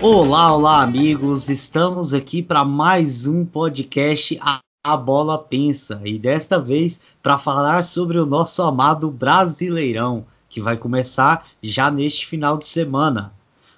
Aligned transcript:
Olá, 0.00 0.54
olá, 0.54 0.82
amigos. 0.82 1.48
Estamos 1.48 2.12
aqui 2.12 2.42
para 2.42 2.64
mais 2.64 3.26
um 3.26 3.44
podcast 3.44 4.38
A, 4.40 4.96
Bola 4.96 5.38
Pensa 5.38 6.00
e 6.04 6.18
desta 6.18 6.60
vez 6.60 7.00
para 7.22 7.38
falar 7.38 7.82
sobre 7.82 8.18
o 8.18 8.26
nosso 8.26 8.62
amado 8.62 9.10
Brasileirão, 9.10 10.26
que 10.48 10.60
vai 10.60 10.76
começar 10.76 11.46
já 11.62 11.90
neste 11.90 12.26
final 12.26 12.58
de 12.58 12.66
semana. 12.66 13.32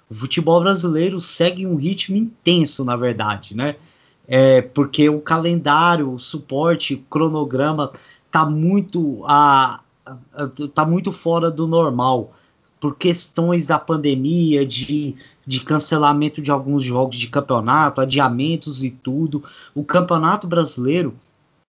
O 0.09 0.13
futebol 0.13 0.59
brasileiro 0.59 1.21
segue 1.21 1.65
um 1.65 1.75
ritmo 1.75 2.17
intenso, 2.17 2.85
na 2.85 2.95
verdade, 2.95 3.55
né? 3.55 3.77
É 4.27 4.61
porque 4.61 5.07
o 5.09 5.21
calendário, 5.21 6.11
o 6.11 6.19
suporte, 6.19 6.95
o 6.95 7.03
cronograma 7.09 7.91
tá 8.29 8.45
muito 8.45 9.23
a, 9.25 9.79
a 10.05 10.47
tá 10.73 10.85
muito 10.85 11.11
fora 11.13 11.49
do 11.49 11.65
normal 11.65 12.33
por 12.79 12.95
questões 12.95 13.67
da 13.67 13.79
pandemia, 13.79 14.65
de, 14.65 15.15
de 15.45 15.59
cancelamento 15.61 16.41
de 16.41 16.51
alguns 16.51 16.83
jogos 16.83 17.17
de 17.17 17.27
campeonato, 17.27 18.01
adiamentos 18.01 18.83
e 18.83 18.91
tudo, 18.91 19.43
o 19.73 19.83
Campeonato 19.83 20.47
Brasileiro 20.47 21.15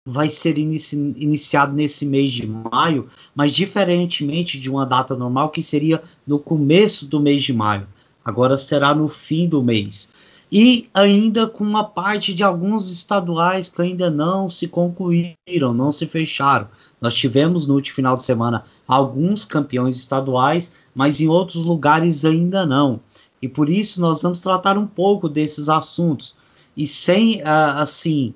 vai 0.05 0.29
ser 0.30 0.59
inici 0.59 0.97
iniciado 1.16 1.73
nesse 1.73 2.07
mês 2.07 2.33
de 2.33 2.47
maio, 2.47 3.09
mas 3.35 3.55
diferentemente 3.55 4.59
de 4.59 4.71
uma 4.71 4.87
data 4.87 5.15
normal 5.15 5.51
que 5.51 5.63
seria 5.63 6.02
no 6.27 6.38
começo 6.38 7.07
do 7.07 7.21
mês 7.21 7.43
de 7.43 7.52
maio. 7.52 7.87
Agora 8.25 8.57
será 8.57 8.95
no 8.95 9.09
fim 9.09 9.49
do 9.49 9.63
mês. 9.63 10.11
E 10.51 10.88
ainda 10.95 11.47
com 11.47 11.62
uma 11.62 11.84
parte 11.84 12.33
de 12.34 12.43
alguns 12.43 12.91
estaduais 12.91 13.69
que 13.69 13.83
ainda 13.83 14.11
não 14.11 14.48
se 14.48 14.66
concluíram, 14.66 15.74
não 15.74 15.93
se 15.93 16.07
fecharam. 16.07 16.69
Nós 17.01 17.15
tivemos 17.15 17.66
no 17.66 17.74
último 17.74 17.97
final 17.97 18.16
de 18.16 18.23
semana 18.23 18.65
alguns 18.87 19.45
campeões 19.45 19.96
estaduais, 19.96 20.73
mas 20.95 21.21
em 21.21 21.29
outros 21.29 21.65
lugares 21.65 22.24
ainda 22.24 22.65
não. 22.65 23.01
E 23.43 23.49
por 23.49 23.69
isso 23.69 24.01
nós 24.01 24.23
vamos 24.23 24.41
tratar 24.41 24.79
um 24.79 24.87
pouco 24.87 25.29
desses 25.29 25.69
assuntos. 25.69 26.35
E 26.76 26.87
sem, 26.87 27.41
uh, 27.43 27.76
assim, 27.76 28.35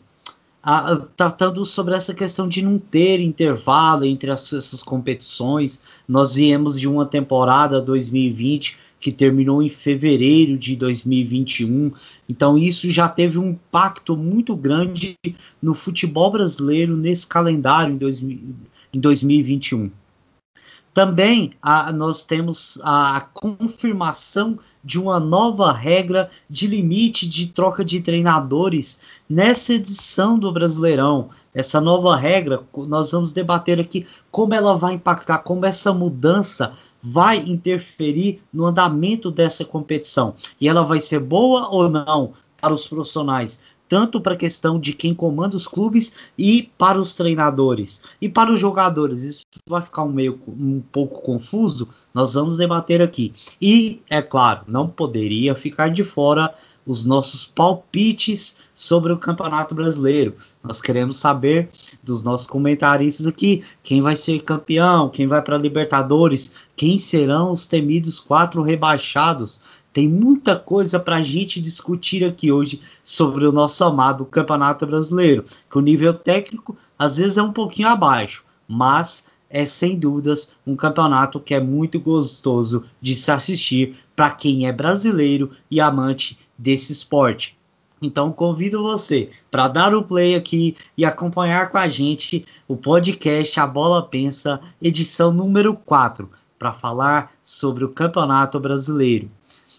uh, 0.64 1.06
tratando 1.16 1.64
sobre 1.64 1.94
essa 1.94 2.14
questão 2.14 2.48
de 2.48 2.62
não 2.62 2.78
ter 2.78 3.20
intervalo 3.20 4.04
entre 4.04 4.30
as, 4.30 4.52
essas 4.52 4.82
competições. 4.82 5.80
Nós 6.06 6.34
viemos 6.34 6.78
de 6.78 6.88
uma 6.88 7.06
temporada 7.06 7.80
2020 7.80 8.78
que 9.02 9.10
terminou 9.10 9.60
em 9.60 9.68
fevereiro 9.68 10.56
de 10.56 10.76
2021. 10.76 11.90
Então, 12.28 12.56
isso 12.56 12.88
já 12.88 13.08
teve 13.08 13.36
um 13.36 13.50
impacto 13.50 14.16
muito 14.16 14.54
grande 14.54 15.18
no 15.60 15.74
futebol 15.74 16.30
brasileiro 16.30 16.96
nesse 16.96 17.26
calendário 17.26 17.94
em, 17.94 17.98
2000, 17.98 18.38
em 18.94 19.00
2021. 19.00 19.90
Também 20.94 21.52
a, 21.62 21.90
nós 21.90 22.24
temos 22.24 22.78
a 22.82 23.26
confirmação 23.32 24.58
de 24.84 25.00
uma 25.00 25.18
nova 25.18 25.72
regra 25.72 26.30
de 26.50 26.66
limite 26.66 27.26
de 27.26 27.46
troca 27.46 27.84
de 27.84 28.00
treinadores 28.00 29.00
nessa 29.28 29.72
edição 29.72 30.38
do 30.38 30.52
Brasileirão. 30.52 31.30
Essa 31.54 31.80
nova 31.80 32.14
regra, 32.16 32.62
nós 32.76 33.12
vamos 33.12 33.32
debater 33.32 33.80
aqui 33.80 34.06
como 34.30 34.54
ela 34.54 34.76
vai 34.76 34.94
impactar, 34.94 35.38
como 35.38 35.64
essa 35.64 35.92
mudança 35.92 36.74
vai 37.02 37.38
interferir 37.38 38.42
no 38.52 38.66
andamento 38.66 39.30
dessa 39.30 39.64
competição. 39.64 40.34
E 40.60 40.68
ela 40.68 40.82
vai 40.82 41.00
ser 41.00 41.20
boa 41.20 41.68
ou 41.68 41.88
não 41.88 42.32
para 42.60 42.72
os 42.72 42.86
profissionais? 42.86 43.60
Tanto 43.92 44.22
para 44.22 44.32
a 44.32 44.38
questão 44.38 44.80
de 44.80 44.94
quem 44.94 45.14
comanda 45.14 45.54
os 45.54 45.66
clubes 45.66 46.14
e 46.38 46.70
para 46.78 46.98
os 46.98 47.14
treinadores 47.14 48.00
e 48.22 48.26
para 48.26 48.50
os 48.50 48.58
jogadores. 48.58 49.22
Isso 49.22 49.42
vai 49.68 49.82
ficar 49.82 50.04
um 50.04 50.10
meio 50.10 50.40
um 50.48 50.80
pouco 50.80 51.20
confuso. 51.20 51.86
Nós 52.14 52.32
vamos 52.32 52.56
debater 52.56 53.02
aqui. 53.02 53.34
E 53.60 54.00
é 54.08 54.22
claro, 54.22 54.62
não 54.66 54.88
poderia 54.88 55.54
ficar 55.54 55.90
de 55.90 56.02
fora 56.02 56.54
os 56.86 57.04
nossos 57.04 57.44
palpites 57.44 58.56
sobre 58.74 59.12
o 59.12 59.18
Campeonato 59.18 59.74
Brasileiro. 59.74 60.36
Nós 60.64 60.80
queremos 60.80 61.18
saber 61.18 61.68
dos 62.02 62.22
nossos 62.22 62.46
comentaristas 62.46 63.26
aqui 63.26 63.62
quem 63.82 64.00
vai 64.00 64.16
ser 64.16 64.40
campeão, 64.40 65.10
quem 65.10 65.26
vai 65.26 65.42
para 65.42 65.58
Libertadores, 65.58 66.50
quem 66.74 66.98
serão 66.98 67.52
os 67.52 67.66
temidos 67.66 68.18
quatro 68.18 68.62
rebaixados. 68.62 69.60
Tem 69.92 70.08
muita 70.08 70.58
coisa 70.58 70.98
para 70.98 71.16
a 71.16 71.22
gente 71.22 71.60
discutir 71.60 72.24
aqui 72.24 72.50
hoje 72.50 72.80
sobre 73.04 73.46
o 73.46 73.52
nosso 73.52 73.84
amado 73.84 74.24
Campeonato 74.24 74.86
Brasileiro, 74.86 75.44
que 75.70 75.78
o 75.78 75.82
nível 75.82 76.14
técnico 76.14 76.76
às 76.98 77.18
vezes 77.18 77.36
é 77.36 77.42
um 77.42 77.52
pouquinho 77.52 77.88
abaixo, 77.88 78.42
mas 78.66 79.26
é 79.50 79.66
sem 79.66 79.98
dúvidas 79.98 80.50
um 80.66 80.74
campeonato 80.74 81.38
que 81.38 81.52
é 81.52 81.60
muito 81.60 82.00
gostoso 82.00 82.84
de 83.02 83.14
se 83.14 83.30
assistir 83.30 83.96
para 84.16 84.30
quem 84.30 84.66
é 84.66 84.72
brasileiro 84.72 85.50
e 85.70 85.78
amante 85.78 86.38
desse 86.56 86.90
esporte. 86.92 87.54
Então 88.00 88.32
convido 88.32 88.82
você 88.82 89.30
para 89.50 89.68
dar 89.68 89.94
o 89.94 90.02
play 90.02 90.34
aqui 90.34 90.74
e 90.96 91.04
acompanhar 91.04 91.70
com 91.70 91.76
a 91.76 91.86
gente 91.86 92.46
o 92.66 92.76
podcast 92.76 93.60
A 93.60 93.66
Bola 93.66 94.02
Pensa, 94.02 94.58
edição 94.80 95.30
número 95.30 95.74
4, 95.74 96.30
para 96.58 96.72
falar 96.72 97.32
sobre 97.44 97.84
o 97.84 97.90
Campeonato 97.90 98.58
Brasileiro. 98.58 99.30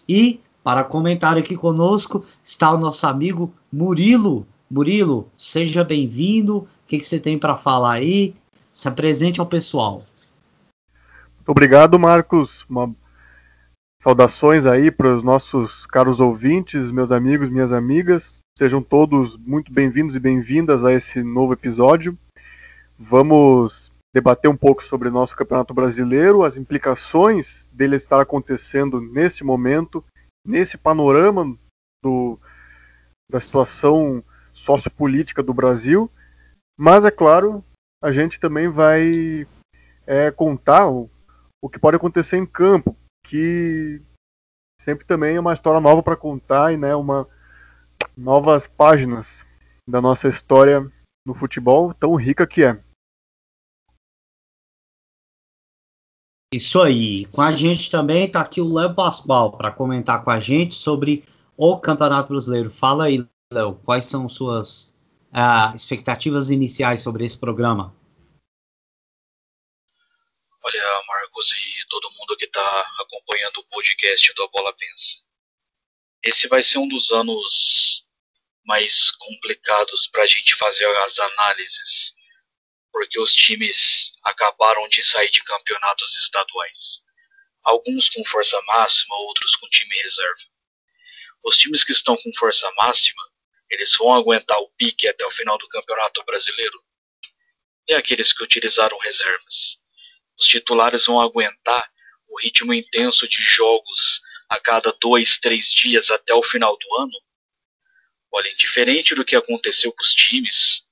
E 0.08 0.40
para 0.62 0.82
comentar 0.82 1.36
aqui 1.36 1.56
conosco 1.56 2.24
está 2.42 2.72
o 2.72 2.78
nosso 2.78 3.06
amigo 3.06 3.52
Murilo. 3.72 4.46
Murilo, 4.70 5.28
seja 5.36 5.84
bem-vindo. 5.84 6.58
O 6.58 6.68
que, 6.86 6.98
que 6.98 7.04
você 7.04 7.20
tem 7.20 7.38
para 7.38 7.56
falar 7.56 7.92
aí? 7.92 8.34
Se 8.72 8.88
apresente 8.88 9.40
ao 9.40 9.46
pessoal. 9.46 10.02
Muito 11.36 11.48
obrigado, 11.50 11.98
Marcos. 11.98 12.64
Uma... 12.68 12.94
Saudações 14.02 14.66
aí 14.66 14.90
para 14.90 15.16
os 15.16 15.22
nossos 15.22 15.86
caros 15.86 16.20
ouvintes, 16.20 16.90
meus 16.90 17.12
amigos, 17.12 17.50
minhas 17.50 17.72
amigas. 17.72 18.40
Sejam 18.58 18.82
todos 18.82 19.36
muito 19.38 19.72
bem-vindos 19.72 20.16
e 20.16 20.20
bem-vindas 20.20 20.84
a 20.84 20.92
esse 20.92 21.22
novo 21.22 21.52
episódio. 21.52 22.16
Vamos 22.98 23.90
debater 24.14 24.48
um 24.48 24.56
pouco 24.56 24.84
sobre 24.84 25.08
o 25.08 25.12
nosso 25.12 25.34
Campeonato 25.34 25.74
Brasileiro, 25.74 26.44
as 26.44 26.56
implicações 26.56 27.68
dele 27.72 27.96
estar 27.96 28.22
acontecendo 28.22 29.00
nesse 29.00 29.42
momento, 29.42 30.04
nesse 30.46 30.78
panorama 30.78 31.58
do, 32.00 32.38
da 33.28 33.40
situação 33.40 34.22
sociopolítica 34.52 35.42
do 35.42 35.52
Brasil. 35.52 36.08
Mas, 36.78 37.04
é 37.04 37.10
claro, 37.10 37.64
a 38.00 38.12
gente 38.12 38.38
também 38.38 38.68
vai 38.68 39.48
é, 40.06 40.30
contar 40.30 40.88
o, 40.88 41.10
o 41.60 41.68
que 41.68 41.80
pode 41.80 41.96
acontecer 41.96 42.36
em 42.36 42.46
campo, 42.46 42.96
que 43.26 44.00
sempre 44.80 45.04
também 45.04 45.34
é 45.34 45.40
uma 45.40 45.54
história 45.54 45.80
nova 45.80 46.04
para 46.04 46.16
contar 46.16 46.72
e 46.72 46.76
né, 46.76 46.94
uma, 46.94 47.26
novas 48.16 48.68
páginas 48.68 49.44
da 49.88 50.00
nossa 50.00 50.28
história 50.28 50.88
no 51.26 51.34
futebol, 51.34 51.92
tão 51.92 52.14
rica 52.14 52.46
que 52.46 52.64
é. 52.64 52.83
Isso 56.54 56.80
aí. 56.80 57.26
Com 57.32 57.42
a 57.42 57.50
gente 57.50 57.90
também 57.90 58.26
está 58.26 58.40
aqui 58.40 58.60
o 58.60 58.72
Léo 58.72 58.94
Pascoal 58.94 59.56
para 59.56 59.72
comentar 59.72 60.22
com 60.22 60.30
a 60.30 60.38
gente 60.38 60.76
sobre 60.76 61.24
o 61.56 61.76
Campeonato 61.80 62.28
Brasileiro. 62.28 62.70
Fala 62.70 63.06
aí, 63.06 63.26
Léo, 63.52 63.74
quais 63.84 64.06
são 64.06 64.28
suas 64.28 64.84
uh, 65.32 65.74
expectativas 65.74 66.50
iniciais 66.50 67.02
sobre 67.02 67.24
esse 67.24 67.36
programa? 67.36 67.92
Olha, 70.62 71.02
Marcos 71.08 71.50
e 71.50 71.88
todo 71.88 72.12
mundo 72.12 72.36
que 72.36 72.44
está 72.44 72.86
acompanhando 73.00 73.58
o 73.58 73.64
podcast 73.64 74.32
do 74.34 74.44
A 74.44 74.48
Bola 74.50 74.72
Pensa. 74.74 75.24
Esse 76.22 76.46
vai 76.46 76.62
ser 76.62 76.78
um 76.78 76.86
dos 76.86 77.10
anos 77.10 78.06
mais 78.64 79.10
complicados 79.10 80.06
para 80.06 80.22
a 80.22 80.26
gente 80.26 80.54
fazer 80.54 80.86
as 80.98 81.18
análises 81.18 82.14
porque 82.94 83.18
os 83.18 83.34
times 83.34 84.12
acabaram 84.22 84.86
de 84.86 85.02
sair 85.02 85.28
de 85.28 85.42
campeonatos 85.42 86.16
estaduais. 86.16 87.02
Alguns 87.64 88.08
com 88.08 88.24
força 88.24 88.56
máxima, 88.68 89.16
outros 89.16 89.56
com 89.56 89.68
time 89.68 89.96
reserva. 89.96 90.38
Os 91.42 91.58
times 91.58 91.82
que 91.82 91.90
estão 91.90 92.16
com 92.16 92.30
força 92.38 92.70
máxima, 92.76 93.20
eles 93.68 93.96
vão 93.96 94.14
aguentar 94.14 94.56
o 94.60 94.70
pique 94.78 95.08
até 95.08 95.26
o 95.26 95.30
final 95.32 95.58
do 95.58 95.68
Campeonato 95.68 96.24
Brasileiro. 96.24 96.80
E 97.88 97.94
aqueles 97.94 98.32
que 98.32 98.44
utilizaram 98.44 98.96
reservas. 98.98 99.80
Os 100.38 100.46
titulares 100.46 101.04
vão 101.06 101.20
aguentar 101.20 101.90
o 102.28 102.38
ritmo 102.38 102.72
intenso 102.72 103.26
de 103.26 103.42
jogos 103.42 104.20
a 104.48 104.60
cada 104.60 104.92
dois, 105.00 105.36
três 105.36 105.72
dias 105.72 106.10
até 106.12 106.32
o 106.32 106.44
final 106.44 106.78
do 106.78 106.94
ano? 106.94 107.20
Olha, 108.32 108.54
diferente 108.54 109.16
do 109.16 109.24
que 109.24 109.34
aconteceu 109.34 109.92
com 109.92 110.02
os 110.04 110.14
times 110.14 110.83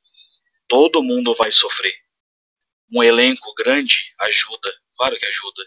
todo 0.73 1.03
mundo 1.03 1.35
vai 1.35 1.53
sofrer. 1.53 1.93
Um 2.91 3.03
elenco 3.03 3.53
grande 3.55 4.11
ajuda, 4.21 4.73
claro 4.97 5.19
que 5.19 5.27
ajuda. 5.27 5.63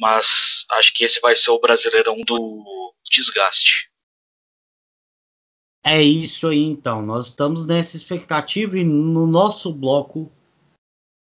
Mas 0.00 0.64
acho 0.72 0.92
que 0.92 1.04
esse 1.04 1.20
vai 1.20 1.36
ser 1.36 1.50
o 1.50 1.60
brasileirão 1.60 2.20
do 2.26 2.92
desgaste. 3.08 3.88
É 5.84 6.02
isso 6.02 6.48
aí, 6.48 6.58
então. 6.58 7.00
Nós 7.00 7.28
estamos 7.28 7.66
nessa 7.66 7.96
expectativa 7.96 8.76
e 8.76 8.82
no 8.82 9.28
nosso 9.28 9.72
bloco 9.72 10.32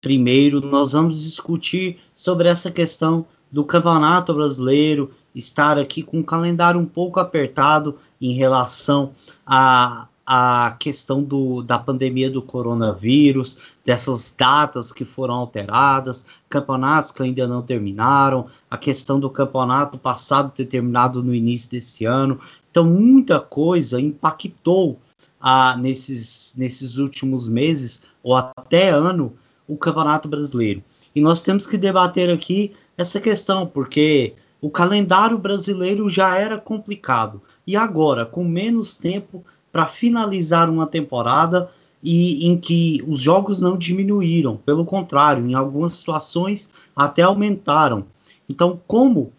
primeiro 0.02 0.60
nós 0.60 0.94
vamos 0.94 1.22
discutir 1.22 2.00
sobre 2.16 2.48
essa 2.48 2.72
questão 2.72 3.28
do 3.52 3.64
Campeonato 3.64 4.34
Brasileiro 4.34 5.14
estar 5.36 5.78
aqui 5.78 6.02
com 6.02 6.18
um 6.18 6.24
calendário 6.24 6.80
um 6.80 6.88
pouco 6.88 7.20
apertado 7.20 8.00
em 8.20 8.34
relação 8.34 9.14
a 9.46 10.08
a 10.32 10.76
questão 10.78 11.24
do, 11.24 11.64
da 11.64 11.80
pandemia 11.80 12.30
do 12.30 12.40
coronavírus, 12.40 13.74
dessas 13.84 14.32
datas 14.38 14.92
que 14.92 15.04
foram 15.04 15.34
alteradas, 15.34 16.24
campeonatos 16.48 17.10
que 17.10 17.24
ainda 17.24 17.48
não 17.48 17.64
terminaram, 17.64 18.46
a 18.70 18.78
questão 18.78 19.20
do 19.20 19.28
campeonato 19.28 19.98
passado 19.98 20.52
ter 20.52 20.68
terminado 20.68 21.24
no 21.24 21.34
início 21.34 21.72
desse 21.72 22.06
ano. 22.06 22.40
Então, 22.70 22.86
muita 22.86 23.40
coisa 23.40 24.00
impactou 24.00 25.00
ah, 25.42 25.76
nesses, 25.76 26.54
nesses 26.56 26.98
últimos 26.98 27.48
meses, 27.48 28.04
ou 28.22 28.36
até 28.36 28.92
ano, 28.92 29.34
o 29.68 29.76
Campeonato 29.76 30.30
Brasileiro. 30.30 30.84
E 31.16 31.22
nós 31.22 31.42
temos 31.42 31.66
que 31.66 31.76
debater 31.76 32.32
aqui 32.32 32.74
essa 32.96 33.20
questão, 33.20 33.66
porque 33.66 34.36
o 34.62 34.70
calendário 34.70 35.40
brasileiro 35.40 36.08
já 36.08 36.38
era 36.38 36.60
complicado. 36.60 37.42
E 37.66 37.76
agora, 37.76 38.28
com 38.28 38.44
menos 38.44 38.96
tempo, 38.96 39.44
para 39.72 39.88
finalizar 39.88 40.70
uma 40.70 40.88
temporada 40.88 41.70
e 42.02 42.48
em 42.48 42.58
que 42.58 43.04
os 43.08 43.20
jogos 43.20 43.62
não 43.62 43.78
diminuíram, 43.78 44.58
pelo 44.58 44.86
contrário, 44.86 45.46
em 45.46 45.54
algumas 45.54 45.94
situações 45.94 46.70
até 46.96 47.22
aumentaram. 47.22 48.06
Então, 48.48 48.80
como 48.88 49.34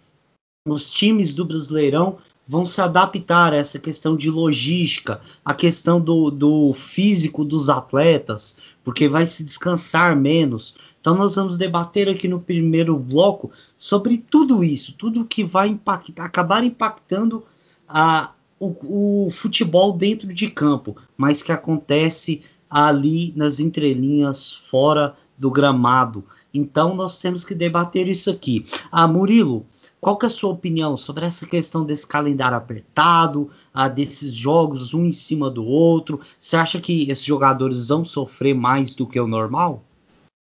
os 0.69 0.91
times 0.91 1.35
do 1.35 1.45
Brasileirão 1.45 2.19
vão 2.47 2.67
se 2.67 2.81
adaptar 2.81 3.53
a 3.53 3.57
essa 3.57 3.79
questão 3.79 4.17
de 4.17 4.29
logística, 4.29 5.21
a 5.45 5.55
questão 5.55 6.01
do, 6.01 6.31
do 6.31 6.73
físico 6.73 7.45
dos 7.45 7.71
atletas, 7.71 8.57
porque 8.83 9.09
vai 9.09 9.25
se 9.25 9.45
descansar 9.45 10.17
menos. 10.17 10.75
Então, 11.01 11.15
nós 11.15 11.37
vamos 11.37 11.57
debater 11.57 12.09
aqui 12.09 12.27
no 12.27 12.41
primeiro 12.41 12.99
bloco 12.99 13.53
sobre 13.79 14.19
tudo 14.19 14.65
isso, 14.65 14.93
tudo 14.95 15.25
que 15.25 15.45
vai 15.45 15.69
impactar, 15.69 16.25
acabar 16.25 16.65
impactando 16.65 17.45
a, 17.89 18.33
o, 18.61 19.27
o 19.27 19.31
futebol 19.31 19.95
dentro 19.95 20.33
de 20.33 20.51
campo, 20.51 20.95
mas 21.17 21.43
que 21.43 21.51
acontece 21.51 22.43
ali 22.69 23.33
nas 23.35 23.59
entrelinhas, 23.59 24.55
fora 24.55 25.17
do 25.37 25.51
gramado. 25.51 26.23
Então 26.53 26.95
nós 26.95 27.21
temos 27.21 27.45
que 27.45 27.55
debater 27.55 28.07
isso 28.07 28.31
aqui. 28.31 28.65
Ah, 28.93 29.09
Murilo, 29.09 29.65
qual 30.01 30.17
que 30.19 30.27
é 30.27 30.29
a 30.29 30.31
sua 30.31 30.51
opinião 30.51 30.97
sobre 30.97 31.25
essa 31.25 31.47
questão 31.47 31.85
desse 31.85 32.07
calendário 32.07 32.57
apertado, 32.57 33.49
ah, 33.73 33.89
desses 33.89 34.33
jogos 34.35 34.93
um 34.93 35.07
em 35.07 35.13
cima 35.13 35.51
do 35.51 35.65
outro? 35.65 36.21
Você 36.39 36.57
acha 36.57 36.81
que 36.81 37.11
esses 37.11 37.25
jogadores 37.25 37.89
vão 37.89 38.05
sofrer 38.05 38.55
mais 38.55 38.95
do 38.95 39.07
que 39.07 39.19
o 39.19 39.27
normal? 39.27 39.83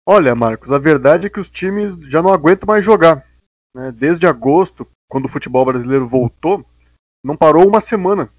Olha, 0.08 0.34
Marcos, 0.34 0.72
a 0.72 0.78
verdade 0.78 1.28
é 1.28 1.30
que 1.30 1.40
os 1.40 1.50
times 1.50 1.98
já 2.10 2.22
não 2.22 2.32
aguentam 2.32 2.66
mais 2.66 2.86
jogar. 2.86 3.26
Né? 3.76 3.92
Desde 3.92 4.26
agosto, 4.26 4.88
quando 5.10 5.26
o 5.26 5.30
futebol 5.30 5.66
brasileiro 5.66 6.08
voltou, 6.08 6.66
não 7.28 7.36
parou 7.36 7.68
uma 7.68 7.82
semana. 7.82 8.32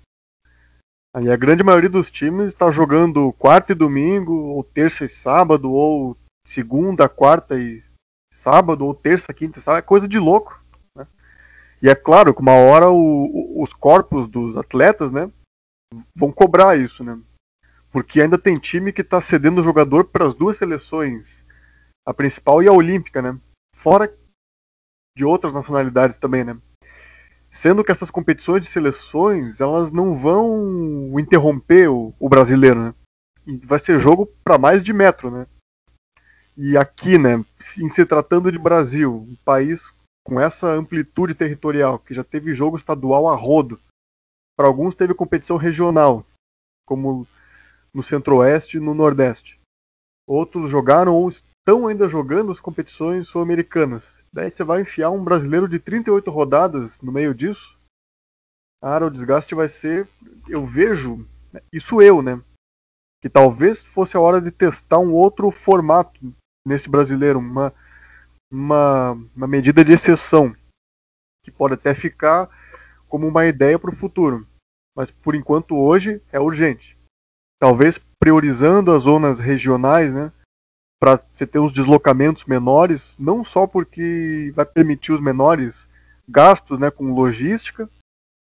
Aí 1.14 1.30
a 1.30 1.36
grande 1.36 1.62
maioria 1.62 1.90
dos 1.90 2.10
times 2.10 2.46
está 2.46 2.70
jogando 2.70 3.34
quarta 3.34 3.72
e 3.72 3.74
domingo, 3.74 4.32
ou 4.32 4.64
terça 4.64 5.04
e 5.04 5.08
sábado, 5.08 5.70
ou 5.70 6.16
segunda, 6.46 7.06
quarta 7.06 7.58
e 7.58 7.84
sábado, 8.32 8.86
ou 8.86 8.94
terça, 8.94 9.34
quinta 9.34 9.58
e 9.58 9.62
sábado. 9.62 9.80
É 9.80 9.82
coisa 9.82 10.08
de 10.08 10.18
louco. 10.18 10.58
Né? 10.96 11.06
E 11.82 11.90
é 11.90 11.94
claro 11.94 12.32
que 12.32 12.40
uma 12.40 12.54
hora 12.54 12.90
o, 12.90 13.62
os 13.62 13.74
corpos 13.74 14.26
dos 14.26 14.56
atletas 14.56 15.12
né, 15.12 15.30
vão 16.16 16.32
cobrar 16.32 16.78
isso. 16.78 17.04
Né? 17.04 17.20
Porque 17.90 18.22
ainda 18.22 18.38
tem 18.38 18.58
time 18.58 18.90
que 18.90 19.02
está 19.02 19.20
cedendo 19.20 19.60
o 19.60 19.64
jogador 19.64 20.04
para 20.04 20.26
as 20.26 20.34
duas 20.34 20.56
seleções, 20.56 21.44
a 22.06 22.14
principal 22.14 22.62
e 22.62 22.68
a 22.68 22.72
olímpica, 22.72 23.20
né? 23.20 23.38
Fora 23.76 24.10
de 25.16 25.24
outras 25.24 25.52
nacionalidades 25.52 26.16
também, 26.16 26.44
né? 26.44 26.56
Sendo 27.50 27.82
que 27.82 27.90
essas 27.90 28.10
competições 28.10 28.62
de 28.62 28.68
seleções, 28.68 29.60
elas 29.60 29.90
não 29.90 30.18
vão 30.18 31.18
interromper 31.18 31.88
o, 31.88 32.14
o 32.18 32.28
brasileiro, 32.28 32.80
né? 32.80 32.94
vai 33.64 33.78
ser 33.78 33.98
jogo 33.98 34.26
para 34.44 34.58
mais 34.58 34.82
de 34.82 34.92
metro, 34.92 35.30
né? 35.30 35.46
E 36.56 36.76
aqui, 36.76 37.16
né, 37.16 37.44
em 37.78 37.88
se 37.88 38.04
tratando 38.04 38.50
de 38.50 38.58
Brasil, 38.58 39.14
um 39.14 39.36
país 39.44 39.92
com 40.26 40.40
essa 40.40 40.68
amplitude 40.68 41.34
territorial, 41.34 41.98
que 41.98 42.12
já 42.12 42.24
teve 42.24 42.54
jogo 42.54 42.76
estadual 42.76 43.28
a 43.28 43.34
rodo, 43.34 43.80
para 44.56 44.66
alguns 44.66 44.94
teve 44.94 45.14
competição 45.14 45.56
regional, 45.56 46.26
como 46.84 47.26
no 47.94 48.02
Centro-Oeste 48.02 48.76
e 48.76 48.80
no 48.80 48.92
Nordeste. 48.92 49.58
Outros 50.26 50.70
jogaram 50.70 51.14
ou 51.14 51.28
estão 51.28 51.86
ainda 51.86 52.08
jogando 52.08 52.50
as 52.50 52.60
competições 52.60 53.28
sul-americanas. 53.28 54.17
Daí 54.38 54.50
você 54.50 54.62
vai 54.62 54.82
enfiar 54.82 55.10
um 55.10 55.24
brasileiro 55.24 55.66
de 55.66 55.80
38 55.80 56.30
rodadas 56.30 57.00
no 57.00 57.10
meio 57.10 57.34
disso. 57.34 57.76
Cara, 58.80 59.04
o 59.04 59.10
desgaste 59.10 59.52
vai 59.52 59.68
ser. 59.68 60.08
Eu 60.48 60.64
vejo, 60.64 61.26
isso 61.72 62.00
eu, 62.00 62.22
né? 62.22 62.40
Que 63.20 63.28
talvez 63.28 63.82
fosse 63.82 64.16
a 64.16 64.20
hora 64.20 64.40
de 64.40 64.52
testar 64.52 65.00
um 65.00 65.12
outro 65.12 65.50
formato 65.50 66.20
nesse 66.64 66.88
brasileiro, 66.88 67.40
uma, 67.40 67.74
uma, 68.48 69.18
uma 69.34 69.48
medida 69.48 69.84
de 69.84 69.92
exceção, 69.92 70.54
que 71.44 71.50
pode 71.50 71.74
até 71.74 71.92
ficar 71.92 72.48
como 73.08 73.26
uma 73.26 73.44
ideia 73.44 73.76
para 73.76 73.90
o 73.90 73.96
futuro. 73.96 74.46
Mas 74.96 75.10
por 75.10 75.34
enquanto 75.34 75.74
hoje 75.76 76.22
é 76.30 76.38
urgente. 76.38 76.96
Talvez 77.60 77.98
priorizando 78.20 78.92
as 78.92 79.02
zonas 79.02 79.40
regionais, 79.40 80.14
né? 80.14 80.32
Para 81.00 81.22
você 81.34 81.46
ter 81.46 81.58
os 81.58 81.72
deslocamentos 81.72 82.44
menores, 82.44 83.16
não 83.18 83.44
só 83.44 83.66
porque 83.66 84.52
vai 84.54 84.66
permitir 84.66 85.12
os 85.12 85.20
menores 85.20 85.88
gastos 86.28 86.78
né, 86.78 86.90
com 86.90 87.14
logística, 87.14 87.88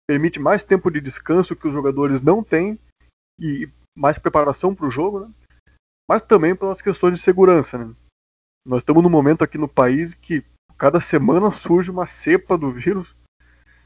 permite 0.08 0.40
mais 0.40 0.64
tempo 0.64 0.92
de 0.92 1.00
descanso 1.00 1.56
que 1.56 1.68
os 1.68 1.74
jogadores 1.74 2.22
não 2.22 2.44
têm 2.44 2.78
e 3.40 3.70
mais 3.98 4.18
preparação 4.18 4.76
para 4.76 4.86
o 4.86 4.92
jogo, 4.92 5.22
né, 5.22 5.32
mas 6.10 6.22
também 6.22 6.56
pelas 6.56 6.82
questões 6.82 7.16
de 7.16 7.22
segurança. 7.22 7.78
Né. 7.78 7.94
Nós 8.66 8.82
estamos 8.82 9.02
num 9.02 9.10
momento 9.10 9.44
aqui 9.44 9.58
no 9.58 9.68
país 9.68 10.14
que 10.14 10.44
cada 10.78 11.00
semana 11.00 11.50
surge 11.52 11.90
uma 11.90 12.06
cepa 12.06 12.58
do 12.58 12.72
vírus. 12.72 13.16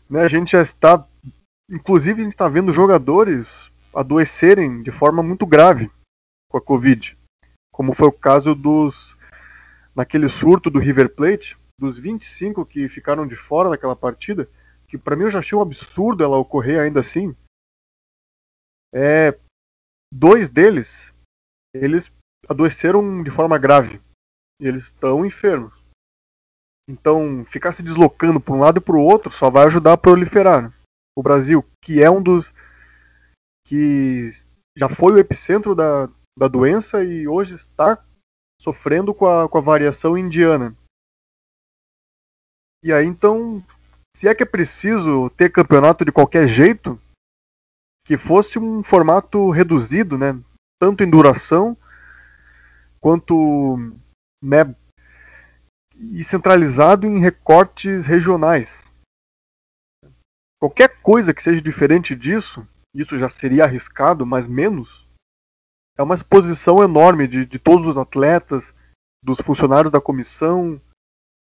Né, 0.10 0.22
a 0.22 0.28
gente 0.28 0.54
já 0.54 0.62
está, 0.62 1.08
inclusive, 1.70 2.22
a 2.22 2.24
gente 2.24 2.34
está 2.34 2.48
vendo 2.48 2.74
jogadores 2.74 3.48
adoecerem 3.94 4.82
de 4.82 4.92
forma 4.92 5.22
muito 5.22 5.46
grave 5.46 5.90
com 6.50 6.58
a 6.58 6.62
Covid 6.62 7.16
como 7.76 7.94
foi 7.94 8.08
o 8.08 8.12
caso 8.12 8.56
dos 8.56 9.18
naquele 9.94 10.30
surto 10.30 10.70
do 10.70 10.80
River 10.80 11.14
Plate, 11.14 11.58
dos 11.78 12.00
25 12.00 12.66
que 12.66 12.88
ficaram 12.88 13.28
de 13.28 13.36
fora 13.36 13.70
daquela 13.70 13.98
partida, 13.98 14.50
que 14.88 14.98
para 14.98 15.14
mim 15.14 15.24
eu 15.24 15.30
já 15.30 15.40
achei 15.40 15.58
um 15.58 15.62
absurdo 15.62 16.24
ela 16.24 16.38
ocorrer 16.38 16.80
ainda 16.80 17.02
assim. 17.02 17.36
É, 18.94 19.38
dois 20.10 20.48
deles, 20.48 21.14
eles 21.74 22.10
adoeceram 22.48 23.22
de 23.22 23.30
forma 23.30 23.58
grave. 23.58 24.02
E 24.62 24.68
eles 24.68 24.84
estão 24.84 25.26
enfermos. 25.26 25.74
Então, 26.90 27.44
ficar 27.44 27.74
se 27.74 27.84
deslocando 27.84 28.40
para 28.40 28.54
um 28.54 28.60
lado 28.60 28.78
e 28.78 28.82
para 28.82 28.96
o 28.96 29.04
outro 29.04 29.30
só 29.30 29.50
vai 29.50 29.66
ajudar 29.66 29.94
a 29.94 29.98
proliferar. 29.98 30.64
Né? 30.64 30.74
O 31.14 31.22
Brasil, 31.22 31.66
que 31.84 32.02
é 32.02 32.10
um 32.10 32.24
dos 32.24 32.54
que 33.68 34.30
já 34.78 34.88
foi 34.88 35.12
o 35.12 35.18
epicentro 35.18 35.76
da, 35.76 36.10
da 36.38 36.48
doença 36.48 37.04
e 37.04 37.28
hoje 37.28 37.56
está 37.56 38.04
sofrendo 38.62 39.14
com 39.14 39.28
a, 39.28 39.48
com 39.48 39.58
a 39.58 39.62
variação 39.62 40.18
indiana. 40.18 40.76
E 42.84 42.92
aí 42.92 43.06
então, 43.06 43.64
se 44.16 44.28
é 44.28 44.36
que 44.36 44.44
é 44.44 44.46
preciso 44.46 45.30
ter 45.32 45.52
campeonato 45.52 46.06
de 46.06 46.12
qualquer 46.12 46.48
jeito, 46.48 47.00
que 48.06 48.18
fosse 48.18 48.60
um 48.60 48.84
formato 48.84 49.50
reduzido, 49.50 50.18
né? 50.18 50.40
Tanto 50.80 51.04
em 51.04 51.10
duração 51.10 51.76
quanto 53.02 53.78
né, 54.42 54.76
e 55.96 56.24
centralizado 56.24 57.08
em 57.08 57.20
recortes 57.20 58.06
regionais. 58.06 58.84
Qualquer 60.60 61.02
coisa 61.02 61.34
que 61.34 61.42
seja 61.42 61.62
diferente 61.62 62.16
disso, 62.16 62.68
isso 62.94 63.18
já 63.18 63.30
seria 63.30 63.64
arriscado, 63.64 64.26
mas 64.26 64.48
menos, 64.48 65.05
é 65.98 66.04
uma 66.04 66.16
exposição 66.16 66.84
enorme 66.84 67.28
de, 67.28 67.46
de 67.46 67.58
todos 67.58 67.88
os 67.88 67.98
atletas, 67.98 68.74
dos 69.24 69.40
funcionários 69.40 69.92
da 69.92 70.02
comissão, 70.02 70.80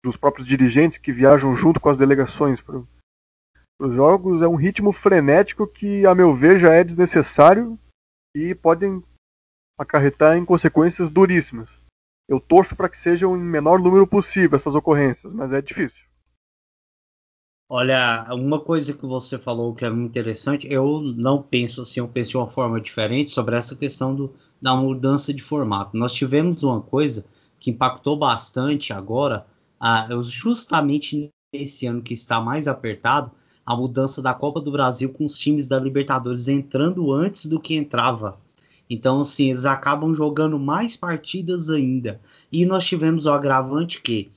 dos 0.04 0.16
próprios 0.16 0.46
dirigentes 0.46 0.98
que 0.98 1.12
viajam 1.12 1.54
junto 1.54 1.78
com 1.78 1.90
as 1.90 1.98
delegações 1.98 2.60
para 2.60 2.82
os 3.80 3.94
jogos. 3.94 4.42
É 4.42 4.48
um 4.48 4.56
ritmo 4.56 4.92
frenético 4.92 5.66
que, 5.66 6.06
a 6.06 6.14
meu 6.14 6.34
ver, 6.34 6.58
já 6.58 6.72
é 6.72 6.82
desnecessário 6.82 7.78
e 8.34 8.54
podem 8.54 9.02
acarretar 9.78 10.36
em 10.36 10.44
consequências 10.44 11.10
duríssimas. 11.10 11.70
Eu 12.28 12.40
torço 12.40 12.74
para 12.74 12.88
que 12.88 12.98
sejam 12.98 13.36
em 13.36 13.40
menor 13.40 13.78
número 13.78 14.06
possível 14.06 14.56
essas 14.56 14.74
ocorrências, 14.74 15.32
mas 15.32 15.52
é 15.52 15.62
difícil. 15.62 16.07
Olha, 17.70 18.26
uma 18.32 18.58
coisa 18.60 18.94
que 18.94 19.04
você 19.04 19.38
falou 19.38 19.74
que 19.74 19.84
é 19.84 19.90
muito 19.90 20.08
interessante, 20.10 20.66
eu 20.70 21.02
não 21.02 21.42
penso 21.42 21.82
assim, 21.82 22.00
eu 22.00 22.08
penso 22.08 22.30
de 22.30 22.36
uma 22.38 22.48
forma 22.48 22.80
diferente 22.80 23.30
sobre 23.30 23.56
essa 23.56 23.76
questão 23.76 24.14
do, 24.14 24.32
da 24.60 24.74
mudança 24.74 25.34
de 25.34 25.42
formato. 25.42 25.96
Nós 25.96 26.14
tivemos 26.14 26.62
uma 26.62 26.80
coisa 26.80 27.26
que 27.60 27.70
impactou 27.70 28.16
bastante 28.16 28.92
agora, 28.92 29.46
ah, 29.78 30.08
justamente 30.22 31.30
nesse 31.52 31.86
ano 31.86 32.00
que 32.00 32.14
está 32.14 32.40
mais 32.40 32.66
apertado, 32.66 33.30
a 33.66 33.76
mudança 33.76 34.22
da 34.22 34.32
Copa 34.32 34.60
do 34.62 34.72
Brasil 34.72 35.10
com 35.12 35.26
os 35.26 35.38
times 35.38 35.66
da 35.68 35.78
Libertadores 35.78 36.48
entrando 36.48 37.12
antes 37.12 37.44
do 37.46 37.60
que 37.60 37.74
entrava. 37.74 38.38
Então, 38.88 39.20
assim, 39.20 39.50
eles 39.50 39.66
acabam 39.66 40.14
jogando 40.14 40.58
mais 40.58 40.96
partidas 40.96 41.68
ainda. 41.68 42.18
E 42.50 42.64
nós 42.64 42.86
tivemos 42.86 43.26
o 43.26 43.32
agravante 43.32 44.00
que 44.00 44.30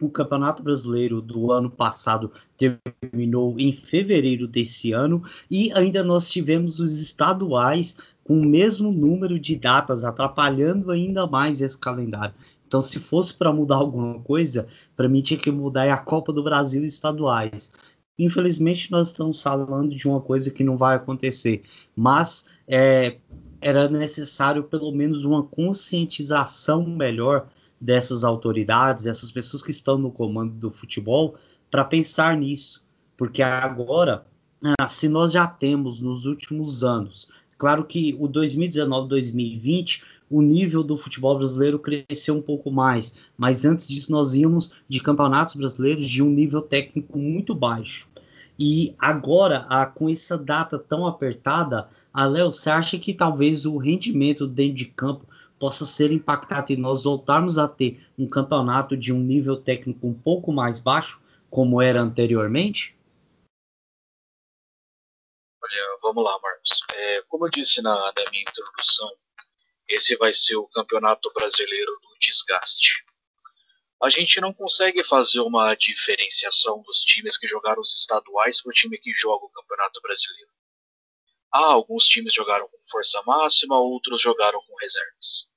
o 0.00 0.08
Campeonato 0.08 0.62
Brasileiro 0.62 1.20
do 1.20 1.52
ano 1.52 1.70
passado 1.70 2.32
terminou 2.56 3.58
em 3.58 3.72
fevereiro 3.72 4.46
desse 4.46 4.92
ano 4.92 5.22
e 5.50 5.72
ainda 5.72 6.02
nós 6.02 6.30
tivemos 6.30 6.78
os 6.78 6.98
estaduais 6.98 7.96
com 8.24 8.40
o 8.40 8.46
mesmo 8.46 8.90
número 8.90 9.38
de 9.38 9.54
datas, 9.54 10.04
atrapalhando 10.04 10.90
ainda 10.90 11.26
mais 11.26 11.60
esse 11.60 11.78
calendário. 11.78 12.34
Então, 12.66 12.82
se 12.82 12.98
fosse 12.98 13.32
para 13.32 13.52
mudar 13.52 13.76
alguma 13.76 14.18
coisa, 14.20 14.66
para 14.96 15.08
mim 15.08 15.22
tinha 15.22 15.38
que 15.38 15.50
mudar 15.50 15.92
a 15.92 15.98
Copa 15.98 16.32
do 16.32 16.42
Brasil 16.42 16.84
estaduais. 16.84 17.70
Infelizmente, 18.18 18.90
nós 18.90 19.08
estamos 19.08 19.42
falando 19.42 19.94
de 19.94 20.08
uma 20.08 20.20
coisa 20.20 20.50
que 20.50 20.64
não 20.64 20.76
vai 20.76 20.96
acontecer, 20.96 21.62
mas 21.94 22.46
é, 22.66 23.16
era 23.60 23.88
necessário 23.88 24.64
pelo 24.64 24.92
menos 24.92 25.24
uma 25.24 25.42
conscientização 25.42 26.84
melhor 26.84 27.48
dessas 27.80 28.24
autoridades, 28.24 29.04
dessas 29.04 29.30
pessoas 29.30 29.62
que 29.62 29.70
estão 29.70 29.98
no 29.98 30.10
comando 30.10 30.54
do 30.54 30.70
futebol, 30.70 31.36
para 31.70 31.84
pensar 31.84 32.36
nisso. 32.36 32.84
Porque 33.16 33.42
agora, 33.42 34.26
ah, 34.78 34.88
se 34.88 35.08
nós 35.08 35.32
já 35.32 35.46
temos 35.46 36.00
nos 36.00 36.26
últimos 36.26 36.82
anos, 36.82 37.28
claro 37.58 37.84
que 37.84 38.16
o 38.18 38.28
2019-2020, 38.28 40.02
o 40.30 40.40
nível 40.40 40.82
do 40.82 40.96
futebol 40.96 41.36
brasileiro 41.36 41.78
cresceu 41.78 42.34
um 42.36 42.42
pouco 42.42 42.70
mais, 42.70 43.16
mas 43.36 43.64
antes 43.64 43.86
disso 43.86 44.10
nós 44.10 44.34
íamos 44.34 44.72
de 44.88 45.00
campeonatos 45.00 45.54
brasileiros 45.54 46.08
de 46.08 46.22
um 46.22 46.30
nível 46.30 46.62
técnico 46.62 47.18
muito 47.18 47.54
baixo. 47.54 48.08
E 48.58 48.94
agora, 48.98 49.66
a, 49.68 49.84
com 49.84 50.08
essa 50.08 50.38
data 50.38 50.78
tão 50.78 51.06
apertada, 51.06 51.88
a 52.12 52.24
Léo, 52.24 52.52
você 52.52 52.70
acha 52.70 52.98
que 52.98 53.12
talvez 53.12 53.66
o 53.66 53.76
rendimento 53.76 54.46
dentro 54.46 54.76
de 54.76 54.84
campo 54.86 55.26
possa 55.64 55.86
ser 55.86 56.12
impactado 56.12 56.74
e 56.74 56.76
nós 56.76 57.04
voltarmos 57.04 57.56
a 57.56 57.66
ter 57.66 58.06
um 58.18 58.28
campeonato 58.28 58.94
de 58.94 59.14
um 59.14 59.18
nível 59.18 59.56
técnico 59.56 60.06
um 60.06 60.12
pouco 60.12 60.52
mais 60.52 60.78
baixo, 60.78 61.18
como 61.48 61.80
era 61.80 62.02
anteriormente? 62.02 62.94
Olha, 65.62 65.98
vamos 66.02 66.22
lá, 66.22 66.38
Marcos. 66.38 66.82
É, 66.92 67.22
como 67.22 67.46
eu 67.46 67.50
disse 67.50 67.80
na, 67.80 67.94
na 67.94 68.30
minha 68.30 68.42
introdução, 68.42 69.10
esse 69.88 70.14
vai 70.18 70.34
ser 70.34 70.56
o 70.56 70.68
campeonato 70.68 71.32
brasileiro 71.32 71.92
do 72.02 72.18
desgaste 72.20 73.02
a 74.02 74.10
gente 74.10 74.38
não 74.38 74.52
consegue 74.52 75.02
fazer 75.02 75.40
uma 75.40 75.74
diferenciação 75.74 76.82
dos 76.82 77.00
times 77.04 77.38
que 77.38 77.48
jogaram 77.48 77.80
os 77.80 77.94
estaduais 77.94 78.60
para 78.60 78.68
o 78.68 78.72
time 78.74 78.98
que 78.98 79.14
joga 79.14 79.46
o 79.46 79.48
Campeonato 79.48 79.98
Brasileiro. 80.02 80.50
Ah, 81.50 81.72
alguns 81.72 82.04
times 82.04 82.34
jogaram 82.34 82.68
com 82.68 82.76
força 82.90 83.22
máxima, 83.22 83.78
outros 83.78 84.20
jogaram 84.20 84.60
com 84.66 84.76
reservas. 84.76 85.48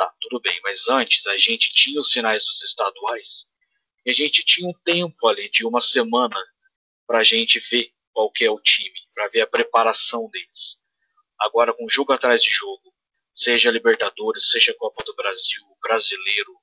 Tá, 0.00 0.10
tudo 0.18 0.40
bem, 0.40 0.58
mas 0.64 0.88
antes 0.88 1.26
a 1.26 1.36
gente 1.36 1.74
tinha 1.74 2.00
os 2.00 2.10
finais 2.10 2.46
dos 2.46 2.62
estaduais 2.62 3.46
e 4.06 4.10
a 4.10 4.14
gente 4.14 4.42
tinha 4.42 4.66
um 4.66 4.72
tempo 4.82 5.28
ali 5.28 5.50
de 5.50 5.62
uma 5.66 5.78
semana 5.78 6.42
para 7.06 7.18
a 7.18 7.22
gente 7.22 7.60
ver 7.70 7.92
qual 8.10 8.32
que 8.32 8.42
é 8.42 8.50
o 8.50 8.58
time, 8.58 8.98
para 9.12 9.28
ver 9.28 9.42
a 9.42 9.46
preparação 9.46 10.26
deles. 10.30 10.80
Agora 11.38 11.74
com 11.74 11.86
jogo 11.86 12.14
atrás 12.14 12.42
de 12.42 12.50
jogo, 12.50 12.94
seja 13.34 13.70
Libertadores, 13.70 14.50
seja 14.50 14.72
Copa 14.72 15.04
do 15.04 15.14
Brasil, 15.14 15.66
Brasileiro, 15.82 16.58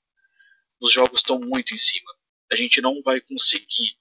os 0.82 0.91
jogos 0.91 1.20
estão 1.20 1.39
muito 1.39 1.75
em 1.75 1.77
cima. 1.77 2.12
A 2.51 2.56
gente 2.56 2.82
não 2.82 3.03
vai 3.03 3.22
conseguir, 3.22 4.00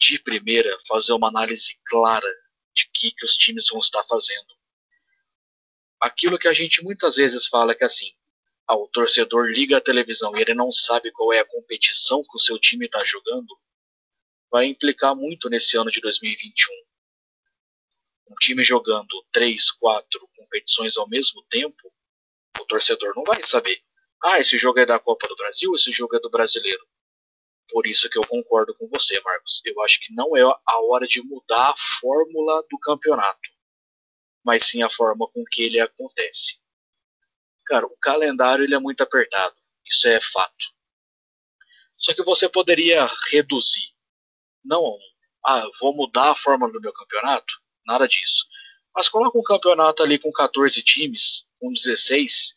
de 0.00 0.18
primeira, 0.18 0.76
fazer 0.88 1.12
uma 1.12 1.28
análise 1.28 1.78
clara 1.86 2.28
de 2.74 2.90
que, 2.92 3.12
que 3.12 3.24
os 3.24 3.36
times 3.36 3.66
vão 3.70 3.78
estar 3.78 4.02
fazendo. 4.02 4.52
Aquilo 6.00 6.36
que 6.40 6.48
a 6.48 6.52
gente 6.52 6.82
muitas 6.82 7.14
vezes 7.14 7.46
fala 7.46 7.72
que 7.72 7.84
assim, 7.84 8.12
o 8.70 8.88
torcedor 8.88 9.46
liga 9.46 9.76
a 9.76 9.80
televisão 9.80 10.36
e 10.36 10.40
ele 10.40 10.54
não 10.54 10.72
sabe 10.72 11.10
qual 11.12 11.32
é 11.32 11.40
a 11.40 11.44
competição 11.44 12.22
que 12.22 12.36
o 12.36 12.40
seu 12.40 12.58
time 12.58 12.86
está 12.86 13.04
jogando, 13.04 13.58
vai 14.50 14.66
implicar 14.66 15.14
muito 15.14 15.50
nesse 15.50 15.76
ano 15.76 15.90
de 15.90 16.00
2021. 16.00 16.72
Um 18.30 18.34
time 18.36 18.64
jogando 18.64 19.24
três, 19.30 19.70
quatro 19.70 20.28
competições 20.36 20.96
ao 20.96 21.08
mesmo 21.08 21.44
tempo, 21.50 21.92
o 22.58 22.64
torcedor 22.64 23.14
não 23.14 23.24
vai 23.24 23.42
saber 23.42 23.82
ah, 24.24 24.40
esse 24.40 24.56
jogo 24.56 24.80
é 24.80 24.86
da 24.86 24.98
Copa 24.98 25.28
do 25.28 25.36
Brasil, 25.36 25.74
esse 25.74 25.92
jogo 25.92 26.16
é 26.16 26.18
do 26.18 26.30
Brasileiro. 26.30 26.82
Por 27.68 27.86
isso 27.86 28.08
que 28.08 28.16
eu 28.16 28.26
concordo 28.26 28.74
com 28.74 28.88
você, 28.88 29.20
Marcos. 29.20 29.60
Eu 29.66 29.82
acho 29.82 30.00
que 30.00 30.14
não 30.14 30.34
é 30.34 30.40
a 30.42 30.80
hora 30.80 31.06
de 31.06 31.20
mudar 31.22 31.70
a 31.70 31.76
fórmula 32.00 32.64
do 32.70 32.78
campeonato, 32.78 33.50
mas 34.42 34.64
sim 34.64 34.82
a 34.82 34.88
forma 34.88 35.28
com 35.28 35.44
que 35.44 35.62
ele 35.62 35.78
acontece. 35.78 36.58
Cara, 37.66 37.86
o 37.86 37.96
calendário 37.98 38.64
ele 38.64 38.74
é 38.74 38.78
muito 38.78 39.02
apertado, 39.02 39.54
isso 39.86 40.08
é 40.08 40.20
fato. 40.20 40.72
Só 41.96 42.14
que 42.14 42.22
você 42.22 42.48
poderia 42.48 43.10
reduzir. 43.30 43.88
Não, 44.64 44.98
ah, 45.44 45.66
vou 45.80 45.94
mudar 45.94 46.32
a 46.32 46.36
fórmula 46.36 46.72
do 46.72 46.80
meu 46.80 46.92
campeonato? 46.92 47.54
Nada 47.86 48.06
disso. 48.06 48.46
Mas 48.94 49.08
coloca 49.08 49.38
um 49.38 49.42
campeonato 49.42 50.02
ali 50.02 50.18
com 50.18 50.30
14 50.30 50.82
times, 50.82 51.46
com 51.58 51.72
16, 51.72 52.56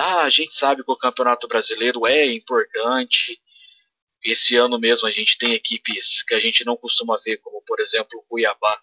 ah, 0.00 0.22
a 0.22 0.30
gente 0.30 0.56
sabe 0.56 0.82
que 0.82 0.90
o 0.90 0.96
Campeonato 0.96 1.46
Brasileiro 1.46 2.06
é 2.06 2.26
importante. 2.32 3.38
Esse 4.24 4.56
ano 4.56 4.78
mesmo 4.78 5.06
a 5.06 5.10
gente 5.10 5.36
tem 5.36 5.52
equipes 5.52 6.22
que 6.22 6.34
a 6.34 6.40
gente 6.40 6.64
não 6.64 6.74
costuma 6.76 7.18
ver, 7.18 7.36
como 7.38 7.62
por 7.66 7.80
exemplo 7.80 8.18
o 8.18 8.22
Cuiabá. 8.22 8.80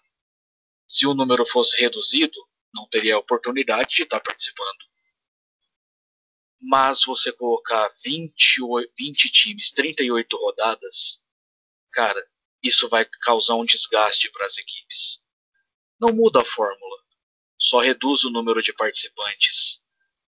Se 0.86 1.06
o 1.06 1.14
número 1.14 1.44
fosse 1.46 1.76
reduzido, 1.76 2.38
não 2.72 2.88
teria 2.88 3.16
a 3.16 3.18
oportunidade 3.18 3.96
de 3.96 4.02
estar 4.04 4.20
participando. 4.20 4.87
Mas 6.60 7.04
você 7.04 7.32
colocar 7.32 7.90
20, 8.04 8.60
20 8.98 9.30
times, 9.30 9.70
38 9.70 10.36
rodadas, 10.36 11.22
cara, 11.92 12.24
isso 12.62 12.88
vai 12.88 13.04
causar 13.22 13.54
um 13.54 13.64
desgaste 13.64 14.30
para 14.30 14.46
as 14.46 14.58
equipes. 14.58 15.20
Não 16.00 16.12
muda 16.12 16.40
a 16.40 16.44
fórmula, 16.44 16.98
só 17.56 17.80
reduz 17.80 18.24
o 18.24 18.30
número 18.30 18.62
de 18.62 18.72
participantes 18.72 19.80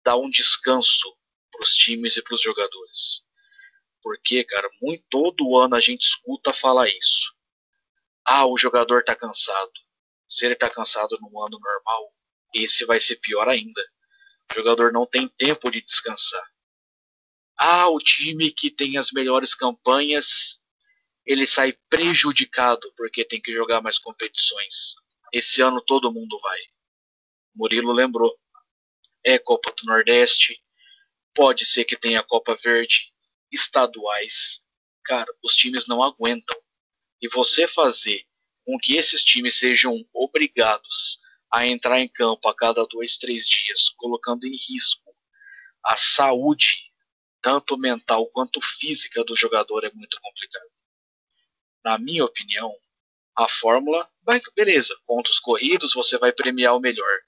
dar 0.05 0.17
um 0.17 0.29
descanso 0.29 1.17
para 1.51 1.63
os 1.63 1.75
times 1.75 2.17
e 2.17 2.23
para 2.23 2.35
os 2.35 2.43
jogadores. 2.43 3.25
Porque, 4.03 4.45
cara, 4.45 4.69
muito, 4.83 5.03
todo 5.09 5.57
ano 5.57 5.75
a 5.75 5.81
gente 5.81 6.03
escuta 6.03 6.53
falar 6.53 6.89
isso. 6.89 7.35
Ah, 8.23 8.47
o 8.47 8.59
jogador 8.59 9.01
está 9.01 9.17
cansado. 9.17 9.73
Se 10.29 10.45
ele 10.45 10.55
está 10.55 10.69
cansado 10.69 11.19
num 11.21 11.41
ano 11.43 11.59
normal, 11.59 12.15
esse 12.55 12.85
vai 12.85 13.01
ser 13.01 13.17
pior 13.17 13.49
ainda. 13.49 13.83
O 14.51 14.55
jogador 14.55 14.93
não 14.93 15.07
tem 15.07 15.29
tempo 15.29 15.71
de 15.71 15.81
descansar. 15.81 16.45
Ah, 17.57 17.89
o 17.89 17.99
time 17.99 18.51
que 18.51 18.71
tem 18.71 18.99
as 18.99 19.11
melhores 19.13 19.55
campanhas, 19.55 20.61
ele 21.25 21.47
sai 21.47 21.73
prejudicado 21.89 22.93
porque 22.97 23.25
tem 23.25 23.41
que 23.41 23.53
jogar 23.53 23.81
mais 23.81 23.99
competições. 23.99 24.97
Esse 25.33 25.61
ano 25.63 25.81
todo 25.81 26.13
mundo 26.13 26.39
vai. 26.41 26.61
Murilo 27.55 27.93
lembrou 27.93 28.37
é 29.25 29.39
Copa 29.39 29.73
do 29.73 29.87
Nordeste, 29.87 30.63
pode 31.33 31.65
ser 31.65 31.85
que 31.85 31.97
tenha 31.97 32.23
Copa 32.23 32.55
Verde, 32.63 33.11
estaduais. 33.51 34.63
Cara, 35.03 35.33
os 35.43 35.57
times 35.57 35.87
não 35.87 36.03
aguentam. 36.03 36.57
E 37.21 37.29
você 37.29 37.67
fazer 37.67 38.27
com 38.65 38.79
que 38.79 38.97
esses 38.97 39.25
times 39.25 39.59
sejam 39.59 40.07
obrigados 40.13 41.19
a 41.55 41.65
entrar 41.69 42.01
em 42.01 42.09
campo 42.09 42.49
a 42.49 42.55
cada 42.55 42.85
dois, 42.85 43.17
três 43.17 43.47
dias, 43.47 43.89
colocando 43.91 44.45
em 44.45 44.57
risco 44.57 45.15
a 45.85 45.97
saúde, 45.97 46.93
tanto 47.41 47.79
mental 47.79 48.27
quanto 48.33 48.61
física 48.61 49.23
do 49.23 49.37
jogador, 49.37 49.85
é 49.85 49.93
muito 49.93 50.19
complicado. 50.21 50.69
Na 51.85 51.97
minha 51.97 52.25
opinião, 52.25 52.75
a 53.37 53.49
fórmula 53.49 54.11
vai, 54.23 54.41
beleza, 54.57 54.99
pontos 55.07 55.39
corridos, 55.39 55.95
você 55.95 56.19
vai 56.19 56.33
premiar 56.33 56.75
o 56.75 56.81
melhor. 56.81 57.21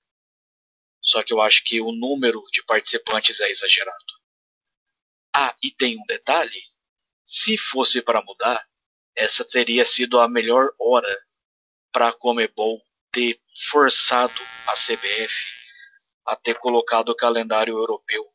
Só 1.00 1.22
que 1.22 1.32
eu 1.32 1.40
acho 1.40 1.62
que 1.62 1.80
o 1.80 1.92
número 1.92 2.42
de 2.52 2.64
participantes 2.64 3.38
é 3.38 3.48
exagerado. 3.48 4.04
Ah, 5.32 5.54
e 5.62 5.70
tem 5.70 6.00
um 6.00 6.06
detalhe: 6.06 6.64
se 7.24 7.56
fosse 7.56 8.02
para 8.02 8.22
mudar, 8.22 8.68
essa 9.14 9.44
teria 9.44 9.86
sido 9.86 10.18
a 10.18 10.28
melhor 10.28 10.74
hora 10.80 11.24
para 11.92 12.08
a 12.08 12.12
Comebol 12.12 12.85
ter 13.16 13.40
forçado 13.70 14.38
a 14.66 14.72
CBF 14.72 15.32
a 16.26 16.36
ter 16.36 16.58
colocado 16.58 17.08
o 17.08 17.16
calendário 17.16 17.78
europeu. 17.78 18.30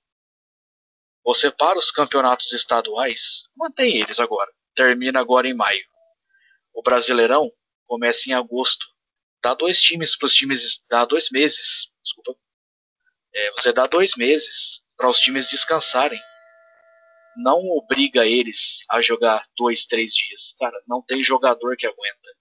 Você 1.23 1.51
para 1.51 1.77
os 1.77 1.91
campeonatos 1.91 2.51
estaduais, 2.51 3.43
mantém 3.55 3.97
eles 3.97 4.19
agora. 4.19 4.51
Termina 4.73 5.19
agora 5.19 5.47
em 5.47 5.53
maio. 5.53 5.85
O 6.73 6.81
Brasileirão 6.81 7.51
começa 7.85 8.27
em 8.27 8.33
agosto. 8.33 8.83
Dá 9.43 9.53
dois 9.53 9.79
times 9.79 10.17
para 10.17 10.25
os 10.25 10.33
times, 10.33 10.83
dá 10.89 11.05
dois 11.05 11.29
meses, 11.29 11.91
desculpa. 12.01 12.35
É, 13.35 13.51
você 13.51 13.71
dá 13.71 13.85
dois 13.85 14.15
meses 14.15 14.81
para 14.97 15.09
os 15.09 15.19
times 15.19 15.47
descansarem. 15.47 16.19
Não 17.37 17.59
obriga 17.77 18.25
eles 18.25 18.79
a 18.89 18.99
jogar 18.99 19.45
dois, 19.55 19.85
três 19.85 20.13
dias. 20.13 20.55
Cara, 20.59 20.81
não 20.87 21.03
tem 21.03 21.23
jogador 21.23 21.77
que 21.77 21.85
aguenta. 21.85 22.40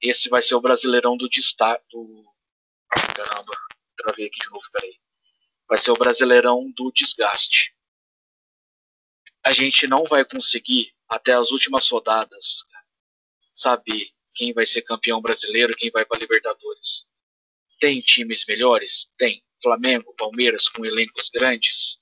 Esse 0.00 0.28
vai 0.28 0.42
ser 0.42 0.54
o 0.54 0.60
Brasileirão 0.60 1.16
do 1.16 1.28
destaque. 1.28 1.84
Do... 1.90 2.24
Caramba, 2.88 3.52
travei 3.96 4.26
aqui 4.26 4.38
de 4.38 4.50
novo, 4.50 4.64
peraí. 4.72 4.98
Vai 5.68 5.78
ser 5.78 5.90
o 5.90 5.96
Brasileirão 5.96 6.70
do 6.72 6.92
desgaste. 6.92 7.74
A 9.42 9.52
gente 9.52 9.86
não 9.86 10.04
vai 10.04 10.24
conseguir, 10.24 10.94
até 11.08 11.32
as 11.32 11.50
últimas 11.50 11.88
rodadas, 11.88 12.64
saber 13.54 14.10
quem 14.34 14.52
vai 14.52 14.66
ser 14.66 14.82
campeão 14.82 15.20
brasileiro, 15.20 15.76
quem 15.76 15.90
vai 15.90 16.04
para 16.04 16.18
Libertadores. 16.18 17.06
Tem 17.78 18.00
times 18.00 18.44
melhores? 18.46 19.10
Tem. 19.16 19.44
Flamengo, 19.62 20.14
Palmeiras 20.18 20.68
com 20.68 20.84
elencos 20.84 21.30
grandes, 21.30 21.98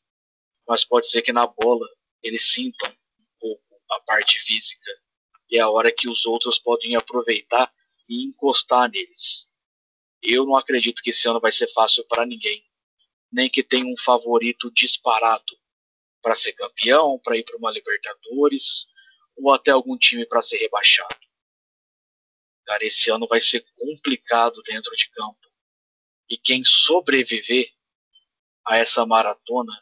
mas 0.66 0.84
pode 0.84 1.08
ser 1.08 1.22
que 1.22 1.32
na 1.32 1.46
bola 1.46 1.86
eles 2.20 2.52
sintam 2.52 2.90
um 2.90 3.24
pouco 3.38 3.80
a 3.88 4.00
parte 4.00 4.40
física 4.40 4.90
e 5.48 5.58
é 5.58 5.60
a 5.60 5.70
hora 5.70 5.92
que 5.92 6.08
os 6.08 6.26
outros 6.26 6.58
podem 6.58 6.96
aproveitar 6.96 7.72
e 8.12 8.24
encostar 8.24 8.90
neles. 8.90 9.48
Eu 10.22 10.44
não 10.44 10.54
acredito 10.54 11.02
que 11.02 11.10
esse 11.10 11.26
ano 11.26 11.40
vai 11.40 11.50
ser 11.50 11.72
fácil 11.72 12.04
para 12.06 12.26
ninguém, 12.26 12.62
nem 13.32 13.48
que 13.48 13.62
tenha 13.62 13.86
um 13.86 13.96
favorito 14.04 14.70
disparado 14.70 15.58
para 16.20 16.36
ser 16.36 16.52
campeão, 16.52 17.18
para 17.18 17.38
ir 17.38 17.42
para 17.42 17.56
uma 17.56 17.70
Libertadores 17.70 18.86
ou 19.34 19.50
até 19.52 19.70
algum 19.70 19.96
time 19.96 20.26
para 20.26 20.42
ser 20.42 20.58
rebaixado. 20.58 21.16
Cara, 22.66 22.84
esse 22.84 23.10
ano 23.10 23.26
vai 23.26 23.40
ser 23.40 23.64
complicado 23.76 24.62
dentro 24.62 24.94
de 24.94 25.08
campo. 25.10 25.50
E 26.28 26.36
quem 26.36 26.62
sobreviver 26.64 27.72
a 28.64 28.76
essa 28.76 29.06
maratona 29.06 29.72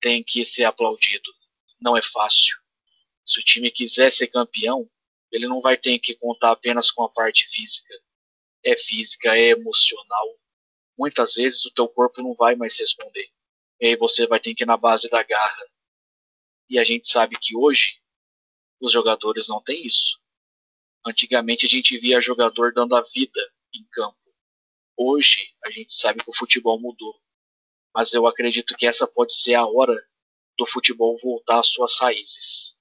tem 0.00 0.22
que 0.22 0.44
ser 0.46 0.64
aplaudido. 0.64 1.32
Não 1.80 1.96
é 1.96 2.02
fácil. 2.02 2.56
Se 3.24 3.38
o 3.38 3.44
time 3.44 3.70
quiser 3.70 4.12
ser 4.12 4.26
campeão, 4.26 4.90
ele 5.32 5.48
não 5.48 5.60
vai 5.60 5.76
ter 5.76 5.98
que 5.98 6.14
contar 6.14 6.52
apenas 6.52 6.90
com 6.90 7.02
a 7.02 7.08
parte 7.08 7.48
física. 7.48 7.94
É 8.62 8.76
física, 8.76 9.36
é 9.36 9.48
emocional. 9.48 10.38
Muitas 10.96 11.34
vezes 11.34 11.64
o 11.64 11.72
teu 11.72 11.88
corpo 11.88 12.22
não 12.22 12.34
vai 12.34 12.54
mais 12.54 12.78
responder. 12.78 13.28
E 13.80 13.88
aí 13.88 13.96
você 13.96 14.26
vai 14.26 14.38
ter 14.38 14.54
que 14.54 14.62
ir 14.62 14.66
na 14.66 14.76
base 14.76 15.08
da 15.08 15.22
garra. 15.22 15.66
E 16.68 16.78
a 16.78 16.84
gente 16.84 17.10
sabe 17.10 17.36
que 17.40 17.56
hoje 17.56 17.98
os 18.80 18.92
jogadores 18.92 19.48
não 19.48 19.60
têm 19.62 19.86
isso. 19.86 20.20
Antigamente 21.04 21.66
a 21.66 21.68
gente 21.68 21.98
via 21.98 22.20
jogador 22.20 22.72
dando 22.72 22.94
a 22.94 23.02
vida 23.02 23.40
em 23.74 23.84
campo. 23.90 24.16
Hoje 24.96 25.52
a 25.64 25.70
gente 25.70 25.94
sabe 25.94 26.22
que 26.22 26.30
o 26.30 26.36
futebol 26.36 26.78
mudou. 26.78 27.20
Mas 27.94 28.12
eu 28.12 28.26
acredito 28.26 28.76
que 28.76 28.86
essa 28.86 29.06
pode 29.06 29.34
ser 29.34 29.54
a 29.54 29.66
hora 29.66 29.96
do 30.58 30.66
futebol 30.66 31.18
voltar 31.22 31.60
às 31.60 31.68
suas 31.68 31.98
raízes. 31.98 32.76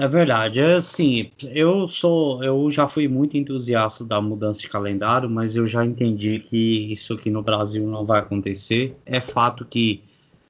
É 0.00 0.06
verdade, 0.06 0.60
assim, 0.60 1.32
eu 1.42 1.88
sou, 1.88 2.40
eu 2.44 2.70
já 2.70 2.86
fui 2.86 3.08
muito 3.08 3.36
entusiasta 3.36 4.04
da 4.04 4.20
mudança 4.20 4.60
de 4.60 4.68
calendário, 4.68 5.28
mas 5.28 5.56
eu 5.56 5.66
já 5.66 5.84
entendi 5.84 6.38
que 6.38 6.92
isso 6.92 7.14
aqui 7.14 7.28
no 7.28 7.42
Brasil 7.42 7.84
não 7.84 8.06
vai 8.06 8.20
acontecer. 8.20 8.96
É 9.04 9.20
fato 9.20 9.64
que 9.64 10.04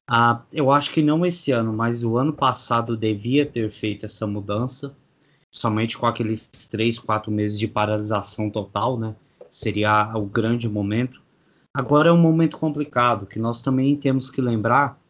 ah, 0.06 0.42
eu 0.52 0.70
acho 0.70 0.90
que 0.90 1.00
não 1.00 1.24
esse 1.24 1.50
ano, 1.50 1.72
mas 1.72 2.04
o 2.04 2.18
ano 2.18 2.30
passado 2.30 2.94
devia 2.94 3.46
ter 3.46 3.70
feito 3.70 4.04
essa 4.04 4.26
mudança 4.26 4.94
somente 5.50 5.96
com 5.96 6.04
aqueles 6.04 6.46
três, 6.70 6.98
quatro 6.98 7.32
meses 7.32 7.58
de 7.58 7.66
paralisação 7.66 8.50
total, 8.50 8.98
né? 8.98 9.16
Seria 9.48 10.14
o 10.14 10.26
grande 10.26 10.68
momento. 10.68 11.22
Agora 11.72 12.10
é 12.10 12.12
um 12.12 12.20
momento 12.20 12.58
complicado, 12.58 13.24
que 13.24 13.38
nós 13.38 13.62
também 13.62 13.96
temos 13.96 14.28
que 14.28 14.42
lembrar 14.42 15.00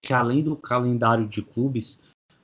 que 0.00 0.12
além 0.12 0.44
do 0.44 0.54
calendário 0.54 1.26
de 1.26 1.42
clubes, 1.42 2.00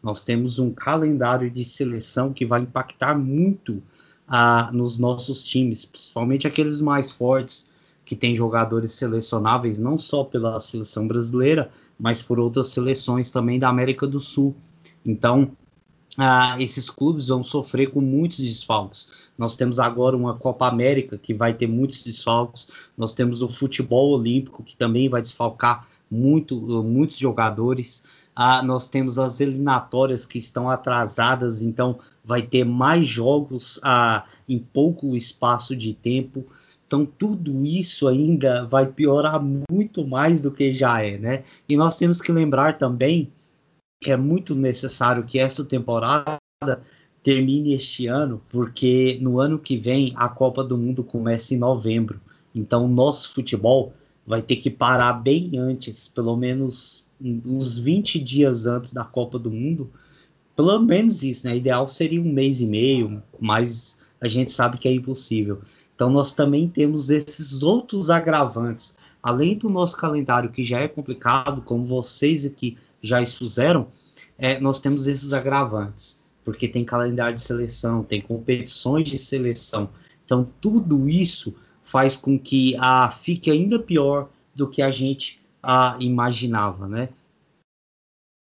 nós 0.06 0.22
temos 0.22 0.60
um 0.60 0.70
calendário 0.70 1.50
de 1.50 1.64
seleção 1.64 2.32
que 2.32 2.46
vai 2.46 2.60
impactar 2.60 3.18
muito 3.18 3.82
ah, 4.28 4.70
nos 4.72 5.00
nossos 5.00 5.42
times, 5.42 5.84
principalmente 5.84 6.46
aqueles 6.46 6.80
mais 6.80 7.10
fortes, 7.10 7.66
que 8.04 8.14
têm 8.14 8.36
jogadores 8.36 8.92
selecionáveis 8.92 9.80
não 9.80 9.98
só 9.98 10.22
pela 10.22 10.60
seleção 10.60 11.08
brasileira, 11.08 11.72
mas 11.98 12.22
por 12.22 12.38
outras 12.38 12.68
seleções 12.68 13.32
também 13.32 13.58
da 13.58 13.68
América 13.68 14.06
do 14.06 14.20
Sul. 14.20 14.54
Então, 15.04 15.50
ah, 16.16 16.54
esses 16.60 16.88
clubes 16.88 17.26
vão 17.26 17.42
sofrer 17.42 17.90
com 17.90 18.00
muitos 18.00 18.38
desfalques. 18.38 19.08
Nós 19.36 19.56
temos 19.56 19.80
agora 19.80 20.16
uma 20.16 20.34
Copa 20.34 20.68
América 20.68 21.18
que 21.18 21.34
vai 21.34 21.52
ter 21.52 21.66
muitos 21.66 22.04
desfalques. 22.04 22.68
Nós 22.96 23.12
temos 23.12 23.42
o 23.42 23.48
futebol 23.48 24.12
olímpico 24.12 24.62
que 24.62 24.76
também 24.76 25.08
vai 25.08 25.20
desfalcar 25.20 25.88
muito, 26.08 26.60
muitos 26.84 27.18
jogadores. 27.18 28.04
Nós 28.64 28.88
temos 28.88 29.18
as 29.18 29.40
eliminatórias 29.40 30.26
que 30.26 30.38
estão 30.38 30.68
atrasadas, 30.68 31.62
então 31.62 31.98
vai 32.24 32.42
ter 32.42 32.64
mais 32.64 33.06
jogos 33.06 33.80
ah, 33.82 34.24
em 34.48 34.58
pouco 34.58 35.16
espaço 35.16 35.74
de 35.74 35.94
tempo. 35.94 36.44
Então 36.86 37.06
tudo 37.06 37.64
isso 37.64 38.06
ainda 38.06 38.64
vai 38.66 38.86
piorar 38.86 39.42
muito 39.70 40.06
mais 40.06 40.42
do 40.42 40.50
que 40.50 40.72
já 40.72 41.02
é, 41.02 41.18
né? 41.18 41.44
E 41.68 41.76
nós 41.76 41.96
temos 41.96 42.20
que 42.20 42.30
lembrar 42.30 42.78
também 42.78 43.32
que 44.02 44.12
é 44.12 44.16
muito 44.16 44.54
necessário 44.54 45.24
que 45.24 45.38
essa 45.38 45.64
temporada 45.64 46.38
termine 47.22 47.74
este 47.74 48.06
ano, 48.06 48.40
porque 48.48 49.18
no 49.20 49.40
ano 49.40 49.58
que 49.58 49.76
vem 49.76 50.12
a 50.16 50.28
Copa 50.28 50.62
do 50.62 50.78
Mundo 50.78 51.02
começa 51.02 51.54
em 51.54 51.58
novembro. 51.58 52.20
Então, 52.54 52.84
o 52.84 52.88
nosso 52.88 53.34
futebol 53.34 53.92
vai 54.26 54.42
ter 54.42 54.56
que 54.56 54.70
parar 54.70 55.12
bem 55.14 55.58
antes, 55.58 56.08
pelo 56.08 56.36
menos 56.36 57.05
uns 57.20 57.78
20 57.78 58.18
dias 58.18 58.66
antes 58.66 58.92
da 58.92 59.04
Copa 59.04 59.38
do 59.38 59.50
Mundo. 59.50 59.90
Pelo 60.54 60.78
menos 60.80 61.22
isso, 61.22 61.46
né? 61.46 61.56
Ideal 61.56 61.86
seria 61.88 62.20
um 62.20 62.32
mês 62.32 62.60
e 62.60 62.66
meio, 62.66 63.22
mas 63.38 63.98
a 64.20 64.28
gente 64.28 64.50
sabe 64.50 64.78
que 64.78 64.88
é 64.88 64.92
impossível. 64.92 65.60
Então, 65.94 66.10
nós 66.10 66.34
também 66.34 66.68
temos 66.68 67.10
esses 67.10 67.62
outros 67.62 68.10
agravantes. 68.10 68.96
Além 69.22 69.56
do 69.56 69.68
nosso 69.68 69.96
calendário, 69.96 70.50
que 70.50 70.62
já 70.62 70.80
é 70.80 70.88
complicado, 70.88 71.62
como 71.62 71.84
vocês 71.84 72.44
aqui 72.44 72.76
já 73.02 73.20
expuseram, 73.20 73.88
é, 74.38 74.60
nós 74.60 74.80
temos 74.80 75.06
esses 75.06 75.32
agravantes, 75.32 76.22
porque 76.44 76.68
tem 76.68 76.84
calendário 76.84 77.34
de 77.34 77.40
seleção, 77.40 78.02
tem 78.02 78.20
competições 78.20 79.08
de 79.08 79.18
seleção. 79.18 79.88
Então, 80.24 80.48
tudo 80.60 81.08
isso 81.08 81.54
faz 81.82 82.16
com 82.16 82.38
que 82.38 82.76
a 82.78 83.10
fique 83.10 83.50
ainda 83.50 83.78
pior 83.78 84.28
do 84.54 84.68
que 84.68 84.82
a 84.82 84.90
gente 84.90 85.40
a, 85.66 85.96
imaginava, 85.98 86.86
né? 86.86 87.08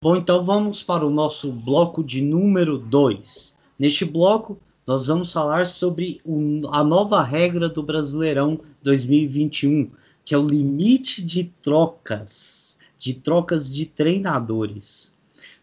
Bom, 0.04 0.18
então 0.18 0.44
vamos 0.44 0.84
para 0.84 1.06
o 1.06 1.10
nosso 1.10 1.50
bloco 1.50 2.04
de 2.04 2.22
número 2.22 2.78
2. 2.78 3.56
Neste 3.80 4.04
bloco, 4.04 4.60
nós 4.86 5.08
vamos 5.08 5.32
falar 5.32 5.66
sobre 5.66 6.22
a 6.70 6.84
nova 6.84 7.24
regra 7.24 7.70
do 7.70 7.82
Brasileirão 7.82 8.60
2021, 8.82 9.90
que 10.26 10.36
é 10.36 10.38
o 10.38 10.46
limite 10.46 11.24
de 11.24 11.46
trocas 11.62 12.78
de 13.00 13.14
trocas 13.14 13.70
de 13.70 13.86
treinadores. 13.86 15.14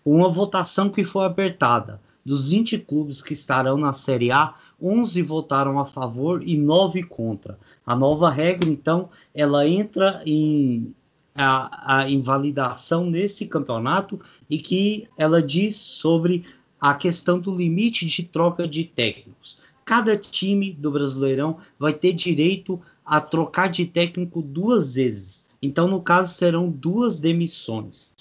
Uma 0.05 0.29
votação 0.29 0.90
que 0.90 1.03
foi 1.03 1.25
apertada. 1.25 1.99
Dos 2.23 2.51
20 2.51 2.79
clubes 2.81 3.23
que 3.23 3.33
estarão 3.33 3.79
na 3.79 3.94
Série 3.94 4.31
A, 4.31 4.55
11 4.81 5.23
votaram 5.23 5.79
a 5.79 5.87
favor 5.87 6.46
e 6.46 6.59
9 6.59 7.03
contra. 7.03 7.59
A 7.87 7.96
nova 7.96 8.29
regra, 8.29 8.68
então, 8.68 9.09
ela 9.35 9.66
entra 9.66 10.23
em 10.27 10.94
a, 11.35 11.99
a 11.99 12.11
invalidação 12.11 13.09
nesse 13.09 13.47
campeonato 13.47 14.21
e 14.49 14.59
que 14.59 15.09
ela 15.16 15.43
diz 15.43 15.77
sobre 15.77 16.45
a 16.81 16.95
questão 16.95 17.38
do 17.38 17.55
limite 17.55 18.07
de 18.07 18.23
troca 18.23 18.66
de 18.66 18.85
técnicos. 18.85 19.59
Cada 19.85 20.16
time 20.16 20.73
do 20.73 20.90
Brasileirão 20.90 21.59
vai 21.79 21.93
ter 21.93 22.12
direito 22.12 22.81
a 23.05 23.21
trocar 23.21 23.69
de 23.69 23.85
técnico 23.87 24.40
duas 24.40 24.95
vezes. 24.95 25.47
Então, 25.61 25.88
no 25.88 26.01
caso, 26.01 26.33
serão 26.33 26.71
duas 26.71 27.21
demissões. 27.21 28.14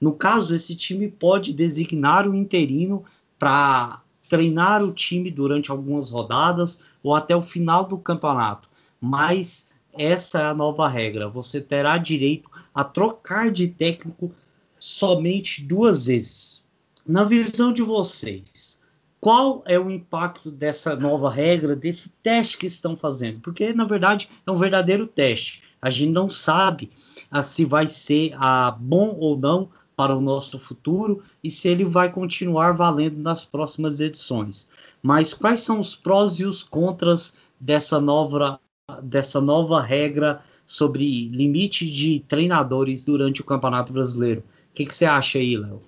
No 0.00 0.12
caso, 0.12 0.54
esse 0.54 0.76
time 0.76 1.08
pode 1.08 1.52
designar 1.52 2.28
o 2.28 2.34
interino 2.34 3.04
para 3.38 4.02
treinar 4.28 4.82
o 4.82 4.92
time 4.92 5.30
durante 5.30 5.70
algumas 5.70 6.10
rodadas 6.10 6.80
ou 7.02 7.14
até 7.14 7.34
o 7.34 7.42
final 7.42 7.84
do 7.84 7.98
campeonato. 7.98 8.68
Mas 9.00 9.66
essa 9.96 10.40
é 10.40 10.44
a 10.44 10.54
nova 10.54 10.88
regra. 10.88 11.28
Você 11.28 11.60
terá 11.60 11.98
direito 11.98 12.50
a 12.74 12.84
trocar 12.84 13.50
de 13.50 13.68
técnico 13.68 14.32
somente 14.78 15.62
duas 15.62 16.06
vezes. 16.06 16.64
Na 17.06 17.24
visão 17.24 17.72
de 17.72 17.82
vocês, 17.82 18.78
qual 19.20 19.62
é 19.66 19.78
o 19.78 19.90
impacto 19.90 20.50
dessa 20.50 20.94
nova 20.94 21.30
regra, 21.30 21.74
desse 21.74 22.10
teste 22.22 22.58
que 22.58 22.66
estão 22.66 22.96
fazendo? 22.96 23.40
Porque, 23.40 23.72
na 23.72 23.84
verdade, 23.84 24.28
é 24.46 24.50
um 24.50 24.56
verdadeiro 24.56 25.06
teste. 25.06 25.62
A 25.80 25.90
gente 25.90 26.12
não 26.12 26.28
sabe 26.28 26.90
ah, 27.30 27.42
se 27.42 27.64
vai 27.64 27.88
ser 27.88 28.34
ah, 28.36 28.70
bom 28.78 29.16
ou 29.18 29.38
não 29.38 29.70
para 29.96 30.16
o 30.16 30.20
nosso 30.20 30.58
futuro 30.58 31.22
e 31.42 31.50
se 31.50 31.68
ele 31.68 31.84
vai 31.84 32.10
continuar 32.10 32.72
valendo 32.72 33.18
nas 33.18 33.44
próximas 33.44 34.00
edições. 34.00 34.68
Mas 35.02 35.32
quais 35.32 35.60
são 35.60 35.80
os 35.80 35.94
prós 35.94 36.40
e 36.40 36.44
os 36.44 36.62
contras 36.62 37.36
dessa 37.60 38.00
nova, 38.00 38.60
dessa 39.02 39.40
nova 39.40 39.80
regra 39.82 40.44
sobre 40.66 41.28
limite 41.28 41.90
de 41.90 42.20
treinadores 42.20 43.04
durante 43.04 43.40
o 43.40 43.44
Campeonato 43.44 43.92
Brasileiro? 43.92 44.40
O 44.70 44.74
que, 44.74 44.86
que 44.86 44.94
você 44.94 45.04
acha 45.04 45.38
aí, 45.38 45.56
Léo? 45.56 45.82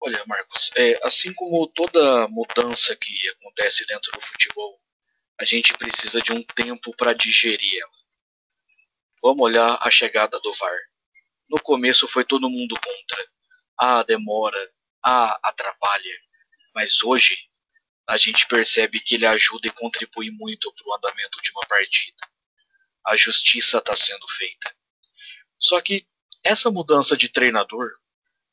Olha, 0.00 0.22
Marcos, 0.26 0.70
é, 0.76 1.00
assim 1.02 1.32
como 1.32 1.66
toda 1.66 2.28
mudança 2.28 2.94
que 2.96 3.28
acontece 3.30 3.86
dentro 3.86 4.12
do 4.12 4.20
futebol, 4.20 4.78
a 5.40 5.44
gente 5.44 5.76
precisa 5.76 6.20
de 6.20 6.32
um 6.32 6.42
tempo 6.42 6.94
para 6.96 7.14
digerir 7.14 7.80
ela. 7.80 7.90
Vamos 9.22 9.42
olhar 9.42 9.78
a 9.80 9.90
chegada 9.90 10.38
do 10.40 10.54
VAR. 10.54 10.78
No 11.48 11.58
começo 11.60 12.06
foi 12.08 12.24
todo 12.24 12.50
mundo 12.50 12.74
contra. 12.74 13.26
Ah, 13.78 14.02
demora. 14.02 14.70
Ah, 15.02 15.38
atrapalha. 15.42 16.18
Mas 16.74 17.02
hoje 17.02 17.34
a 18.06 18.16
gente 18.16 18.46
percebe 18.46 19.00
que 19.00 19.14
ele 19.14 19.26
ajuda 19.26 19.66
e 19.68 19.72
contribui 19.72 20.30
muito 20.30 20.72
para 20.72 20.88
o 20.88 20.94
andamento 20.94 21.40
de 21.42 21.50
uma 21.52 21.66
partida. 21.66 22.16
A 23.04 23.16
justiça 23.16 23.78
está 23.78 23.96
sendo 23.96 24.26
feita. 24.28 24.74
Só 25.58 25.80
que 25.80 26.06
essa 26.42 26.70
mudança 26.70 27.16
de 27.16 27.28
treinador, 27.28 27.90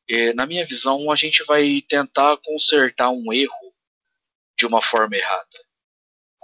eh, 0.09 0.33
na 0.33 0.45
minha 0.45 0.65
visão, 0.65 1.11
a 1.11 1.15
gente 1.15 1.43
vai 1.43 1.81
tentar 1.81 2.37
consertar 2.37 3.09
um 3.09 3.33
erro 3.33 3.75
de 4.57 4.65
uma 4.65 4.81
forma 4.81 5.15
errada. 5.15 5.65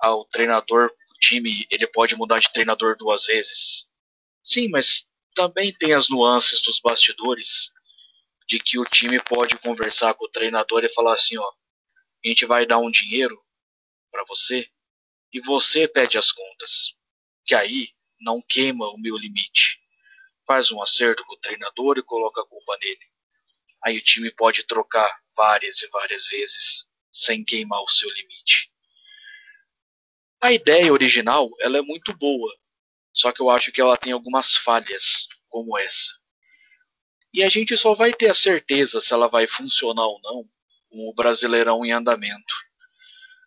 Ah, 0.01 0.15
o 0.15 0.25
treinador, 0.25 0.89
o 0.89 1.19
time, 1.19 1.65
ele 1.71 1.87
pode 1.87 2.15
mudar 2.15 2.39
de 2.39 2.51
treinador 2.51 2.97
duas 2.97 3.25
vezes. 3.25 3.87
Sim, 4.43 4.67
mas 4.69 5.07
também 5.33 5.73
tem 5.73 5.93
as 5.93 6.09
nuances 6.09 6.61
dos 6.61 6.79
bastidores 6.79 7.71
de 8.47 8.59
que 8.59 8.79
o 8.79 8.85
time 8.85 9.21
pode 9.23 9.57
conversar 9.59 10.13
com 10.13 10.25
o 10.25 10.29
treinador 10.29 10.83
e 10.83 10.93
falar 10.93 11.13
assim, 11.13 11.37
ó, 11.37 11.51
a 12.23 12.27
gente 12.27 12.45
vai 12.45 12.65
dar 12.65 12.79
um 12.79 12.91
dinheiro 12.91 13.43
para 14.11 14.23
você 14.25 14.67
e 15.31 15.39
você 15.41 15.87
pede 15.87 16.17
as 16.17 16.31
contas. 16.31 16.95
Que 17.45 17.55
aí 17.55 17.89
não 18.19 18.41
queima 18.41 18.87
o 18.89 18.97
meu 18.97 19.15
limite 19.15 19.79
faz 20.47 20.71
um 20.71 20.81
acerto 20.81 21.25
com 21.25 21.33
o 21.33 21.39
treinador 21.39 21.97
e 21.97 22.03
coloca 22.03 22.41
a 22.41 22.45
culpa 22.45 22.77
nele. 22.81 23.05
Aí 23.83 23.97
o 23.97 24.01
time 24.01 24.31
pode 24.31 24.63
trocar 24.63 25.13
várias 25.35 25.81
e 25.81 25.87
várias 25.89 26.27
vezes 26.27 26.87
sem 27.11 27.43
queimar 27.43 27.83
o 27.83 27.89
seu 27.89 28.09
limite. 28.09 28.71
A 30.41 30.53
ideia 30.53 30.93
original 30.93 31.49
ela 31.59 31.77
é 31.77 31.81
muito 31.81 32.15
boa, 32.15 32.55
só 33.11 33.31
que 33.31 33.41
eu 33.41 33.49
acho 33.49 33.71
que 33.71 33.81
ela 33.81 33.97
tem 33.97 34.13
algumas 34.13 34.55
falhas, 34.55 35.27
como 35.49 35.77
essa. 35.77 36.13
E 37.33 37.43
a 37.43 37.49
gente 37.49 37.77
só 37.77 37.93
vai 37.93 38.13
ter 38.13 38.29
a 38.29 38.35
certeza 38.35 39.01
se 39.01 39.13
ela 39.13 39.27
vai 39.27 39.47
funcionar 39.47 40.05
ou 40.05 40.19
não 40.21 40.49
com 40.97 41.07
o 41.07 41.13
Brasileirão 41.13 41.85
em 41.85 41.91
andamento. 41.91 42.55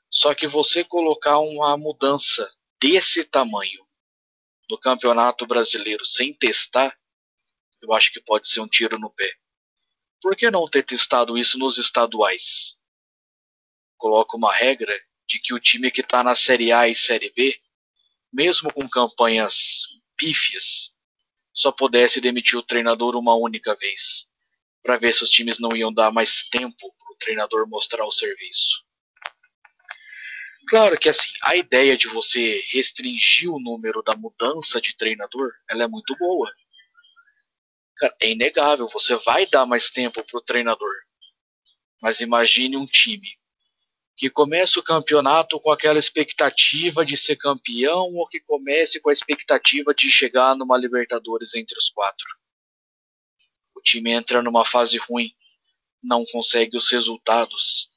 Só 0.09 0.33
que 0.35 0.47
você 0.47 0.85
colocar 0.85 1.41
uma 1.41 1.77
mudança 1.77 2.49
desse 2.81 3.25
tamanho 3.25 3.85
no 4.71 4.79
Campeonato 4.79 5.45
Brasileiro 5.49 6.07
sem 6.07 6.33
testar, 6.33 6.97
eu 7.83 7.93
acho 7.93 8.13
que 8.13 8.21
pode 8.21 8.49
ser 8.49 8.61
um 8.61 8.69
tiro 8.69 9.01
no 9.01 9.11
pé. 9.11 9.33
Por 10.23 10.37
que 10.37 10.49
não 10.49 10.69
ter 10.69 10.85
testado 10.85 11.37
isso 11.37 11.59
nos 11.59 11.77
estaduais? 11.77 12.79
Coloca 13.97 14.37
uma 14.37 14.55
regra 14.55 14.97
de 15.29 15.41
que 15.41 15.53
o 15.53 15.59
time 15.59 15.91
que 15.91 16.03
está 16.03 16.23
na 16.23 16.37
Série 16.37 16.71
A 16.71 16.87
e 16.87 16.95
Série 16.95 17.33
B, 17.33 17.61
mesmo 18.33 18.73
com 18.73 18.89
campanhas 18.89 19.89
pífias, 20.17 20.93
só 21.53 21.73
pudesse 21.73 22.21
demitir 22.21 22.57
o 22.57 22.63
treinador 22.63 23.17
uma 23.17 23.35
única 23.35 23.75
vez, 23.75 24.29
para 24.85 24.97
ver 24.97 25.13
se 25.13 25.25
os 25.25 25.31
times 25.31 25.59
não 25.59 25.77
iam 25.77 25.93
dar 25.93 26.13
mais 26.13 26.45
tempo 26.49 26.95
treinador 27.21 27.69
mostrar 27.69 28.05
o 28.05 28.11
serviço. 28.11 28.85
Claro 30.69 30.99
que 30.99 31.09
assim, 31.09 31.33
a 31.43 31.57
ideia 31.57 31.97
de 31.97 32.09
você 32.09 32.65
restringir 32.71 33.51
o 33.53 33.61
número 33.61 34.03
da 34.03 34.15
mudança 34.15 34.81
de 34.81 34.97
treinador, 34.97 35.53
ela 35.69 35.85
é 35.85 35.89
muito 35.89 36.17
boa. 36.17 36.53
É 38.21 38.31
inegável, 38.31 38.89
você 38.93 39.17
vai 39.25 39.47
dar 39.47 39.67
mais 39.67 39.91
tempo 39.91 40.25
para 40.25 40.39
o 40.39 40.43
treinador. 40.43 40.95
Mas 42.01 42.21
imagine 42.21 42.77
um 42.77 42.87
time 42.87 43.29
que 44.17 44.31
começa 44.31 44.79
o 44.79 44.83
campeonato 44.83 45.59
com 45.59 45.71
aquela 45.71 45.99
expectativa 45.99 47.05
de 47.05 47.17
ser 47.17 47.37
campeão 47.37 48.15
ou 48.15 48.29
que 48.29 48.39
comece 48.41 49.01
com 49.01 49.09
a 49.11 49.13
expectativa 49.13 49.95
de 49.95 50.11
chegar 50.11 50.55
numa 50.55 50.79
Libertadores 50.79 51.55
entre 51.55 51.79
os 51.79 51.89
quatro. 51.89 52.27
O 53.75 53.81
time 53.81 54.11
entra 54.11 54.43
numa 54.43 54.65
fase 54.65 54.99
ruim, 54.99 55.35
não 56.03 56.25
consegue 56.27 56.77
os 56.77 56.91
resultados, 56.91 57.91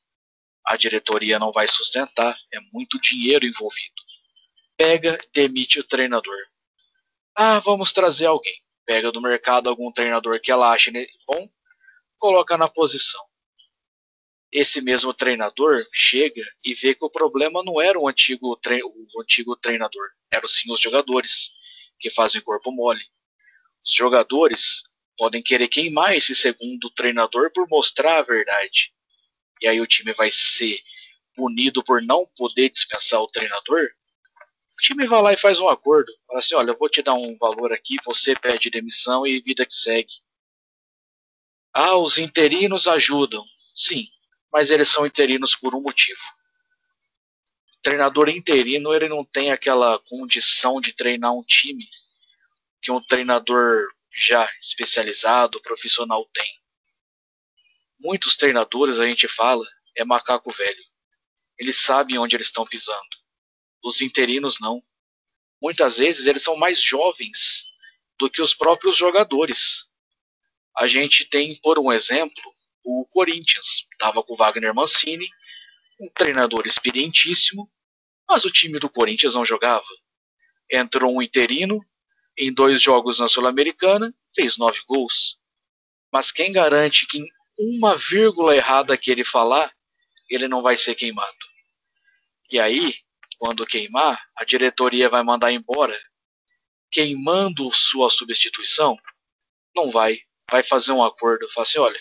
a 0.66 0.78
diretoria 0.78 1.40
não 1.40 1.52
vai 1.52 1.68
sustentar, 1.68 2.38
é 2.52 2.60
muito 2.72 3.00
dinheiro 3.00 3.46
envolvido. 3.46 4.02
Pega, 4.78 5.20
demite 5.34 5.80
o 5.80 5.84
treinador. 5.84 6.38
Ah, 7.36 7.60
vamos 7.60 7.92
trazer 7.92 8.26
alguém. 8.26 8.62
Pega 8.86 9.12
do 9.12 9.22
mercado 9.22 9.70
algum 9.70 9.92
treinador 9.92 10.40
que 10.40 10.52
ela 10.52 10.72
ache 10.72 10.92
bom, 11.26 11.50
coloca 12.18 12.58
na 12.58 12.68
posição. 12.68 13.24
Esse 14.52 14.82
mesmo 14.82 15.14
treinador 15.14 15.84
chega 15.92 16.44
e 16.64 16.76
vê 16.76 16.94
que 16.94 17.04
o 17.04 17.10
problema 17.10 17.64
não 17.64 17.82
era 17.82 18.00
o 18.00 18.08
antigo, 18.08 18.56
o 18.56 19.22
antigo 19.22 19.56
treinador, 19.56 20.10
eram 20.32 20.48
sim 20.48 20.72
os 20.72 20.80
jogadores, 20.80 21.50
que 22.00 22.12
fazem 22.12 22.42
corpo 22.42 22.72
mole. 22.72 23.04
Os 23.84 23.94
jogadores 23.94 24.84
podem 25.24 25.42
querer 25.42 25.70
queimar 25.70 26.14
esse 26.14 26.36
segundo 26.36 26.90
treinador 26.90 27.50
por 27.54 27.66
mostrar 27.70 28.18
a 28.18 28.22
verdade 28.22 28.92
e 29.64 29.68
aí 29.70 29.80
o 29.80 29.88
time 29.88 30.12
vai 30.12 30.30
ser 30.30 30.78
punido 31.34 31.82
por 31.82 32.02
não 32.02 32.28
poder 32.36 32.70
dispensar 32.70 33.22
o 33.22 33.28
treinador, 33.28 33.88
o 34.78 34.82
time 34.82 35.08
vai 35.08 35.22
lá 35.22 35.32
e 35.32 35.38
faz 35.38 35.58
um 35.62 35.70
acordo. 35.70 36.12
Fala 36.28 36.40
assim, 36.40 36.54
olha, 36.54 36.72
eu 36.72 36.78
vou 36.78 36.90
te 36.90 37.02
dar 37.02 37.14
um 37.14 37.38
valor 37.38 37.72
aqui, 37.72 37.96
você 38.04 38.36
pede 38.36 38.70
demissão 38.70 39.26
e 39.26 39.40
vida 39.40 39.66
que 39.66 39.74
segue. 39.74 40.12
Ah, 41.72 41.96
os 41.96 42.18
interinos 42.18 42.86
ajudam. 42.88 43.46
Sim, 43.74 44.10
mas 44.52 44.70
eles 44.70 44.90
são 44.90 45.06
interinos 45.06 45.56
por 45.56 45.74
um 45.74 45.82
motivo. 45.82 46.20
O 47.78 47.82
treinador 47.82 48.28
interino, 48.28 48.94
ele 48.94 49.08
não 49.08 49.24
tem 49.24 49.50
aquela 49.50 49.98
condição 49.98 50.82
de 50.82 50.92
treinar 50.92 51.34
um 51.34 51.44
time 51.44 51.88
que 52.82 52.92
um 52.92 53.02
treinador 53.02 53.88
já 54.14 54.50
especializado, 54.62 55.62
profissional 55.62 56.26
tem 56.34 56.64
muitos 58.04 58.36
treinadores 58.36 59.00
a 59.00 59.08
gente 59.08 59.28
fala 59.30 59.66
é 59.96 60.04
macaco 60.04 60.52
velho. 60.52 60.84
Eles 61.58 61.80
sabem 61.80 62.18
onde 62.18 62.36
eles 62.36 62.48
estão 62.48 62.66
pisando. 62.66 63.18
Os 63.82 64.02
interinos 64.02 64.60
não. 64.60 64.84
Muitas 65.62 65.98
vezes 65.98 66.26
eles 66.26 66.44
são 66.44 66.58
mais 66.58 66.82
jovens 66.82 67.66
do 68.20 68.30
que 68.30 68.42
os 68.42 68.54
próprios 68.54 68.98
jogadores. 68.98 69.86
A 70.76 70.88
gente 70.88 71.26
tem, 71.26 71.56
por 71.62 71.80
um 71.80 71.92
exemplo, 71.92 72.44
o 72.84 73.06
Corinthians. 73.12 73.86
Estava 73.94 74.22
com 74.24 74.34
o 74.34 74.38
Wagner 74.38 74.74
Mancini, 74.74 75.30
um 76.00 76.10
treinador 76.10 76.68
experientíssimo, 76.68 77.72
mas 78.28 78.44
o 78.44 78.52
time 78.52 78.80
do 78.80 78.90
Corinthians 78.90 79.36
não 79.36 79.46
jogava. 79.46 79.86
Entrou 80.70 81.16
um 81.16 81.22
interino, 81.22 81.86
em 82.38 82.54
dois 82.54 82.82
jogos 82.82 83.20
na 83.20 83.28
Sul-Americana, 83.28 84.14
fez 84.36 84.58
nove 84.58 84.80
gols. 84.88 85.40
Mas 86.12 86.32
quem 86.32 86.52
garante 86.52 87.08
que 87.08 87.24
uma 87.58 87.98
vírgula 87.98 88.56
errada 88.56 88.98
que 88.98 89.12
ele 89.12 89.24
falar, 89.24 89.74
ele 90.30 90.48
não 90.48 90.62
vai 90.62 90.78
ser 90.78 90.96
queimado. 90.96 91.32
E 92.52 92.60
aí, 92.60 92.96
quando 93.38 93.66
queimar, 93.66 94.22
a 94.36 94.44
diretoria 94.44 95.10
vai 95.10 95.24
mandar 95.24 95.52
embora, 95.52 96.00
queimando 96.92 97.74
sua 97.74 98.10
substituição, 98.10 98.98
não 99.76 99.92
vai, 99.92 100.22
vai 100.50 100.64
fazer 100.64 100.92
um 100.92 101.04
acordo, 101.04 101.50
fala 101.52 101.68
assim, 101.68 101.80
olha, 101.80 102.00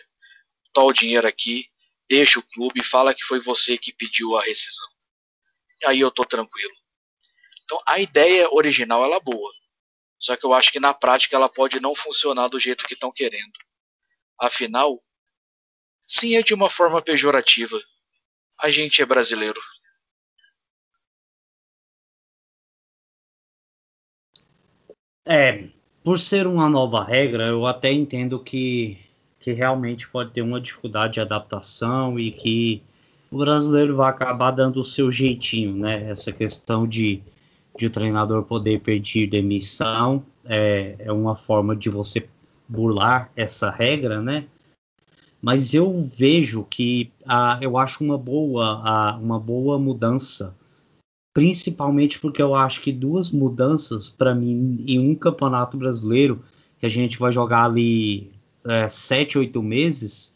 tá 0.72 0.82
o 0.82 0.92
dinheiro 0.92 1.26
aqui, 1.26 1.66
deixa 2.08 2.38
o 2.38 2.42
clube 2.42 2.84
fala 2.84 3.14
que 3.14 3.24
foi 3.24 3.40
você 3.40 3.78
que 3.78 3.92
pediu 3.92 4.36
a 4.36 4.42
rescisão. 4.42 4.86
Aí 5.84 6.00
eu 6.00 6.10
tô 6.10 6.24
tranquilo. 6.24 6.74
Então 7.64 7.80
a 7.86 7.98
ideia 7.98 8.48
original 8.52 9.04
ela 9.04 9.16
é 9.16 9.20
boa. 9.20 9.52
Só 10.22 10.36
que 10.36 10.46
eu 10.46 10.54
acho 10.54 10.72
que 10.72 10.80
na 10.80 10.94
prática 10.94 11.36
ela 11.36 11.48
pode 11.50 11.78
não 11.80 11.94
funcionar 11.94 12.48
do 12.48 12.58
jeito 12.58 12.86
que 12.86 12.94
estão 12.94 13.12
querendo. 13.12 13.52
Afinal, 14.38 15.02
Sim, 16.14 16.36
é 16.36 16.42
de 16.42 16.52
uma 16.52 16.70
forma 16.70 17.00
pejorativa. 17.00 17.80
A 18.60 18.70
gente 18.70 19.00
é 19.00 19.06
brasileiro. 19.06 19.58
É, 25.24 25.68
por 26.04 26.18
ser 26.18 26.46
uma 26.46 26.68
nova 26.68 27.02
regra, 27.02 27.46
eu 27.46 27.66
até 27.66 27.90
entendo 27.90 28.38
que, 28.38 28.98
que 29.40 29.52
realmente 29.52 30.06
pode 30.06 30.32
ter 30.32 30.42
uma 30.42 30.60
dificuldade 30.60 31.14
de 31.14 31.20
adaptação 31.20 32.20
e 32.20 32.30
que 32.30 32.82
o 33.30 33.38
brasileiro 33.38 33.96
vai 33.96 34.10
acabar 34.10 34.50
dando 34.50 34.80
o 34.80 34.84
seu 34.84 35.10
jeitinho, 35.10 35.74
né? 35.74 36.10
Essa 36.10 36.30
questão 36.30 36.86
de, 36.86 37.22
de 37.76 37.86
o 37.86 37.90
treinador 37.90 38.42
poder 38.44 38.80
pedir 38.80 39.28
demissão 39.28 40.24
é, 40.44 40.96
é 40.98 41.12
uma 41.12 41.36
forma 41.36 41.74
de 41.74 41.88
você 41.88 42.28
burlar 42.68 43.30
essa 43.36 43.70
regra, 43.70 44.20
né? 44.20 44.46
Mas 45.40 45.74
eu 45.74 45.92
vejo 45.92 46.64
que 46.70 47.10
ah, 47.26 47.58
eu 47.60 47.76
acho 47.76 48.04
uma 48.04 48.16
boa, 48.16 48.80
ah, 48.84 49.18
uma 49.20 49.40
boa 49.40 49.78
mudança, 49.78 50.56
principalmente 51.34 52.20
porque 52.20 52.40
eu 52.40 52.54
acho 52.54 52.80
que 52.80 52.92
duas 52.92 53.30
mudanças 53.30 54.08
para 54.08 54.34
mim 54.34 54.84
em 54.86 55.00
um 55.00 55.14
campeonato 55.14 55.76
brasileiro 55.76 56.44
que 56.78 56.86
a 56.86 56.88
gente 56.88 57.18
vai 57.18 57.32
jogar 57.32 57.64
ali 57.64 58.30
é, 58.64 58.88
sete, 58.88 59.38
oito 59.38 59.62
meses, 59.62 60.34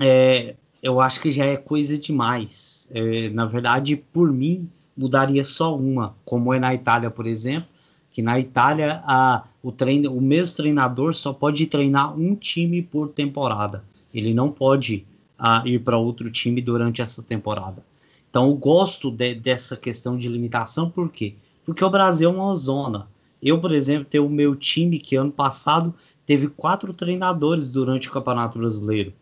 é, 0.00 0.54
eu 0.82 1.00
acho 1.00 1.20
que 1.20 1.32
já 1.32 1.44
é 1.44 1.56
coisa 1.56 1.98
demais. 1.98 2.88
É, 2.92 3.28
na 3.30 3.46
verdade, 3.46 3.96
por 3.96 4.32
mim, 4.32 4.70
mudaria 4.98 5.44
só 5.44 5.76
uma, 5.76 6.16
como 6.24 6.52
é 6.52 6.58
na 6.58 6.74
Itália, 6.74 7.08
por 7.08 7.26
exemplo, 7.26 7.68
que 8.10 8.20
na 8.20 8.40
Itália 8.40 9.00
a, 9.06 9.44
o, 9.62 9.70
treino, 9.70 10.12
o 10.12 10.20
mesmo 10.20 10.56
treinador 10.56 11.14
só 11.14 11.32
pode 11.32 11.64
treinar 11.66 12.18
um 12.18 12.34
time 12.34 12.82
por 12.82 13.08
temporada. 13.08 13.84
Ele 14.12 14.34
não 14.34 14.50
pode 14.50 15.06
a, 15.38 15.62
ir 15.64 15.78
para 15.78 15.96
outro 15.96 16.28
time 16.30 16.60
durante 16.60 17.00
essa 17.00 17.22
temporada. 17.22 17.84
Então 18.28 18.48
eu 18.48 18.54
gosto 18.54 19.10
de, 19.10 19.34
dessa 19.34 19.76
questão 19.76 20.18
de 20.18 20.28
limitação, 20.28 20.90
por 20.90 21.10
quê? 21.10 21.34
Porque 21.64 21.84
o 21.84 21.90
Brasil 21.90 22.28
é 22.28 22.32
uma 22.32 22.56
zona. 22.56 23.06
Eu, 23.40 23.60
por 23.60 23.72
exemplo, 23.72 24.08
tenho 24.10 24.26
o 24.26 24.30
meu 24.30 24.56
time 24.56 24.98
que 24.98 25.14
ano 25.14 25.30
passado 25.30 25.94
teve 26.26 26.48
quatro 26.48 26.92
treinadores 26.92 27.70
durante 27.70 28.08
o 28.08 28.10
Campeonato 28.10 28.58
Brasileiro. 28.58 29.12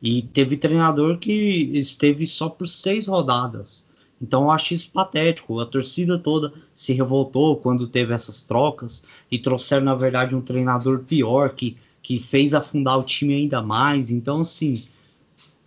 E 0.00 0.22
teve 0.22 0.56
treinador 0.56 1.18
que 1.18 1.32
esteve 1.32 2.26
só 2.26 2.48
por 2.48 2.68
seis 2.68 3.06
rodadas. 3.06 3.85
Então 4.20 4.44
eu 4.44 4.50
acho 4.50 4.74
isso 4.74 4.90
patético. 4.90 5.60
A 5.60 5.66
torcida 5.66 6.18
toda 6.18 6.52
se 6.74 6.92
revoltou 6.92 7.56
quando 7.56 7.86
teve 7.86 8.14
essas 8.14 8.42
trocas 8.42 9.06
e 9.30 9.38
trouxeram, 9.38 9.84
na 9.84 9.94
verdade, 9.94 10.34
um 10.34 10.40
treinador 10.40 11.00
pior 11.00 11.50
que, 11.50 11.76
que 12.02 12.18
fez 12.18 12.54
afundar 12.54 12.98
o 12.98 13.04
time 13.04 13.34
ainda 13.34 13.60
mais. 13.60 14.10
Então, 14.10 14.40
assim, 14.40 14.84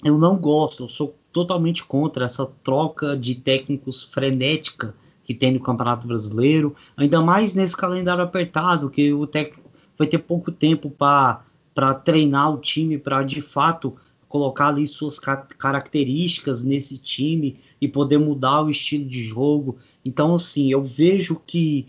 eu 0.03 0.17
não 0.17 0.35
gosto, 0.37 0.83
eu 0.83 0.89
sou 0.89 1.15
totalmente 1.31 1.83
contra 1.83 2.25
essa 2.25 2.45
troca 2.63 3.15
de 3.15 3.35
técnicos 3.35 4.03
frenética 4.03 4.95
que 5.23 5.33
tem 5.33 5.51
no 5.51 5.59
Campeonato 5.59 6.07
Brasileiro, 6.07 6.75
ainda 6.97 7.21
mais 7.21 7.53
nesse 7.53 7.77
calendário 7.77 8.23
apertado, 8.23 8.89
que 8.89 9.13
o 9.13 9.27
técnico 9.27 9.69
vai 9.95 10.07
ter 10.07 10.17
pouco 10.17 10.51
tempo 10.51 10.89
para 10.89 11.93
treinar 12.03 12.51
o 12.51 12.57
time, 12.57 12.97
para 12.97 13.21
de 13.21 13.39
fato 13.39 13.95
colocar 14.29 14.67
ali 14.67 14.87
suas 14.87 15.19
características 15.19 16.63
nesse 16.63 16.99
time 16.99 17.57
e 17.81 17.87
poder 17.87 18.19
mudar 18.19 18.61
o 18.61 18.69
estilo 18.69 19.05
de 19.05 19.23
jogo. 19.23 19.77
Então, 20.05 20.35
assim, 20.35 20.71
eu 20.71 20.83
vejo 20.83 21.41
que, 21.45 21.87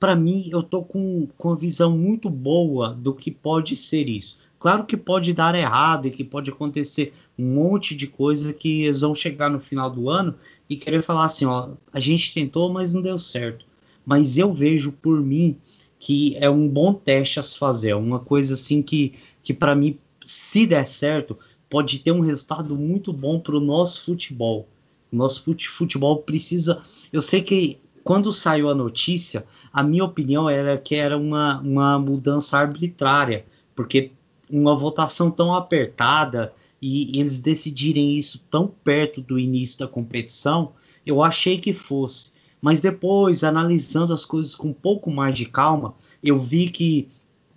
para 0.00 0.16
mim, 0.16 0.48
eu 0.50 0.62
tô 0.62 0.82
com, 0.82 1.28
com 1.36 1.48
uma 1.48 1.56
visão 1.56 1.96
muito 1.96 2.30
boa 2.30 2.94
do 2.94 3.14
que 3.14 3.30
pode 3.30 3.76
ser 3.76 4.08
isso. 4.08 4.38
Claro 4.58 4.84
que 4.84 4.96
pode 4.96 5.34
dar 5.34 5.54
errado 5.54 6.08
e 6.08 6.10
que 6.10 6.24
pode 6.24 6.50
acontecer 6.50 7.12
um 7.38 7.44
monte 7.44 7.94
de 7.94 8.06
coisa 8.06 8.50
que 8.50 8.84
eles 8.84 9.02
vão 9.02 9.14
chegar 9.14 9.50
no 9.50 9.60
final 9.60 9.90
do 9.90 10.08
ano 10.08 10.34
e 10.70 10.76
querer 10.76 11.02
falar 11.02 11.26
assim, 11.26 11.44
ó, 11.44 11.72
a 11.92 12.00
gente 12.00 12.32
tentou, 12.32 12.72
mas 12.72 12.90
não 12.90 13.02
deu 13.02 13.18
certo. 13.18 13.66
Mas 14.06 14.38
eu 14.38 14.50
vejo 14.50 14.90
por 14.90 15.20
mim 15.20 15.58
que 15.98 16.34
é 16.36 16.48
um 16.48 16.66
bom 16.66 16.94
teste 16.94 17.38
a 17.38 17.42
se 17.42 17.58
fazer, 17.58 17.94
uma 17.94 18.20
coisa 18.20 18.54
assim 18.54 18.80
que, 18.80 19.14
que 19.42 19.52
para 19.52 19.74
mim 19.74 19.98
se 20.24 20.66
der 20.66 20.86
certo, 20.86 21.38
pode 21.68 21.98
ter 21.98 22.12
um 22.12 22.20
resultado 22.20 22.76
muito 22.76 23.12
bom 23.12 23.40
para 23.40 23.56
o 23.56 23.60
nosso 23.60 24.04
futebol. 24.04 24.68
O 25.12 25.16
nosso 25.16 25.44
futebol 25.76 26.18
precisa. 26.18 26.80
Eu 27.12 27.22
sei 27.22 27.42
que 27.42 27.78
quando 28.02 28.32
saiu 28.32 28.68
a 28.68 28.74
notícia, 28.74 29.46
a 29.72 29.82
minha 29.82 30.04
opinião 30.04 30.48
era 30.48 30.76
que 30.76 30.94
era 30.94 31.16
uma, 31.16 31.60
uma 31.60 31.98
mudança 31.98 32.58
arbitrária, 32.58 33.46
porque 33.74 34.12
uma 34.50 34.76
votação 34.76 35.30
tão 35.30 35.54
apertada 35.54 36.52
e 36.80 37.18
eles 37.18 37.40
decidirem 37.40 38.14
isso 38.14 38.44
tão 38.50 38.68
perto 38.68 39.22
do 39.22 39.38
início 39.38 39.78
da 39.78 39.88
competição, 39.88 40.72
eu 41.06 41.22
achei 41.22 41.58
que 41.58 41.72
fosse. 41.72 42.32
Mas 42.60 42.80
depois, 42.80 43.42
analisando 43.42 44.12
as 44.12 44.24
coisas 44.24 44.54
com 44.54 44.68
um 44.68 44.74
pouco 44.74 45.10
mais 45.10 45.36
de 45.36 45.46
calma, 45.46 45.94
eu 46.22 46.38
vi 46.38 46.68
que, 46.68 47.08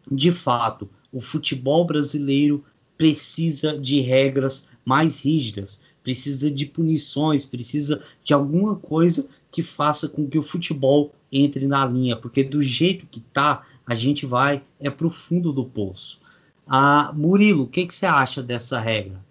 de 0.10 0.32
fato, 0.32 0.90
o 1.12 1.22
futebol 1.22 1.86
brasileiro 1.86 2.64
precisa 2.98 3.78
de 3.78 4.00
regras 4.02 4.68
mais 4.84 5.24
rígidas, 5.24 5.82
precisa 6.02 6.50
de 6.50 6.66
punições, 6.66 7.46
precisa 7.46 8.04
de 8.24 8.34
alguma 8.34 8.76
coisa 8.76 9.28
que 9.52 9.62
faça 9.62 10.10
com 10.10 10.28
que 10.28 10.40
o 10.40 10.44
futebol 10.44 11.14
entre 11.32 11.68
na 11.68 11.86
linha, 11.86 12.16
porque 12.16 12.44
do 12.44 12.64
jeito 12.64 13.06
que 13.06 13.20
tá, 13.20 13.66
a 13.86 13.94
gente 13.94 14.26
vai 14.26 14.64
é 14.80 14.90
pro 14.90 15.10
fundo 15.10 15.52
do 15.52 15.66
poço. 15.66 16.20
Ah, 16.66 17.12
Murilo, 17.14 17.64
o 17.64 17.68
que, 17.68 17.86
que 17.86 17.94
você 17.94 18.06
acha 18.06 18.42
dessa 18.42 18.80
regra? 18.80 19.24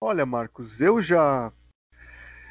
Olha, 0.00 0.26
Marcos, 0.26 0.80
eu 0.80 1.00
já 1.00 1.52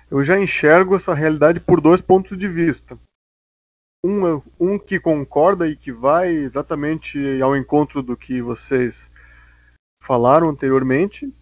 eu 0.10 0.24
já 0.24 0.40
enxergo 0.40 0.96
essa 0.96 1.14
realidade 1.14 1.60
por 1.60 1.82
dois 1.82 2.02
pontos 2.02 2.38
de 2.38 2.48
vista 2.48 2.98
um, 4.04 4.42
um 4.60 4.78
que 4.78 5.00
concorda 5.00 5.68
e 5.68 5.76
que 5.76 5.92
vai 5.92 6.30
exatamente 6.30 7.42
ao 7.42 7.56
encontro 7.56 8.02
do 8.04 8.18
que 8.18 8.42
vocês 8.42 9.10
falaram 10.04 10.50
anteriormente. 10.50 11.34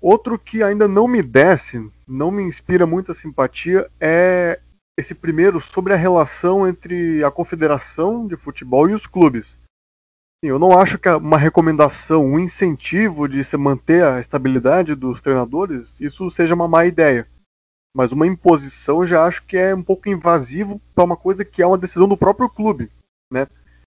Outro 0.00 0.38
que 0.38 0.62
ainda 0.62 0.86
não 0.86 1.08
me 1.08 1.22
desce, 1.22 1.90
não 2.06 2.30
me 2.30 2.42
inspira 2.42 2.86
muita 2.86 3.14
simpatia, 3.14 3.90
é 3.98 4.60
esse 4.98 5.14
primeiro 5.14 5.60
sobre 5.60 5.94
a 5.94 5.96
relação 5.96 6.68
entre 6.68 7.24
a 7.24 7.30
confederação 7.30 8.26
de 8.26 8.36
futebol 8.36 8.88
e 8.88 8.94
os 8.94 9.06
clubes. 9.06 9.58
Eu 10.42 10.58
não 10.58 10.78
acho 10.78 10.98
que 10.98 11.08
uma 11.08 11.38
recomendação, 11.38 12.22
um 12.22 12.38
incentivo 12.38 13.26
de 13.26 13.42
se 13.42 13.56
manter 13.56 14.04
a 14.04 14.20
estabilidade 14.20 14.94
dos 14.94 15.22
treinadores, 15.22 15.98
isso 15.98 16.30
seja 16.30 16.54
uma 16.54 16.68
má 16.68 16.84
ideia. 16.84 17.26
Mas 17.96 18.10
uma 18.10 18.26
imposição 18.26 19.06
já 19.06 19.24
acho 19.24 19.44
que 19.44 19.56
é 19.56 19.74
um 19.74 19.82
pouco 19.82 20.08
invasivo 20.08 20.80
para 20.94 21.04
uma 21.04 21.16
coisa 21.16 21.44
que 21.44 21.62
é 21.62 21.66
uma 21.66 21.78
decisão 21.78 22.08
do 22.08 22.16
próprio 22.16 22.48
clube, 22.48 22.90
né? 23.32 23.46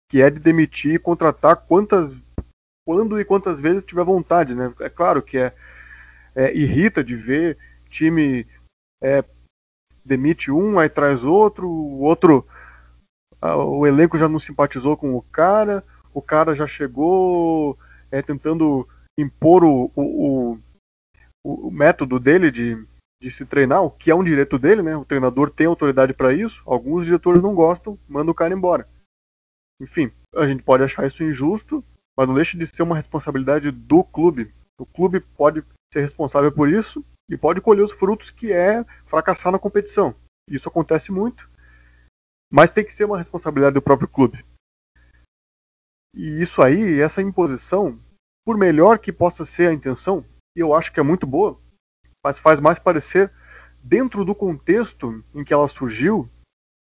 Que 0.09 0.23
é 0.23 0.31
de 0.31 0.39
demitir 0.39 0.95
e 0.95 0.99
contratar 0.99 1.57
quantas, 1.57 2.11
quando 2.87 3.21
e 3.21 3.25
quantas 3.25 3.61
vezes 3.61 3.85
tiver 3.85 4.05
vontade, 4.05 4.55
né? 4.55 4.73
É 4.81 4.89
claro 4.89 5.23
que 5.23 5.37
é, 5.37 5.55
é 6.35 6.57
irrita 6.57 7.05
de 7.05 7.15
ver 7.15 7.59
time 7.91 8.47
é, 9.03 9.23
demite 10.05 10.51
um, 10.51 10.79
aí 10.79 10.89
traz 10.89 11.23
outro, 11.23 11.69
o 11.69 12.01
outro, 12.01 12.47
o 13.43 13.87
elenco 13.87 14.19
já 14.19 14.29
não 14.29 14.39
simpatizou 14.39 14.97
com 14.97 15.15
o 15.15 15.23
cara, 15.23 15.85
o 16.15 16.23
cara 16.23 16.55
já 16.55 16.67
chegou 16.67 17.79
é, 18.11 18.23
tentando 18.23 18.89
impor 19.19 19.65
o, 19.65 19.91
o, 19.95 20.59
o, 21.45 21.69
o 21.69 21.71
método 21.71 22.19
dele 22.19 22.51
de 22.51 22.83
de 23.21 23.31
se 23.31 23.45
treinar, 23.45 23.83
o 23.83 23.91
que 23.91 24.11
é 24.11 24.15
um 24.15 24.25
direito 24.25 24.59
dele, 24.59 24.83
né? 24.83 24.97
O 24.97 25.05
treinador 25.05 25.51
tem 25.51 25.67
autoridade 25.67 26.15
para 26.15 26.33
isso. 26.33 26.63
Alguns 26.65 27.05
diretores 27.05 27.43
não 27.43 27.55
gostam, 27.55 27.99
manda 28.09 28.31
o 28.31 28.35
cara 28.35 28.55
embora. 28.55 28.89
Enfim, 29.81 30.11
a 30.35 30.47
gente 30.47 30.63
pode 30.63 30.83
achar 30.83 31.07
isso 31.07 31.23
injusto, 31.23 31.85
mas 32.17 32.27
não 32.27 32.35
deixa 32.35 32.57
de 32.57 32.67
ser 32.67 32.83
uma 32.83 32.97
responsabilidade 32.97 33.71
do 33.71 34.03
clube. 34.03 34.53
O 34.79 34.87
clube 34.87 35.21
pode 35.21 35.63
ser 35.93 36.01
responsável 36.01 36.51
por 36.51 36.69
isso 36.69 37.05
e 37.29 37.37
pode 37.37 37.61
colher 37.61 37.83
os 37.83 37.93
frutos 37.93 38.31
que 38.31 38.53
é 38.53 38.85
fracassar 39.07 39.53
na 39.53 39.59
competição. 39.59 40.15
Isso 40.49 40.69
acontece 40.69 41.13
muito, 41.13 41.49
mas 42.51 42.73
tem 42.73 42.85
que 42.85 42.93
ser 42.93 43.05
uma 43.05 43.19
responsabilidade 43.19 43.75
do 43.75 43.83
próprio 43.83 44.09
clube. 44.09 44.45
E 46.15 46.41
isso 46.41 46.63
aí, 46.63 47.01
essa 47.01 47.23
imposição, 47.23 48.01
por 48.45 48.57
melhor 48.57 48.99
que 48.99 49.13
possa 49.13 49.45
ser 49.45 49.69
a 49.69 49.73
intenção, 49.73 50.25
e 50.57 50.61
eu 50.61 50.75
acho 50.75 50.93
que 50.93 50.99
é 50.99 51.03
muito 51.03 51.27
boa, 51.27 51.60
mas 52.25 52.39
faz 52.39 52.61
mais 52.61 52.79
parecer 52.79 53.33
dentro 53.83 54.25
do 54.25 54.35
contexto 54.35 55.25
em 55.35 55.43
que 55.43 55.53
ela 55.53 55.69
surgiu, 55.69 56.29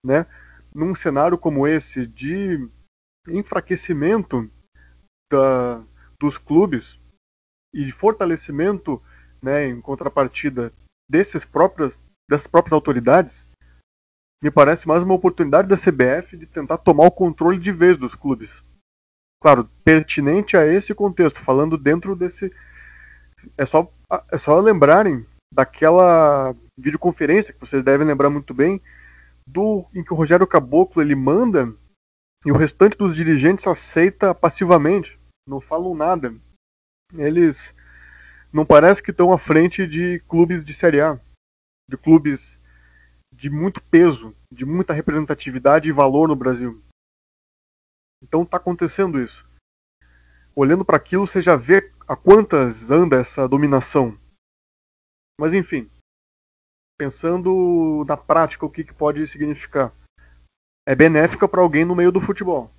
né, 0.04 0.26
num 0.74 0.94
cenário 0.94 1.38
como 1.38 1.66
esse 1.66 2.06
de 2.06 2.68
enfraquecimento 3.28 4.50
da, 5.30 5.82
dos 6.18 6.36
clubes 6.36 6.98
e 7.72 7.84
de 7.84 7.92
fortalecimento, 7.92 9.00
né, 9.42 9.66
em 9.66 9.80
contrapartida 9.80 10.72
desses 11.08 11.44
próprios, 11.44 12.00
dessas 12.28 12.46
próprias 12.46 12.72
autoridades, 12.72 13.46
me 14.42 14.50
parece 14.50 14.88
mais 14.88 15.02
uma 15.02 15.14
oportunidade 15.14 15.68
da 15.68 15.76
CBF 15.76 16.36
de 16.36 16.46
tentar 16.46 16.78
tomar 16.78 17.06
o 17.06 17.12
controle 17.12 17.60
de 17.60 17.70
vez 17.70 17.96
dos 17.96 18.14
clubes. 18.14 18.50
Claro, 19.40 19.68
pertinente 19.84 20.56
a 20.56 20.66
esse 20.66 20.94
contexto, 20.94 21.40
falando 21.40 21.78
dentro 21.78 22.16
desse 22.16 22.52
é 23.56 23.66
só, 23.66 23.90
é 24.30 24.38
só 24.38 24.58
lembrarem 24.60 25.26
daquela 25.52 26.54
videoconferência 26.78 27.52
que 27.52 27.60
vocês 27.60 27.84
devem 27.84 28.06
lembrar 28.06 28.30
muito 28.30 28.54
bem, 28.54 28.80
do 29.46 29.84
em 29.94 30.02
que 30.02 30.12
o 30.12 30.16
Rogério 30.16 30.46
Caboclo 30.46 31.02
ele 31.02 31.14
manda 31.14 31.74
e 32.44 32.50
o 32.50 32.56
restante 32.56 32.96
dos 32.96 33.14
dirigentes 33.14 33.66
aceita 33.66 34.34
passivamente, 34.34 35.18
não 35.48 35.60
falam 35.60 35.94
nada. 35.94 36.34
Eles 37.14 37.74
não 38.52 38.64
parece 38.64 39.02
que 39.02 39.10
estão 39.10 39.32
à 39.32 39.38
frente 39.38 39.86
de 39.86 40.20
clubes 40.28 40.64
de 40.64 40.74
Série 40.74 41.00
A, 41.00 41.20
de 41.88 41.96
clubes 41.96 42.60
de 43.32 43.48
muito 43.48 43.82
peso, 43.82 44.34
de 44.52 44.64
muita 44.64 44.92
representatividade 44.92 45.88
e 45.88 45.92
valor 45.92 46.28
no 46.28 46.36
Brasil. 46.36 46.82
Então 48.22 48.42
está 48.42 48.56
acontecendo 48.56 49.20
isso. 49.20 49.46
Olhando 50.54 50.84
para 50.84 50.96
aquilo, 50.96 51.26
você 51.26 51.40
já 51.40 51.56
vê 51.56 51.90
a 52.12 52.16
quantas 52.16 52.90
anda 52.90 53.22
essa 53.22 53.48
dominação. 53.48 54.18
Mas 55.40 55.54
enfim, 55.54 55.90
pensando 56.98 58.04
na 58.06 58.18
prática, 58.18 58.66
o 58.66 58.70
que, 58.70 58.84
que 58.84 58.92
pode 58.92 59.26
significar? 59.26 59.94
É 60.86 60.94
benéfica 60.94 61.48
para 61.48 61.62
alguém 61.62 61.86
no 61.86 61.96
meio 61.96 62.12
do 62.12 62.20
futebol. 62.20 62.70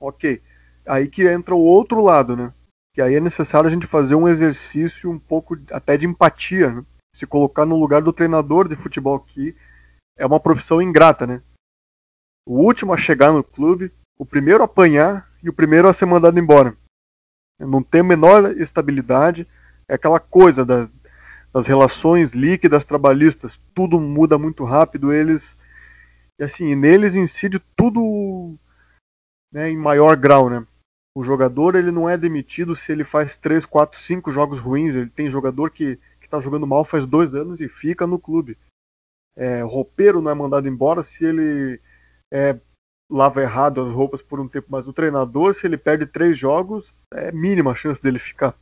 Ok. 0.00 0.42
Aí 0.84 1.08
que 1.08 1.24
entra 1.24 1.54
o 1.54 1.60
outro 1.60 2.02
lado, 2.02 2.34
né? 2.36 2.52
Que 2.92 3.00
aí 3.00 3.14
é 3.14 3.20
necessário 3.20 3.68
a 3.68 3.72
gente 3.72 3.86
fazer 3.86 4.16
um 4.16 4.26
exercício 4.26 5.08
um 5.08 5.20
pouco 5.20 5.56
até 5.70 5.96
de 5.96 6.04
empatia, 6.04 6.72
né? 6.72 6.86
se 7.14 7.28
colocar 7.28 7.64
no 7.64 7.78
lugar 7.78 8.02
do 8.02 8.12
treinador 8.12 8.68
de 8.68 8.74
futebol 8.74 9.20
que 9.20 9.54
é 10.18 10.26
uma 10.26 10.40
profissão 10.40 10.82
ingrata, 10.82 11.28
né? 11.28 11.40
O 12.44 12.58
último 12.58 12.92
a 12.92 12.96
chegar 12.96 13.32
no 13.32 13.44
clube, 13.44 13.92
o 14.18 14.26
primeiro 14.26 14.62
a 14.62 14.66
apanhar 14.66 15.30
e 15.44 15.48
o 15.48 15.52
primeiro 15.52 15.88
a 15.88 15.92
ser 15.92 16.06
mandado 16.06 16.40
embora. 16.40 16.76
Não 17.58 17.82
tem 17.82 18.00
a 18.00 18.04
menor 18.04 18.56
estabilidade, 18.60 19.46
é 19.88 19.94
aquela 19.94 20.20
coisa 20.20 20.64
da, 20.64 20.88
das 21.52 21.66
relações 21.66 22.32
líquidas 22.32 22.84
trabalhistas, 22.84 23.58
tudo 23.74 23.98
muda 23.98 24.36
muito 24.36 24.64
rápido, 24.64 25.12
eles 25.12 25.56
e 26.38 26.44
assim, 26.44 26.74
neles 26.74 27.14
incide 27.14 27.58
tudo 27.74 28.56
né, 29.52 29.70
em 29.70 29.76
maior 29.76 30.16
grau, 30.16 30.50
né? 30.50 30.66
O 31.16 31.24
jogador 31.24 31.74
ele 31.74 31.90
não 31.90 32.08
é 32.08 32.16
demitido 32.16 32.76
se 32.76 32.92
ele 32.92 33.04
faz 33.04 33.38
3, 33.38 33.64
4, 33.64 33.98
5 33.98 34.30
jogos 34.30 34.58
ruins. 34.58 34.94
Ele 34.94 35.08
tem 35.08 35.30
jogador 35.30 35.70
que 35.70 35.98
está 36.20 36.40
jogando 36.40 36.66
mal 36.66 36.84
faz 36.84 37.06
dois 37.06 37.34
anos 37.34 37.60
e 37.60 37.68
fica 37.68 38.06
no 38.06 38.18
clube. 38.18 38.58
É, 39.34 39.62
roupeiro 39.62 40.20
não 40.20 40.30
é 40.30 40.34
mandado 40.34 40.68
embora 40.68 41.02
se 41.02 41.24
ele 41.24 41.80
é, 42.30 42.58
lava 43.10 43.40
errado 43.40 43.80
as 43.80 43.92
roupas 43.92 44.20
por 44.20 44.40
um 44.40 44.48
tempo, 44.48 44.66
mas 44.70 44.86
o 44.88 44.92
treinador, 44.92 45.54
se 45.54 45.66
ele 45.66 45.76
perde 45.76 46.06
três 46.06 46.36
jogos, 46.36 46.92
é 47.12 47.30
mínima 47.30 47.72
a 47.72 47.74
chance 47.74 48.02
dele 48.02 48.18
ficar. 48.18 48.54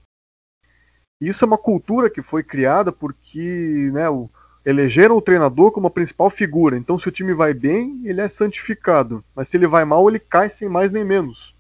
Isso 1.21 1.45
é 1.45 1.47
uma 1.47 1.59
cultura 1.59 2.11
que 2.11 2.23
foi 2.23 2.43
criada 2.43 2.93
porque 2.93 3.91
né, 3.93 4.09
o, 4.11 4.29
elegeram 4.65 5.17
o 5.17 5.23
treinador 5.23 5.71
como 5.71 5.87
a 5.87 5.91
principal 5.91 6.29
figura. 6.29 6.77
Então, 6.77 6.99
se 6.99 7.09
o 7.09 7.13
time 7.13 7.33
vai 7.33 7.55
bem, 7.55 8.03
ele 8.05 8.21
é 8.21 8.29
santificado. 8.29 9.25
Mas 9.35 9.49
se 9.49 9.57
ele 9.57 9.67
vai 9.67 9.85
mal, 9.85 10.09
ele 10.09 10.19
cai 10.19 10.51
sem 10.51 10.69
mais 10.69 10.91
nem 10.91 11.05
menos. 11.05 11.55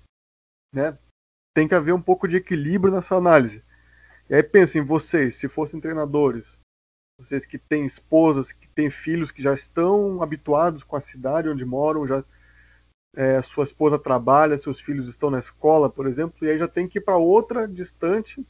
Né? 0.72 0.96
Tem 1.54 1.68
que 1.68 1.74
haver 1.74 1.92
um 1.92 2.02
pouco 2.02 2.26
de 2.26 2.36
equilíbrio 2.36 2.92
nessa 2.92 3.16
análise. 3.16 3.62
E 4.28 4.34
aí 4.34 4.42
pensem, 4.42 4.82
vocês, 4.82 5.36
se 5.36 5.48
fossem 5.48 5.80
treinadores, 5.80 6.58
vocês 7.20 7.44
que 7.44 7.58
têm 7.58 7.86
esposas, 7.86 8.50
que 8.50 8.68
têm 8.68 8.90
filhos 8.90 9.30
que 9.30 9.42
já 9.42 9.54
estão 9.54 10.22
habituados 10.22 10.82
com 10.82 10.96
a 10.96 11.00
cidade 11.00 11.48
onde 11.48 11.64
moram, 11.64 12.06
já 12.06 12.24
é, 13.16 13.40
sua 13.42 13.64
esposa 13.64 13.98
trabalha, 13.98 14.58
seus 14.58 14.80
filhos 14.80 15.08
estão 15.08 15.30
na 15.30 15.38
escola, 15.38 15.88
por 15.88 16.06
exemplo, 16.06 16.36
e 16.42 16.50
aí 16.50 16.58
já 16.58 16.68
tem 16.68 16.88
que 16.88 16.98
ir 16.98 17.02
para 17.02 17.16
outra 17.16 17.66
distante, 17.66 18.44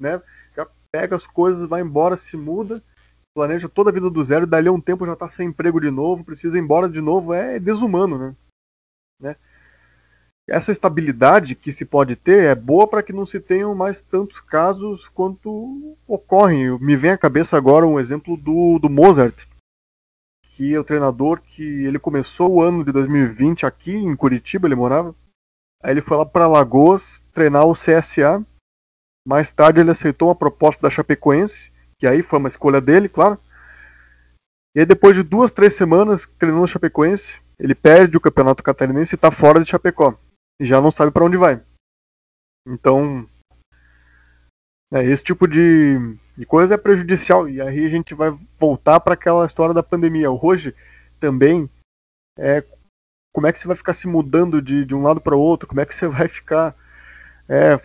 né? 0.00 0.20
Já 0.56 0.66
pega 0.92 1.16
as 1.16 1.26
coisas, 1.26 1.68
vai 1.68 1.80
embora, 1.80 2.16
se 2.16 2.36
muda, 2.36 2.82
planeja 3.34 3.68
toda 3.68 3.90
a 3.90 3.92
vida 3.92 4.10
do 4.10 4.24
zero, 4.24 4.44
e 4.44 4.48
dali 4.48 4.68
a 4.68 4.72
um 4.72 4.80
tempo 4.80 5.06
já 5.06 5.12
está 5.12 5.28
sem 5.28 5.48
emprego 5.48 5.80
de 5.80 5.90
novo, 5.90 6.24
precisa 6.24 6.58
ir 6.58 6.60
embora 6.60 6.88
de 6.88 7.00
novo, 7.00 7.32
é 7.32 7.58
desumano, 7.58 8.18
né? 8.18 8.36
né? 9.20 9.36
Essa 10.48 10.72
estabilidade 10.72 11.54
que 11.54 11.70
se 11.70 11.84
pode 11.84 12.16
ter 12.16 12.44
é 12.44 12.54
boa 12.54 12.88
para 12.88 13.02
que 13.02 13.12
não 13.12 13.26
se 13.26 13.38
tenham 13.38 13.74
mais 13.74 14.00
tantos 14.00 14.40
casos 14.40 15.06
quanto 15.08 15.94
ocorrem. 16.06 16.78
Me 16.78 16.96
vem 16.96 17.10
à 17.10 17.18
cabeça 17.18 17.54
agora 17.54 17.86
um 17.86 18.00
exemplo 18.00 18.34
do, 18.34 18.78
do 18.78 18.88
Mozart, 18.88 19.46
que 20.58 20.74
é 20.74 20.80
o 20.80 20.82
treinador 20.82 21.40
que 21.40 21.62
ele 21.62 22.00
começou 22.00 22.50
o 22.50 22.60
ano 22.60 22.84
de 22.84 22.90
2020 22.90 23.64
aqui 23.64 23.92
em 23.92 24.16
Curitiba, 24.16 24.66
ele 24.66 24.74
morava. 24.74 25.14
Aí 25.80 25.92
ele 25.92 26.02
foi 26.02 26.16
lá 26.16 26.26
para 26.26 26.48
Lagoas 26.48 27.22
treinar 27.32 27.64
o 27.64 27.74
CSA. 27.74 28.44
Mais 29.24 29.52
tarde 29.52 29.78
ele 29.78 29.92
aceitou 29.92 30.26
uma 30.26 30.34
proposta 30.34 30.82
da 30.82 30.90
Chapecoense, 30.90 31.70
que 31.96 32.08
aí 32.08 32.24
foi 32.24 32.40
uma 32.40 32.48
escolha 32.48 32.80
dele, 32.80 33.08
claro. 33.08 33.38
E 34.74 34.84
depois 34.84 35.14
de 35.14 35.22
duas, 35.22 35.52
três 35.52 35.74
semanas 35.74 36.28
treinando 36.40 36.64
o 36.64 36.66
Chapecoense, 36.66 37.40
ele 37.56 37.76
perde 37.76 38.16
o 38.16 38.20
Campeonato 38.20 38.60
Catarinense 38.60 39.14
e 39.14 39.16
está 39.16 39.30
fora 39.30 39.62
de 39.62 39.70
Chapecó. 39.70 40.18
E 40.60 40.66
já 40.66 40.80
não 40.80 40.90
sabe 40.90 41.12
para 41.12 41.24
onde 41.24 41.36
vai. 41.36 41.62
Então, 42.66 43.28
é, 44.92 45.04
esse 45.04 45.22
tipo 45.22 45.46
de, 45.46 46.18
de 46.38 46.46
coisa 46.46 46.76
é 46.76 46.78
prejudicial. 46.78 47.48
E 47.48 47.60
aí 47.60 47.84
a 47.84 47.88
gente 47.88 48.14
vai 48.14 48.30
voltar 48.60 49.00
para 49.00 49.14
aquela 49.14 49.44
história 49.44 49.74
da 49.74 49.82
pandemia. 49.82 50.30
Hoje 50.30 50.72
também 51.18 51.68
é 52.38 52.62
como 53.34 53.48
é 53.48 53.52
que 53.52 53.58
você 53.58 53.66
vai 53.66 53.76
ficar 53.76 53.92
se 53.92 54.06
mudando 54.06 54.62
de, 54.62 54.84
de 54.84 54.94
um 54.94 55.02
lado 55.02 55.20
para 55.20 55.36
o 55.36 55.40
outro, 55.40 55.66
como 55.66 55.80
é 55.80 55.86
que 55.86 55.94
você 55.94 56.06
vai 56.06 56.28
ficar 56.28 56.76
é, 57.48 57.80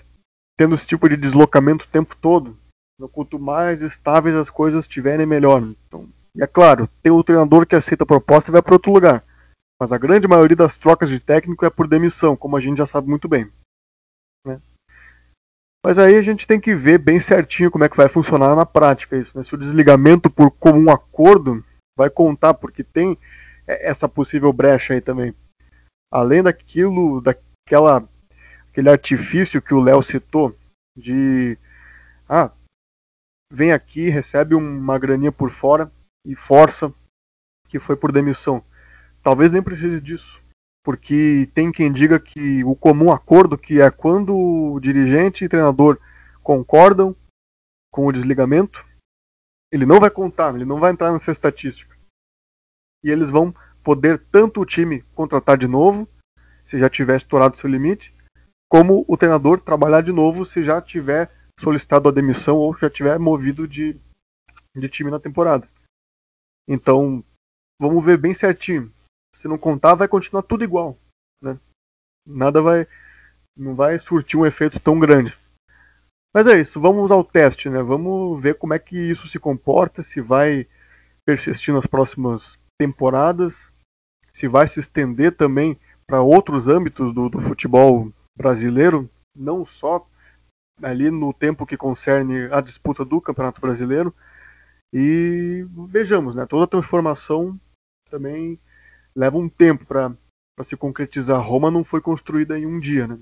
tendo 0.55 0.75
esse 0.75 0.85
tipo 0.85 1.09
de 1.09 1.17
deslocamento 1.17 1.85
o 1.85 1.89
tempo 1.89 2.15
todo. 2.15 2.55
Então, 2.95 3.09
quanto 3.09 3.39
mais 3.39 3.81
estáveis 3.81 4.35
as 4.35 4.51
coisas 4.51 4.83
estiverem, 4.85 5.25
melhor. 5.25 5.63
Então, 5.87 6.07
e 6.35 6.43
é 6.43 6.47
claro, 6.47 6.87
tem 7.01 7.11
o 7.11 7.23
treinador 7.23 7.65
que 7.65 7.75
aceita 7.75 8.03
a 8.03 8.07
proposta 8.07 8.51
e 8.51 8.53
vai 8.53 8.61
para 8.61 8.75
outro 8.75 8.91
lugar. 8.91 9.23
Mas 9.81 9.91
a 9.91 9.97
grande 9.97 10.27
maioria 10.27 10.55
das 10.55 10.77
trocas 10.77 11.09
de 11.09 11.19
técnico 11.19 11.65
é 11.65 11.71
por 11.71 11.87
demissão, 11.87 12.37
como 12.37 12.55
a 12.55 12.61
gente 12.61 12.77
já 12.77 12.85
sabe 12.85 13.09
muito 13.09 13.27
bem. 13.27 13.51
Né? 14.45 14.61
Mas 15.85 15.97
aí 15.99 16.15
a 16.15 16.21
gente 16.21 16.47
tem 16.47 16.61
que 16.61 16.73
ver 16.73 16.97
bem 16.97 17.19
certinho 17.19 17.69
como 17.69 17.83
é 17.83 17.89
que 17.89 17.97
vai 17.97 18.07
funcionar 18.07 18.55
na 18.55 18.65
prática 18.65 19.17
isso. 19.17 19.37
Né? 19.37 19.43
Se 19.43 19.53
o 19.53 19.57
desligamento 19.57 20.29
por 20.29 20.49
comum 20.51 20.89
acordo 20.89 21.63
vai 21.97 22.09
contar, 22.09 22.53
porque 22.53 22.83
tem 22.83 23.17
essa 23.67 24.07
possível 24.07 24.53
brecha 24.53 24.93
aí 24.93 25.01
também. 25.01 25.35
Além 26.11 26.41
daquilo, 26.41 27.21
daquela 27.21 28.07
aquele 28.71 28.89
artifício 28.89 29.61
que 29.61 29.73
o 29.73 29.81
Léo 29.81 30.01
citou 30.01 30.55
de 30.97 31.57
ah, 32.27 32.51
vem 33.51 33.71
aqui, 33.71 34.09
recebe 34.09 34.55
uma 34.55 34.97
graninha 34.97 35.31
por 35.31 35.51
fora 35.51 35.91
e 36.25 36.35
força 36.35 36.93
que 37.67 37.77
foi 37.77 37.95
por 37.95 38.11
demissão. 38.11 38.63
Talvez 39.21 39.51
nem 39.51 39.61
precise 39.61 40.01
disso, 40.01 40.41
porque 40.83 41.49
tem 41.53 41.71
quem 41.71 41.91
diga 41.91 42.19
que 42.19 42.63
o 42.63 42.75
comum 42.75 43.11
acordo, 43.11 43.57
que 43.57 43.81
é 43.81 43.89
quando 43.89 44.35
o 44.35 44.79
dirigente 44.79 45.45
e 45.45 45.49
treinador 45.49 45.97
concordam 46.43 47.15
com 47.91 48.05
o 48.05 48.11
desligamento, 48.11 48.85
ele 49.71 49.85
não 49.85 49.99
vai 49.99 50.09
contar, 50.09 50.53
ele 50.53 50.65
não 50.65 50.79
vai 50.79 50.91
entrar 50.91 51.11
nessa 51.11 51.31
estatística. 51.31 51.97
E 53.03 53.09
eles 53.09 53.29
vão 53.29 53.53
poder 53.83 54.19
tanto 54.31 54.61
o 54.61 54.65
time 54.65 55.01
contratar 55.15 55.57
de 55.57 55.67
novo, 55.67 56.07
se 56.65 56.77
já 56.77 56.89
tiver 56.89 57.17
estourado 57.17 57.57
seu 57.57 57.69
limite, 57.69 58.13
como 58.69 59.03
o 59.07 59.17
treinador 59.17 59.59
trabalhar 59.59 60.01
de 60.01 60.11
novo 60.11 60.45
se 60.45 60.63
já 60.63 60.81
tiver 60.81 61.31
solicitado 61.59 62.09
a 62.09 62.11
demissão 62.11 62.57
ou 62.57 62.75
já 62.75 62.89
tiver 62.89 63.17
movido 63.17 63.67
de, 63.67 63.99
de 64.75 64.89
time 64.89 65.09
na 65.09 65.19
temporada. 65.19 65.67
Então, 66.67 67.23
vamos 67.79 68.03
ver 68.03 68.17
bem 68.17 68.33
certinho. 68.33 68.92
Se 69.43 69.47
não 69.49 69.57
contar, 69.57 69.93
vai 69.93 70.07
continuar 70.07 70.41
tudo 70.43 70.63
igual, 70.63 70.97
né? 71.41 71.59
Nada 72.25 72.61
vai 72.61 72.87
não 73.57 73.75
vai 73.75 73.99
surtir 73.99 74.39
um 74.39 74.45
efeito 74.45 74.79
tão 74.79 74.97
grande. 74.97 75.37
Mas 76.33 76.47
é 76.47 76.57
isso, 76.57 76.79
vamos 76.79 77.11
ao 77.11 77.25
teste, 77.25 77.69
né? 77.69 77.83
Vamos 77.83 78.41
ver 78.41 78.57
como 78.57 78.73
é 78.73 78.79
que 78.79 78.97
isso 78.97 79.27
se 79.27 79.37
comporta, 79.37 80.01
se 80.01 80.21
vai 80.21 80.65
persistir 81.25 81.73
nas 81.73 81.85
próximas 81.85 82.57
temporadas, 82.79 83.69
se 84.31 84.47
vai 84.47 84.65
se 84.65 84.79
estender 84.79 85.35
também 85.35 85.77
para 86.07 86.21
outros 86.21 86.69
âmbitos 86.69 87.13
do, 87.13 87.27
do 87.27 87.41
futebol 87.41 88.13
brasileiro, 88.37 89.09
não 89.35 89.65
só 89.65 90.07
ali 90.81 91.11
no 91.11 91.33
tempo 91.33 91.65
que 91.65 91.75
concerne 91.75 92.47
a 92.49 92.61
disputa 92.61 93.03
do 93.03 93.19
Campeonato 93.19 93.59
Brasileiro. 93.59 94.15
E 94.93 95.67
vejamos, 95.89 96.33
né? 96.33 96.45
Toda 96.45 96.65
transformação 96.65 97.59
também 98.09 98.57
leva 99.15 99.37
um 99.37 99.49
tempo 99.49 99.85
para 99.85 100.15
se 100.63 100.75
concretizar. 100.75 101.41
Roma 101.41 101.69
não 101.69 101.83
foi 101.83 102.01
construída 102.01 102.57
em 102.57 102.65
um 102.65 102.79
dia, 102.79 103.07
né? 103.07 103.19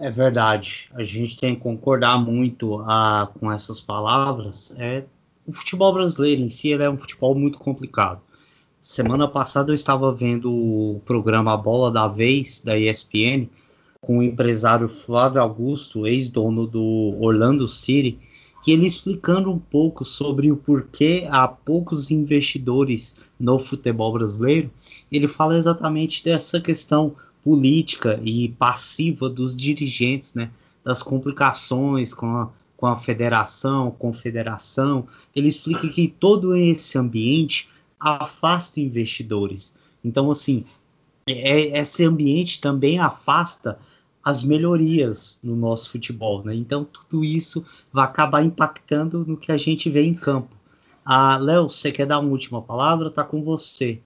É 0.00 0.10
verdade. 0.10 0.90
A 0.94 1.04
gente 1.04 1.36
tem 1.38 1.54
que 1.54 1.60
concordar 1.60 2.18
muito 2.18 2.80
a, 2.80 3.30
com 3.38 3.52
essas 3.52 3.80
palavras. 3.80 4.74
É, 4.76 5.04
o 5.46 5.52
futebol 5.52 5.92
brasileiro 5.92 6.42
em 6.42 6.50
si 6.50 6.72
é 6.72 6.90
um 6.90 6.98
futebol 6.98 7.34
muito 7.34 7.58
complicado. 7.58 8.20
Semana 8.80 9.28
passada 9.28 9.70
eu 9.70 9.76
estava 9.76 10.12
vendo 10.12 10.52
o 10.52 11.00
programa 11.04 11.56
Bola 11.56 11.88
da 11.88 12.08
Vez, 12.08 12.60
da 12.60 12.76
ESPN, 12.76 13.48
com 14.00 14.18
o 14.18 14.22
empresário 14.24 14.88
Flávio 14.88 15.40
Augusto, 15.40 16.04
ex-dono 16.04 16.66
do 16.66 17.16
Orlando 17.20 17.68
City, 17.68 18.18
e 18.66 18.72
ele 18.72 18.86
explicando 18.86 19.50
um 19.50 19.58
pouco 19.58 20.04
sobre 20.04 20.50
o 20.50 20.56
porquê 20.56 21.26
há 21.30 21.48
poucos 21.48 22.10
investidores 22.10 23.16
no 23.38 23.58
futebol 23.58 24.12
brasileiro. 24.12 24.70
Ele 25.10 25.26
fala 25.26 25.56
exatamente 25.56 26.22
dessa 26.22 26.60
questão 26.60 27.14
política 27.42 28.20
e 28.22 28.48
passiva 28.50 29.28
dos 29.28 29.56
dirigentes, 29.56 30.34
né? 30.34 30.50
Das 30.84 31.02
complicações 31.02 32.14
com 32.14 32.26
a, 32.36 32.50
com 32.76 32.86
a 32.86 32.96
federação, 32.96 33.90
confederação. 33.90 35.06
Ele 35.34 35.48
explica 35.48 35.88
que 35.88 36.08
todo 36.08 36.54
esse 36.54 36.96
ambiente 36.96 37.68
afasta 37.98 38.80
investidores. 38.80 39.76
Então, 40.04 40.30
assim, 40.30 40.64
é, 41.26 41.78
esse 41.78 42.04
ambiente 42.04 42.60
também 42.60 42.98
afasta 42.98 43.78
as 44.24 44.42
melhorias 44.42 45.40
no 45.42 45.56
nosso 45.56 45.90
futebol, 45.90 46.44
né? 46.44 46.54
Então, 46.54 46.84
tudo 46.84 47.24
isso 47.24 47.66
vai 47.92 48.04
acabar 48.04 48.42
impactando 48.42 49.24
no 49.26 49.36
que 49.36 49.50
a 49.50 49.56
gente 49.56 49.90
vê 49.90 50.02
em 50.02 50.14
campo. 50.14 50.56
Ah, 51.04 51.36
Léo, 51.36 51.68
você 51.68 51.90
quer 51.90 52.06
dar 52.06 52.20
uma 52.20 52.30
última 52.30 52.62
palavra? 52.62 53.10
Tá 53.10 53.24
com 53.24 53.42
você. 53.42 54.00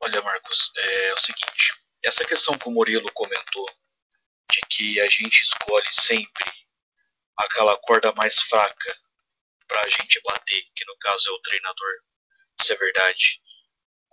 Olha, 0.00 0.22
Marcos, 0.22 0.72
é 0.76 1.14
o 1.14 1.18
seguinte: 1.18 1.74
essa 2.02 2.24
questão 2.24 2.56
que 2.56 2.68
o 2.68 2.70
Murilo 2.70 3.10
comentou, 3.12 3.66
de 4.50 4.60
que 4.70 5.00
a 5.00 5.08
gente 5.08 5.42
escolhe 5.42 5.92
sempre 5.92 6.44
aquela 7.36 7.76
corda 7.78 8.12
mais 8.12 8.38
fraca 8.42 8.96
para 9.66 9.82
a 9.82 9.88
gente 9.88 10.20
bater, 10.22 10.64
que 10.74 10.84
no 10.86 10.96
caso 10.98 11.28
é 11.28 11.32
o 11.32 11.40
treinador, 11.40 11.92
isso 12.60 12.72
é 12.72 12.76
verdade. 12.76 13.40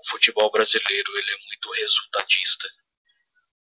O 0.06 0.12
futebol 0.12 0.51
brasileiro 0.51 1.18
ele 1.18 1.32
é 1.32 1.38
muito 1.38 1.72
resultadista. 1.72 2.68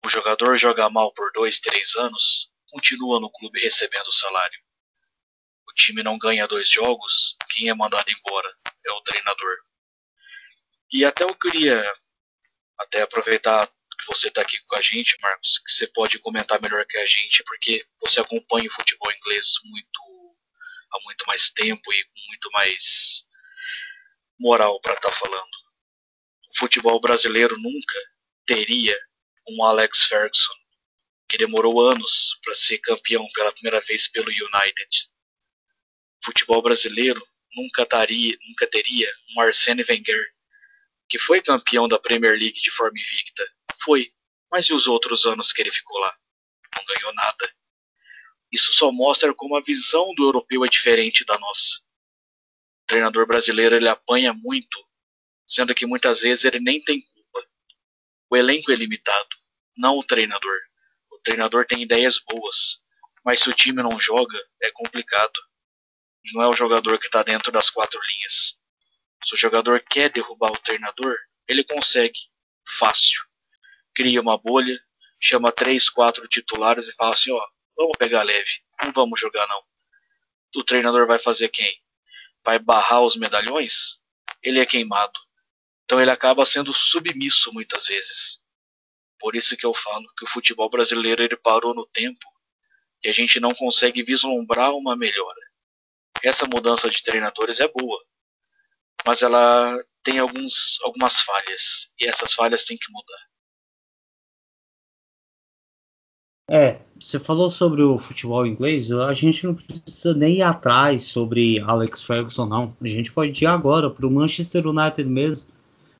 O 0.05 0.09
jogador 0.09 0.57
joga 0.57 0.89
mal 0.89 1.13
por 1.13 1.31
dois, 1.31 1.59
três 1.59 1.95
anos, 1.95 2.51
continua 2.67 3.19
no 3.19 3.31
clube 3.31 3.61
recebendo 3.61 4.11
salário. 4.11 4.59
O 5.67 5.73
time 5.73 6.03
não 6.03 6.17
ganha 6.17 6.47
dois 6.47 6.69
jogos, 6.69 7.37
quem 7.49 7.69
é 7.69 7.73
mandado 7.73 8.11
embora 8.11 8.53
é 8.85 8.91
o 8.91 9.01
treinador. 9.01 9.57
E 10.91 11.05
até 11.05 11.23
eu 11.23 11.33
queria 11.35 11.81
até 12.77 13.01
aproveitar 13.01 13.67
que 13.67 14.05
você 14.07 14.27
está 14.27 14.41
aqui 14.41 14.59
com 14.65 14.75
a 14.75 14.81
gente, 14.81 15.17
Marcos, 15.21 15.59
que 15.65 15.71
você 15.71 15.87
pode 15.87 16.19
comentar 16.19 16.61
melhor 16.61 16.85
que 16.85 16.97
a 16.97 17.05
gente, 17.05 17.43
porque 17.43 17.85
você 18.01 18.19
acompanha 18.19 18.69
o 18.69 18.73
futebol 18.73 19.11
inglês 19.11 19.53
muito 19.63 20.37
há 20.91 20.99
muito 21.03 21.25
mais 21.25 21.49
tempo 21.49 21.91
e 21.93 22.03
com 22.03 22.19
muito 22.27 22.51
mais 22.51 23.25
moral 24.37 24.79
para 24.81 24.95
estar 24.95 25.09
tá 25.09 25.15
falando. 25.15 25.62
O 26.55 26.59
futebol 26.59 26.99
brasileiro 26.99 27.57
nunca 27.57 27.99
teria 28.45 28.97
um 29.47 29.63
Alex 29.63 30.03
Ferguson, 30.03 30.53
que 31.27 31.37
demorou 31.37 31.81
anos 31.81 32.39
para 32.43 32.53
ser 32.53 32.77
campeão 32.79 33.27
pela 33.33 33.51
primeira 33.51 33.81
vez 33.81 34.07
pelo 34.07 34.29
United. 34.29 35.09
O 36.21 36.25
futebol 36.25 36.61
brasileiro 36.61 37.21
nunca, 37.55 37.85
daria, 37.85 38.37
nunca 38.47 38.67
teria 38.67 39.11
um 39.29 39.41
Arsene 39.41 39.85
Wenger, 39.87 40.33
que 41.09 41.19
foi 41.19 41.41
campeão 41.41 41.87
da 41.87 41.99
Premier 41.99 42.37
League 42.37 42.61
de 42.61 42.71
forma 42.71 42.99
invicta. 42.99 43.43
Foi. 43.83 44.13
Mas 44.51 44.65
e 44.67 44.73
os 44.73 44.87
outros 44.87 45.25
anos 45.25 45.51
que 45.51 45.61
ele 45.61 45.71
ficou 45.71 45.97
lá? 45.99 46.15
Não 46.75 46.85
ganhou 46.85 47.13
nada. 47.13 47.53
Isso 48.51 48.71
só 48.71 48.91
mostra 48.91 49.33
como 49.33 49.55
a 49.55 49.61
visão 49.61 50.13
do 50.13 50.25
europeu 50.25 50.63
é 50.63 50.69
diferente 50.69 51.25
da 51.25 51.37
nossa. 51.39 51.79
O 52.83 52.85
treinador 52.85 53.25
brasileiro 53.25 53.75
ele 53.75 53.87
apanha 53.87 54.31
muito, 54.33 54.77
sendo 55.45 55.73
que 55.73 55.85
muitas 55.85 56.21
vezes 56.21 56.45
ele 56.45 56.59
nem 56.59 56.81
tem 56.83 57.01
culpa. 57.01 57.47
O 58.29 58.37
elenco 58.37 58.71
é 58.71 58.75
limitado, 58.75 59.35
não 59.77 59.97
o 59.97 60.03
treinador. 60.03 60.57
O 61.11 61.17
treinador 61.19 61.65
tem 61.65 61.81
ideias 61.81 62.19
boas, 62.19 62.81
mas 63.23 63.41
se 63.41 63.49
o 63.49 63.53
time 63.53 63.81
não 63.81 63.99
joga, 63.99 64.37
é 64.61 64.71
complicado. 64.71 65.39
Não 66.33 66.41
é 66.41 66.47
o 66.47 66.53
jogador 66.53 66.97
que 66.97 67.07
está 67.07 67.21
dentro 67.21 67.51
das 67.51 67.69
quatro 67.69 67.99
linhas. 68.01 68.57
Se 69.25 69.35
o 69.35 69.37
jogador 69.37 69.81
quer 69.81 70.09
derrubar 70.09 70.51
o 70.51 70.59
treinador, 70.59 71.17
ele 71.47 71.63
consegue. 71.63 72.19
Fácil. 72.77 73.21
Cria 73.93 74.21
uma 74.21 74.37
bolha, 74.37 74.79
chama 75.19 75.51
três, 75.51 75.89
quatro 75.89 76.27
titulares 76.27 76.87
e 76.87 76.93
fala 76.93 77.13
assim, 77.13 77.31
ó, 77.31 77.45
vamos 77.75 77.97
pegar 77.97 78.23
leve, 78.23 78.61
não 78.81 78.91
vamos 78.91 79.19
jogar 79.19 79.47
não. 79.47 79.63
O 80.55 80.63
treinador 80.63 81.07
vai 81.07 81.19
fazer 81.19 81.49
quem? 81.49 81.81
Vai 82.43 82.59
barrar 82.59 83.01
os 83.01 83.15
medalhões? 83.15 83.99
Ele 84.41 84.59
é 84.59 84.65
queimado. 84.65 85.19
Então 85.83 86.01
ele 86.01 86.11
acaba 86.11 86.45
sendo 86.45 86.73
submisso 86.73 87.53
muitas 87.53 87.85
vezes. 87.87 88.41
Por 89.19 89.35
isso 89.35 89.55
que 89.55 89.65
eu 89.65 89.73
falo 89.73 90.05
que 90.17 90.25
o 90.25 90.29
futebol 90.29 90.69
brasileiro 90.69 91.23
ele 91.23 91.35
parou 91.35 91.73
no 91.73 91.85
tempo 91.85 92.25
e 93.03 93.09
a 93.09 93.13
gente 93.13 93.39
não 93.39 93.53
consegue 93.53 94.03
vislumbrar 94.03 94.73
uma 94.73 94.95
melhora. 94.95 95.39
Essa 96.23 96.45
mudança 96.45 96.89
de 96.89 97.03
treinadores 97.03 97.59
é 97.59 97.67
boa, 97.67 98.01
mas 99.05 99.21
ela 99.21 99.77
tem 100.03 100.19
alguns, 100.19 100.79
algumas 100.83 101.21
falhas 101.21 101.89
e 101.99 102.05
essas 102.05 102.33
falhas 102.33 102.63
têm 102.63 102.77
que 102.77 102.91
mudar. 102.91 103.33
É, 106.49 106.81
você 106.99 107.19
falou 107.19 107.49
sobre 107.49 107.81
o 107.81 107.97
futebol 107.97 108.45
inglês, 108.45 108.91
a 108.91 109.13
gente 109.13 109.45
não 109.45 109.55
precisa 109.55 110.13
nem 110.13 110.37
ir 110.37 110.41
atrás 110.41 111.03
sobre 111.03 111.59
Alex 111.61 112.03
Ferguson, 112.03 112.45
não. 112.45 112.77
A 112.81 112.87
gente 112.87 113.11
pode 113.11 113.43
ir 113.43 113.47
agora 113.47 113.89
para 113.89 114.05
o 114.05 114.11
Manchester 114.11 114.67
United 114.67 115.09
mesmo. 115.09 115.51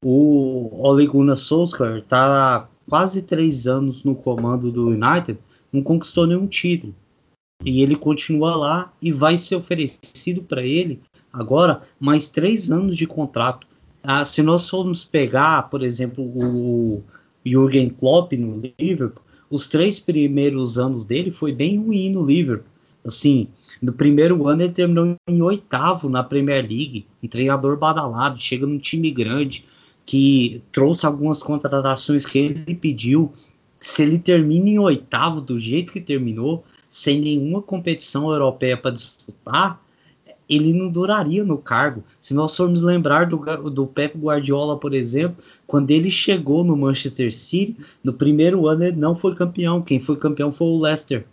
O 0.03 0.69
Ole 0.85 1.07
Gunnar 1.07 1.37
Solskjaer 1.37 1.99
está 1.99 2.67
quase 2.89 3.21
três 3.21 3.67
anos 3.67 4.03
no 4.03 4.13
comando 4.13 4.69
do 4.69 4.89
United, 4.89 5.39
não 5.71 5.81
conquistou 5.81 6.27
nenhum 6.27 6.45
título. 6.45 6.93
E 7.63 7.81
ele 7.81 7.95
continua 7.95 8.57
lá 8.57 8.93
e 9.01 9.13
vai 9.13 9.37
ser 9.37 9.55
oferecido 9.55 10.43
para 10.43 10.61
ele 10.61 10.99
agora 11.31 11.83
mais 11.97 12.29
três 12.29 12.69
anos 12.69 12.97
de 12.97 13.07
contrato. 13.07 13.65
Ah, 14.03 14.25
se 14.25 14.43
nós 14.43 14.69
formos 14.69 15.05
pegar, 15.05 15.69
por 15.69 15.81
exemplo, 15.81 16.21
o 16.21 17.01
Jürgen 17.45 17.87
Klopp 17.89 18.33
no 18.33 18.61
Liverpool, 18.77 19.23
os 19.49 19.67
três 19.67 20.01
primeiros 20.01 20.77
anos 20.77 21.05
dele 21.05 21.31
foi 21.31 21.53
bem 21.53 21.79
ruim 21.79 22.11
no 22.11 22.25
Liverpool. 22.25 22.67
Assim, 23.05 23.47
no 23.81 23.93
primeiro 23.93 24.47
ano 24.47 24.63
ele 24.63 24.73
terminou 24.73 25.15
em 25.29 25.41
oitavo 25.41 26.09
na 26.09 26.23
Premier 26.23 26.61
League, 26.61 27.05
um 27.21 27.27
treinador 27.27 27.77
badalado, 27.77 28.39
chega 28.39 28.65
num 28.65 28.77
time 28.77 29.09
grande 29.11 29.65
que 30.05 30.61
trouxe 30.71 31.05
algumas 31.05 31.41
contratações 31.41 32.25
que 32.25 32.37
ele 32.37 32.75
pediu. 32.75 33.31
Se 33.79 34.01
ele 34.01 34.17
termina 34.17 34.69
em 34.69 34.79
oitavo 34.79 35.41
do 35.41 35.59
jeito 35.59 35.91
que 35.91 36.01
terminou, 36.01 36.63
sem 36.89 37.19
nenhuma 37.19 37.61
competição 37.61 38.31
europeia 38.31 38.77
para 38.77 38.91
disputar, 38.91 39.83
ele 40.47 40.73
não 40.73 40.89
duraria 40.89 41.43
no 41.43 41.57
cargo. 41.57 42.03
Se 42.19 42.33
nós 42.33 42.55
formos 42.55 42.81
lembrar 42.81 43.27
do, 43.27 43.37
do 43.69 43.87
Pep 43.87 44.17
Guardiola, 44.17 44.77
por 44.77 44.93
exemplo, 44.93 45.43
quando 45.65 45.91
ele 45.91 46.11
chegou 46.11 46.63
no 46.63 46.77
Manchester 46.77 47.33
City, 47.33 47.77
no 48.03 48.13
primeiro 48.13 48.67
ano 48.67 48.83
ele 48.83 48.97
não 48.97 49.15
foi 49.15 49.35
campeão. 49.35 49.81
Quem 49.81 49.99
foi 49.99 50.17
campeão 50.17 50.51
foi 50.51 50.67
o 50.67 50.79
Leicester. 50.79 51.25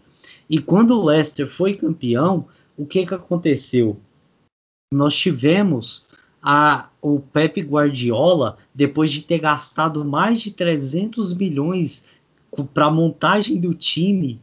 E 0.49 0.59
quando 0.59 0.99
o 0.99 1.05
Leicester 1.05 1.47
foi 1.47 1.75
campeão, 1.75 2.47
o 2.77 2.87
que, 2.87 3.07
que 3.07 3.15
aconteceu? 3.15 3.97
Nós 4.93 5.15
tivemos 5.15 6.07
a, 6.43 6.89
o 7.03 7.21
Pep 7.21 7.61
Guardiola, 7.63 8.57
depois 8.75 9.11
de 9.11 9.23
ter 9.23 9.39
gastado 9.39 10.05
mais 10.05 10.41
de 10.41 10.51
300 10.51 11.33
milhões 11.35 12.05
para 12.75 12.91
montagem 12.91 13.61
do 13.61 13.73
time, 13.75 14.41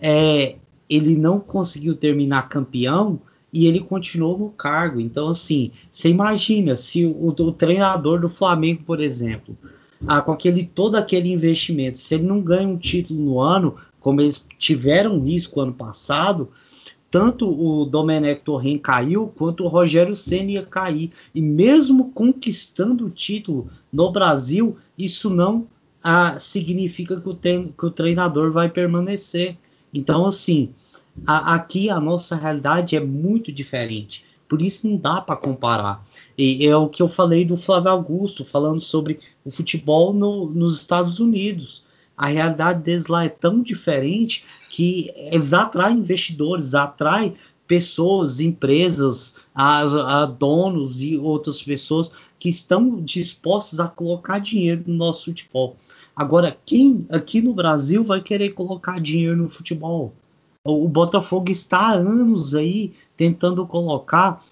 é, 0.00 0.56
ele 0.88 1.16
não 1.16 1.38
conseguiu 1.38 1.94
terminar 1.94 2.48
campeão 2.48 3.20
e 3.52 3.66
ele 3.66 3.80
continuou 3.80 4.38
no 4.38 4.50
cargo. 4.50 5.00
Então, 5.00 5.28
assim, 5.28 5.70
você 5.90 6.08
imagina 6.08 6.76
se 6.76 7.04
o, 7.04 7.28
o 7.28 7.52
treinador 7.52 8.20
do 8.20 8.28
Flamengo, 8.28 8.82
por 8.84 9.00
exemplo, 9.00 9.56
ah, 10.06 10.20
com 10.20 10.32
aquele 10.32 10.64
todo 10.64 10.96
aquele 10.96 11.30
investimento, 11.30 11.98
se 11.98 12.14
ele 12.14 12.24
não 12.24 12.40
ganha 12.40 12.68
um 12.68 12.76
título 12.76 13.20
no 13.20 13.40
ano, 13.40 13.76
como 14.00 14.20
eles 14.20 14.44
tiveram 14.56 15.20
risco 15.20 15.60
ano 15.60 15.72
passado, 15.72 16.50
tanto 17.10 17.48
o 17.48 17.84
Domenech 17.84 18.42
Torren 18.42 18.78
caiu, 18.78 19.32
quanto 19.34 19.64
o 19.64 19.68
Rogério 19.68 20.14
Senna 20.14 20.50
ia 20.50 20.62
cair. 20.62 21.10
E 21.34 21.40
mesmo 21.40 22.10
conquistando 22.12 23.06
o 23.06 23.10
título 23.10 23.68
no 23.92 24.12
Brasil, 24.12 24.76
isso 24.96 25.30
não 25.30 25.66
ah, 26.02 26.38
significa 26.38 27.20
que 27.20 27.28
o, 27.28 27.34
que 27.34 27.86
o 27.86 27.90
treinador 27.90 28.52
vai 28.52 28.68
permanecer. 28.68 29.56
Então, 29.92 30.26
assim, 30.26 30.70
a, 31.26 31.54
aqui 31.54 31.90
a 31.90 32.00
nossa 32.00 32.36
realidade 32.36 32.94
é 32.94 33.00
muito 33.00 33.50
diferente. 33.50 34.24
Por 34.48 34.62
isso 34.62 34.88
não 34.88 34.96
dá 34.96 35.20
para 35.20 35.36
comparar. 35.36 36.02
E 36.36 36.66
é 36.66 36.76
o 36.76 36.88
que 36.88 37.02
eu 37.02 37.08
falei 37.08 37.44
do 37.44 37.56
Flávio 37.56 37.90
Augusto, 37.90 38.44
falando 38.44 38.80
sobre 38.80 39.18
o 39.44 39.50
futebol 39.50 40.12
no, 40.12 40.46
nos 40.46 40.80
Estados 40.80 41.20
Unidos. 41.20 41.84
A 42.18 42.26
realidade 42.26 42.82
deles 42.82 43.06
lá 43.06 43.24
é 43.24 43.28
tão 43.28 43.62
diferente 43.62 44.44
que 44.68 45.12
eles 45.14 45.54
atraem 45.54 45.98
investidores, 45.98 46.74
atraem 46.74 47.34
pessoas, 47.68 48.40
empresas, 48.40 49.36
a, 49.54 50.22
a, 50.22 50.24
donos 50.24 51.00
e 51.02 51.16
outras 51.16 51.62
pessoas 51.62 52.10
que 52.38 52.48
estão 52.48 53.00
dispostos 53.02 53.78
a 53.78 53.86
colocar 53.86 54.38
dinheiro 54.38 54.82
no 54.86 54.94
nosso 54.94 55.26
futebol. 55.26 55.76
Agora, 56.16 56.56
quem 56.66 57.06
aqui 57.10 57.42
no 57.42 57.52
Brasil 57.52 58.02
vai 58.02 58.22
querer 58.22 58.50
colocar 58.50 59.00
dinheiro 59.00 59.36
no 59.36 59.50
futebol? 59.50 60.14
O, 60.64 60.88
Botafogo 60.88 61.50
está 61.50 61.78
há 61.78 61.92
anos 61.92 62.54
aí 62.54 62.92
tentando 63.16 63.66
colocar 63.66 64.42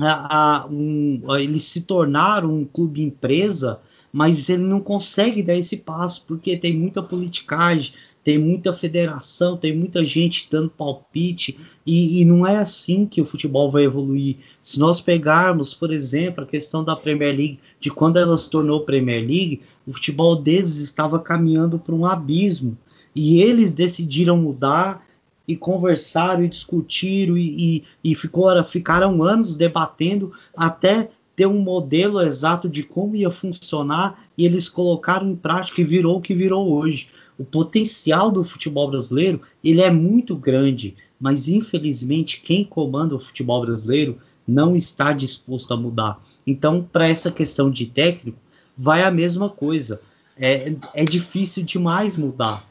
a, 0.00 0.62
a, 0.62 0.66
um, 0.66 1.22
a, 1.28 1.40
ele 1.40 1.58
se 1.58 1.80
tornar 1.80 2.44
um 2.44 2.64
clube 2.64 3.02
empresa, 3.02 3.80
mas 4.12 4.48
ele 4.48 4.62
não 4.62 4.80
consegue 4.80 5.42
dar 5.42 5.56
esse 5.56 5.76
passo 5.76 6.24
porque 6.26 6.56
tem 6.56 6.76
muita 6.76 7.02
politicagem, 7.02 7.92
tem 8.28 8.38
muita 8.38 8.74
federação, 8.74 9.56
tem 9.56 9.74
muita 9.74 10.04
gente 10.04 10.48
dando 10.50 10.68
palpite, 10.68 11.58
e, 11.86 12.20
e, 12.20 12.24
não 12.26 12.46
é 12.46 12.56
assim 12.58 13.06
que 13.06 13.22
o 13.22 13.24
futebol 13.24 13.70
vai 13.70 13.84
evoluir. 13.84 14.36
Se 14.62 14.78
nós 14.78 15.00
pegarmos, 15.00 15.72
por 15.72 15.90
exemplo, 15.90 16.44
a 16.44 16.46
questão 16.46 16.84
da 16.84 16.94
Premier 16.94 17.34
League, 17.34 17.58
de 17.80 17.90
quando 17.90 18.18
ela 18.18 18.36
se 18.36 18.50
tornou 18.50 18.84
Premier 18.84 19.20
League, 19.20 19.62
o 19.86 19.92
futebol 19.94 20.36
deles 20.36 20.76
estava 20.76 21.18
caminhando 21.18 21.78
para 21.78 21.94
um 21.94 22.04
abismo, 22.04 22.76
e 23.14 23.40
eles 23.40 23.72
decidiram 23.72 24.36
mudar 24.36 25.06
e 25.46 25.56
conversaram 25.56 26.44
e 26.44 26.48
discutiram 26.48 27.38
e, 27.38 27.82
e, 28.04 28.10
e 28.10 28.14
ficou, 28.14 28.62
ficaram 28.62 29.22
anos 29.22 29.56
debatendo 29.56 30.30
até 30.54 31.08
ter 31.38 31.46
um 31.46 31.60
modelo 31.60 32.20
exato 32.20 32.68
de 32.68 32.82
como 32.82 33.14
ia 33.14 33.30
funcionar 33.30 34.24
e 34.36 34.44
eles 34.44 34.68
colocaram 34.68 35.30
em 35.30 35.36
prática 35.36 35.80
e 35.80 35.84
virou 35.84 36.18
o 36.18 36.20
que 36.20 36.34
virou 36.34 36.68
hoje. 36.68 37.08
O 37.38 37.44
potencial 37.44 38.28
do 38.28 38.42
futebol 38.42 38.90
brasileiro 38.90 39.40
ele 39.62 39.80
é 39.80 39.88
muito 39.88 40.34
grande, 40.34 40.96
mas 41.20 41.46
infelizmente 41.46 42.40
quem 42.40 42.64
comanda 42.64 43.14
o 43.14 43.20
futebol 43.20 43.60
brasileiro 43.64 44.18
não 44.46 44.74
está 44.74 45.12
disposto 45.12 45.72
a 45.72 45.76
mudar. 45.76 46.20
Então, 46.44 46.82
para 46.92 47.06
essa 47.06 47.30
questão 47.30 47.70
de 47.70 47.86
técnico, 47.86 48.38
vai 48.76 49.04
a 49.04 49.10
mesma 49.10 49.48
coisa. 49.48 50.00
É, 50.36 50.74
é 50.92 51.04
difícil 51.04 51.62
demais 51.62 52.16
mudar 52.16 52.68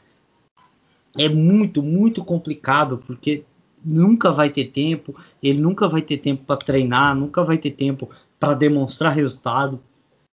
é 1.16 1.28
muito, 1.28 1.82
muito 1.82 2.24
complicado, 2.24 3.02
porque 3.06 3.44
nunca 3.84 4.30
vai 4.30 4.50
ter 4.50 4.66
tempo, 4.66 5.14
ele 5.42 5.60
nunca 5.60 5.88
vai 5.88 6.02
ter 6.02 6.18
tempo 6.18 6.44
para 6.44 6.56
treinar, 6.56 7.14
nunca 7.14 7.44
vai 7.44 7.58
ter 7.58 7.70
tempo 7.70 8.10
para 8.38 8.54
demonstrar 8.54 9.14
resultado. 9.14 9.80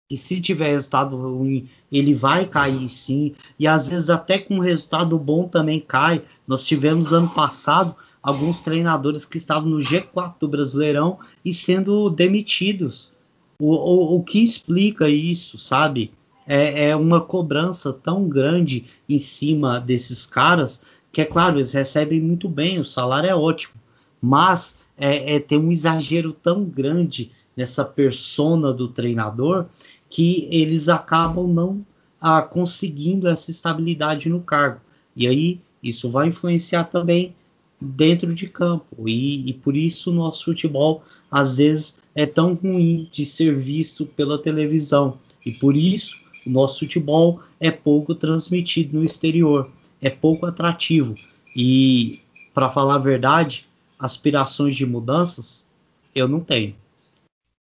E 0.09 0.15
se 0.15 0.39
tiver 0.39 0.69
resultado 0.69 1.17
ruim, 1.17 1.67
ele 1.91 2.13
vai 2.13 2.45
cair 2.45 2.87
sim. 2.87 3.33
E 3.59 3.67
às 3.67 3.89
vezes 3.89 4.09
até 4.09 4.37
com 4.37 4.59
resultado 4.59 5.17
bom 5.17 5.47
também 5.47 5.79
cai. 5.79 6.21
Nós 6.47 6.65
tivemos 6.65 7.11
ano 7.11 7.29
passado 7.29 7.95
alguns 8.21 8.61
treinadores 8.61 9.25
que 9.25 9.37
estavam 9.37 9.69
no 9.69 9.79
G4 9.79 10.35
do 10.39 10.47
Brasileirão 10.47 11.19
e 11.43 11.51
sendo 11.51 12.09
demitidos. 12.09 13.11
O, 13.59 13.73
o, 13.73 14.17
o 14.17 14.23
que 14.23 14.43
explica 14.43 15.09
isso, 15.09 15.57
sabe? 15.57 16.11
é, 16.45 16.89
é 16.89 16.95
uma 16.95 17.19
cobrança 17.21 17.91
tão 17.91 18.27
grande 18.29 18.85
em 19.09 19.17
cima 19.17 19.79
desses 19.79 20.25
caras 20.25 20.81
que, 21.11 21.21
é 21.21 21.25
claro, 21.25 21.57
eles 21.57 21.73
recebem 21.73 22.19
muito 22.21 22.49
bem, 22.49 22.79
o 22.79 22.85
salário 22.85 23.29
é 23.29 23.35
ótimo, 23.35 23.73
mas 24.21 24.77
é, 24.97 25.35
é, 25.35 25.39
tem 25.39 25.57
um 25.57 25.71
exagero 25.71 26.33
tão 26.33 26.65
grande 26.65 27.31
nessa 27.55 27.85
persona 27.85 28.73
do 28.73 28.87
treinador 28.87 29.65
que 30.09 30.47
eles 30.51 30.89
acabam 30.89 31.47
não 31.47 31.85
ah, 32.19 32.41
conseguindo 32.41 33.27
essa 33.27 33.51
estabilidade 33.51 34.29
no 34.29 34.41
cargo. 34.41 34.81
E 35.15 35.27
aí 35.27 35.59
isso 35.81 36.09
vai 36.09 36.27
influenciar 36.27 36.85
também 36.85 37.33
dentro 37.79 38.33
de 38.33 38.47
campo. 38.47 39.07
E, 39.07 39.49
e 39.49 39.53
por 39.53 39.75
isso 39.75 40.11
o 40.11 40.13
nosso 40.13 40.45
futebol 40.45 41.03
às 41.29 41.57
vezes 41.57 41.99
é 42.13 42.25
tão 42.25 42.53
ruim 42.53 43.07
de 43.11 43.25
ser 43.25 43.55
visto 43.55 44.05
pela 44.05 44.37
televisão. 44.37 45.17
E 45.45 45.51
por 45.51 45.75
isso 45.75 46.15
o 46.45 46.49
nosso 46.49 46.79
futebol 46.79 47.41
é 47.59 47.71
pouco 47.71 48.13
transmitido 48.13 48.97
no 48.97 49.05
exterior, 49.05 49.69
é 50.01 50.09
pouco 50.09 50.45
atrativo. 50.45 51.15
E, 51.55 52.21
para 52.53 52.69
falar 52.69 52.95
a 52.95 52.99
verdade, 52.99 53.65
aspirações 53.99 54.75
de 54.75 54.85
mudanças 54.85 55.67
eu 56.13 56.27
não 56.27 56.39
tenho. 56.39 56.75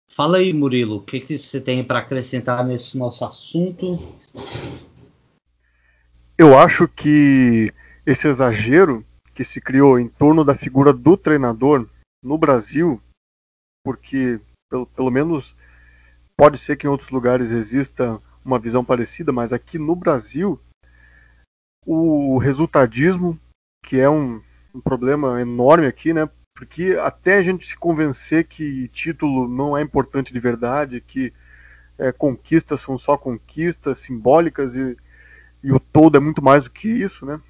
Fala 0.09 0.39
aí, 0.39 0.53
Murilo, 0.53 0.97
o 0.97 1.03
que, 1.03 1.21
que 1.21 1.39
você 1.39 1.61
tem 1.61 1.85
para 1.85 2.01
acrescentar 2.01 2.65
nesse 2.65 2.99
nosso 2.99 3.25
assunto? 3.25 3.99
Eu 6.37 6.59
acho 6.59 6.89
que 6.89 7.73
esse 8.05 8.27
exagero 8.27 9.05
que 9.35 9.45
se 9.45 9.61
criou 9.61 9.99
em 9.99 10.09
torno 10.09 10.45
da 10.45 10.55
figura 10.55 10.93
do 10.93 11.17
treinador 11.17 11.89
no 12.23 12.37
Brasil, 12.37 13.01
porque 13.85 14.41
pelo, 14.69 14.87
pelo 14.87 15.11
menos 15.11 15.55
pode 16.37 16.59
ser 16.59 16.77
que 16.77 16.87
em 16.87 16.91
outros 16.91 17.11
lugares 17.11 17.51
exista 17.51 18.21
uma 18.45 18.59
visão 18.59 18.85
parecida, 18.85 19.31
mas 19.31 19.53
aqui 19.53 19.79
no 19.79 19.95
Brasil, 19.95 20.61
o 21.85 22.39
resultadismo, 22.39 23.39
que 23.85 23.99
é 23.99 24.09
um, 24.09 24.43
um 24.75 24.81
problema 24.81 25.41
enorme 25.41 25.87
aqui, 25.87 26.13
né? 26.13 26.29
Porque 26.59 26.99
até 27.01 27.37
a 27.37 27.43
gente 27.43 27.65
se 27.65 27.77
convencer 27.77 28.45
que 28.45 28.89
título 28.89 29.47
não 29.47 29.79
é 29.79 29.81
importante 29.81 30.33
de 30.33 30.41
verdade, 30.41 31.01
que 31.01 31.33
é, 31.97 32.11
conquistas 32.11 32.81
são 32.81 32.99
só 32.99 33.17
conquistas 33.17 34.01
simbólicas 34.01 34.75
e, 34.75 34.97
e 35.63 35.71
o 35.71 35.79
todo 35.79 36.17
é 36.17 36.21
muito 36.21 36.43
mais 36.43 36.65
do 36.65 36.71
que 36.71 36.89
isso, 36.89 37.25
né? 37.25 37.41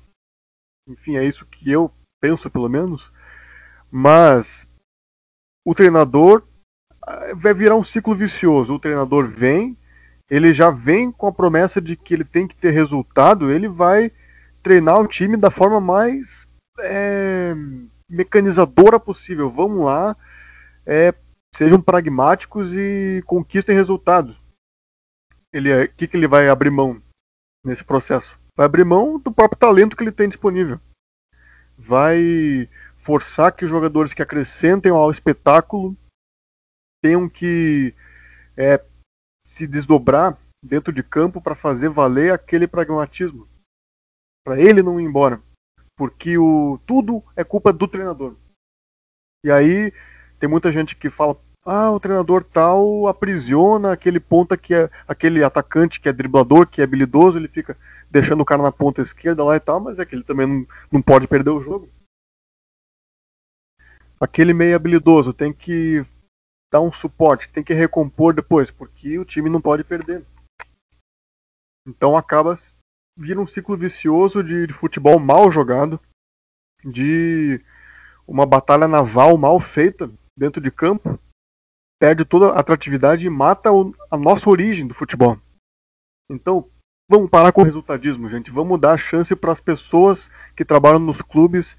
Enfim, 0.87 1.17
é 1.17 1.25
isso 1.25 1.47
que 1.47 1.71
eu 1.71 1.91
penso, 2.21 2.51
pelo 2.51 2.69
menos. 2.69 3.11
Mas 3.91 4.69
o 5.65 5.75
treinador 5.75 6.47
eh, 7.07 7.35
vai 7.35 7.55
virar 7.55 7.77
um 7.77 7.85
ciclo 7.85 8.15
vicioso. 8.15 8.75
O 8.75 8.79
treinador 8.79 9.27
vem, 9.27 9.75
ele 10.29 10.53
já 10.53 10.69
vem 10.69 11.11
com 11.11 11.27
a 11.27 11.33
promessa 11.33 11.81
de 11.81 11.97
que 11.97 12.13
ele 12.13 12.25
tem 12.25 12.47
que 12.47 12.57
ter 12.57 12.73
resultado, 12.73 13.51
ele 13.51 13.69
vai 13.69 14.13
treinar 14.63 15.01
o 15.01 15.09
time 15.09 15.35
da 15.35 15.51
forma 15.51 15.81
mais 15.81 16.47
é, 16.81 17.55
mecanizadora 18.09 18.99
possível. 18.99 19.51
Vamos 19.51 19.85
lá, 19.85 20.17
é, 20.87 21.15
sejam 21.55 21.81
pragmáticos 21.81 22.73
e 22.73 23.23
conquistem 23.27 23.77
resultados. 23.77 24.37
Ele, 25.53 25.85
o 25.85 25.93
que, 25.95 26.07
que 26.07 26.17
ele 26.17 26.29
vai 26.29 26.49
abrir 26.49 26.71
mão 26.71 27.03
nesse 27.65 27.85
processo? 27.85 28.39
Vai 28.57 28.67
abrir 28.67 28.85
mão 28.85 29.19
do 29.19 29.33
próprio 29.33 29.59
talento 29.59 29.97
que 29.97 30.03
ele 30.03 30.13
tem 30.13 30.29
disponível. 30.29 30.81
Vai 31.77 32.69
forçar 32.99 33.53
que 33.53 33.65
os 33.65 33.71
jogadores 33.71 34.13
que 34.13 34.23
acrescentem 34.23 34.91
ao 34.91 35.11
espetáculo 35.11 35.97
tenham 37.03 37.29
que 37.29 37.95
é, 38.57 38.85
se 39.47 39.67
desdobrar 39.67 40.37
dentro 40.63 40.93
de 40.93 41.03
campo 41.03 41.41
para 41.41 41.55
fazer 41.55 41.89
valer 41.89 42.33
aquele 42.33 42.67
pragmatismo. 42.67 43.49
Para 44.45 44.61
ele 44.61 44.83
não 44.83 45.01
ir 45.01 45.05
embora. 45.05 45.41
Porque 45.99 46.39
o 46.39 46.79
tudo 46.87 47.23
é 47.35 47.43
culpa 47.43 47.73
do 47.73 47.89
treinador. 47.89 48.37
E 49.45 49.51
aí 49.51 49.93
tem 50.39 50.49
muita 50.49 50.71
gente 50.71 50.95
que 50.95 51.11
fala: 51.11 51.37
"Ah, 51.67 51.91
o 51.91 51.99
treinador 51.99 52.45
tal 52.45 53.09
aprisiona 53.09 53.93
aquele 53.93 54.21
ponta 54.21 54.57
que 54.57 54.73
é 54.73 54.89
aquele 55.09 55.43
atacante 55.43 56.01
que 56.01 56.09
é 56.09 56.13
driblador, 56.13 56.69
que 56.69 56.81
é 56.81 56.85
habilidoso, 56.85 57.37
ele 57.37 57.49
fica 57.49 57.77
deixando 58.09 58.41
o 58.41 58.45
cara 58.45 58.63
na 58.63 58.71
ponta 58.71 59.03
esquerda 59.03 59.43
lá 59.45 59.57
e 59.57 59.61
tal, 59.61 59.81
mas 59.81 59.99
é 59.99 60.07
que 60.07 60.15
ele 60.15 60.23
também 60.23 60.47
não, 60.47 60.67
não 60.91 61.03
pode 61.03 61.27
perder 61.27 61.51
o 61.51 61.61
jogo. 61.61 61.89
Aquele 64.21 64.55
meio 64.55 64.77
habilidoso 64.77 65.33
tem 65.33 65.53
que 65.53 66.07
dar 66.73 66.81
um 66.81 66.93
suporte, 66.93 67.51
tem 67.51 67.65
que 67.65 67.75
recompor 67.75 68.35
depois, 68.35 68.71
porque 68.71 69.19
o 69.19 69.25
time 69.25 69.51
não 69.51 69.61
pode 69.61 69.83
perder. 69.83 70.25
Então 71.87 72.17
acaba 72.17 72.55
vira 73.19 73.41
um 73.41 73.47
ciclo 73.47 73.77
vicioso 73.77 74.43
de, 74.45 74.69
de 74.69 74.73
futebol 74.73 75.19
mal 75.19 75.51
jogado, 75.51 76.01
de 76.85 77.61
uma 78.27 78.47
batalha 78.47 78.87
naval 78.87 79.37
mal 79.37 79.59
feita 79.59 80.09
dentro 80.39 80.61
de 80.61 80.71
campo, 80.71 81.19
perde 82.01 82.25
toda 82.25 82.51
a 82.53 82.61
atratividade 82.61 83.27
e 83.27 83.31
mata 83.31 83.73
o, 83.73 83.93
a 84.09 84.17
nossa 84.17 84.49
origem 84.49 84.87
do 84.87 84.95
futebol. 84.95 85.37
Então, 86.31 86.71
vamos 87.11 87.29
parar 87.29 87.51
com 87.51 87.63
o 87.63 87.65
resultadismo, 87.65 88.31
gente. 88.31 88.53
Vamos 88.53 88.81
dar 88.81 88.93
a 88.93 88.99
chance 88.99 89.35
para 89.35 89.51
as 89.51 89.61
pessoas 89.61 90.31
que 90.57 90.65
trabalham 90.65 91.01
nos 91.01 91.21
clubes 91.21 91.77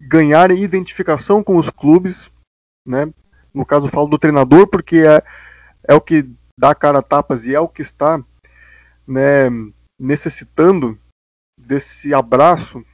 ganharem 0.00 0.62
identificação 0.62 1.42
com 1.42 1.56
os 1.56 1.70
clubes, 1.70 2.30
né? 2.86 3.12
no 3.52 3.66
caso 3.66 3.86
eu 3.86 3.90
falo 3.90 4.08
do 4.08 4.18
treinador, 4.18 4.66
porque 4.68 4.98
é, 4.98 5.22
é 5.86 5.94
o 5.94 6.00
que 6.00 6.28
dá 6.58 6.74
cara 6.74 7.00
a 7.00 7.02
tapas 7.02 7.44
e 7.44 7.54
é 7.54 7.60
o 7.60 7.68
que 7.68 7.82
está 7.82 8.22
né, 9.06 9.48
necessitando 9.98 10.98
desse 11.58 12.14
abraço 12.14 12.84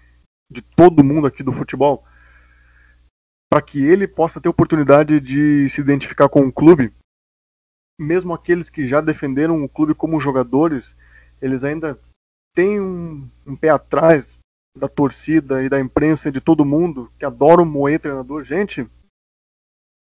de 0.50 0.62
todo 0.62 1.04
mundo 1.04 1.26
aqui 1.26 1.42
do 1.42 1.52
futebol, 1.52 2.04
para 3.52 3.62
que 3.62 3.84
ele 3.84 4.08
possa 4.08 4.40
ter 4.40 4.48
oportunidade 4.48 5.20
de 5.20 5.68
se 5.68 5.80
identificar 5.80 6.28
com 6.28 6.46
o 6.46 6.52
clube, 6.52 6.92
mesmo 7.98 8.32
aqueles 8.32 8.68
que 8.68 8.86
já 8.86 9.00
defenderam 9.00 9.62
o 9.62 9.68
clube 9.68 9.94
como 9.94 10.20
jogadores, 10.20 10.96
eles 11.40 11.62
ainda 11.62 11.98
têm 12.54 12.80
um, 12.80 13.28
um 13.46 13.56
pé 13.56 13.68
atrás 13.68 14.38
da 14.76 14.88
torcida 14.88 15.62
e 15.62 15.68
da 15.68 15.78
imprensa 15.78 16.28
e 16.28 16.32
de 16.32 16.40
todo 16.40 16.64
mundo 16.64 17.12
que 17.18 17.24
adoram 17.24 17.64
moer 17.64 18.00
treinador. 18.00 18.42
Gente, 18.42 18.88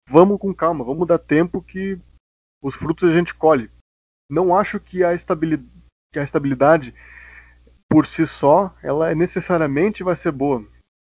vamos 0.09 0.39
com 0.41 0.55
calma, 0.55 0.85
vamos 0.85 1.07
dar 1.07 1.19
tempo 1.19 1.61
que 1.61 1.99
os 2.63 2.75
frutos 2.75 3.09
a 3.09 3.13
gente 3.13 3.35
colhe. 3.35 3.71
Não 4.31 4.57
acho 4.57 4.81
que 4.81 5.05
a 5.05 5.13
estabilidade, 5.13 5.69
que 6.15 6.19
a 6.21 6.23
estabilidade 6.23 6.95
por 7.91 8.07
si 8.07 8.25
só, 8.25 8.73
ela 8.83 9.13
necessariamente 9.15 10.05
vai 10.05 10.15
ser 10.15 10.31
boa. 10.31 10.65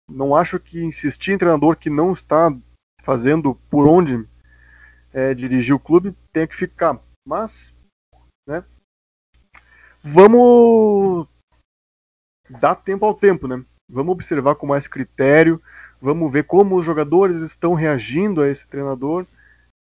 Não 0.10 0.34
acho 0.34 0.60
que 0.60 0.82
insistir 0.82 1.34
em 1.34 1.38
treinador 1.38 1.76
que 1.76 1.90
não 1.90 2.14
está 2.14 2.50
fazendo 3.04 3.56
por 3.70 3.86
onde 3.88 4.26
é, 5.12 5.34
dirigir 5.34 5.76
o 5.76 5.80
clube 5.80 6.16
tenha 6.32 6.48
que 6.48 6.56
ficar. 6.56 7.02
Mas, 7.28 7.74
né, 8.48 8.64
vamos 10.02 11.28
dá 12.50 12.74
tempo 12.74 13.06
ao 13.06 13.14
tempo, 13.14 13.48
né? 13.48 13.64
Vamos 13.90 14.14
observar 14.14 14.56
com 14.56 14.66
mais 14.66 14.88
critério, 14.88 15.62
vamos 16.02 16.32
ver 16.32 16.46
como 16.46 16.78
os 16.78 16.86
jogadores 16.86 17.38
estão 17.42 17.74
reagindo 17.74 18.42
a 18.42 18.50
esse 18.50 18.68
treinador 18.68 19.28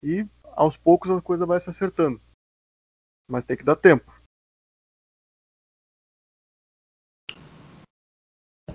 e 0.03 0.27
aos 0.53 0.77
poucos 0.77 1.11
a 1.11 1.23
coisa 1.23 1.47
vai 1.47 1.59
se 1.59 1.71
acertando. 1.71 2.21
Mas 3.31 3.45
tem 3.45 3.57
que 3.57 3.64
dar 3.64 3.77
tempo. 3.77 4.16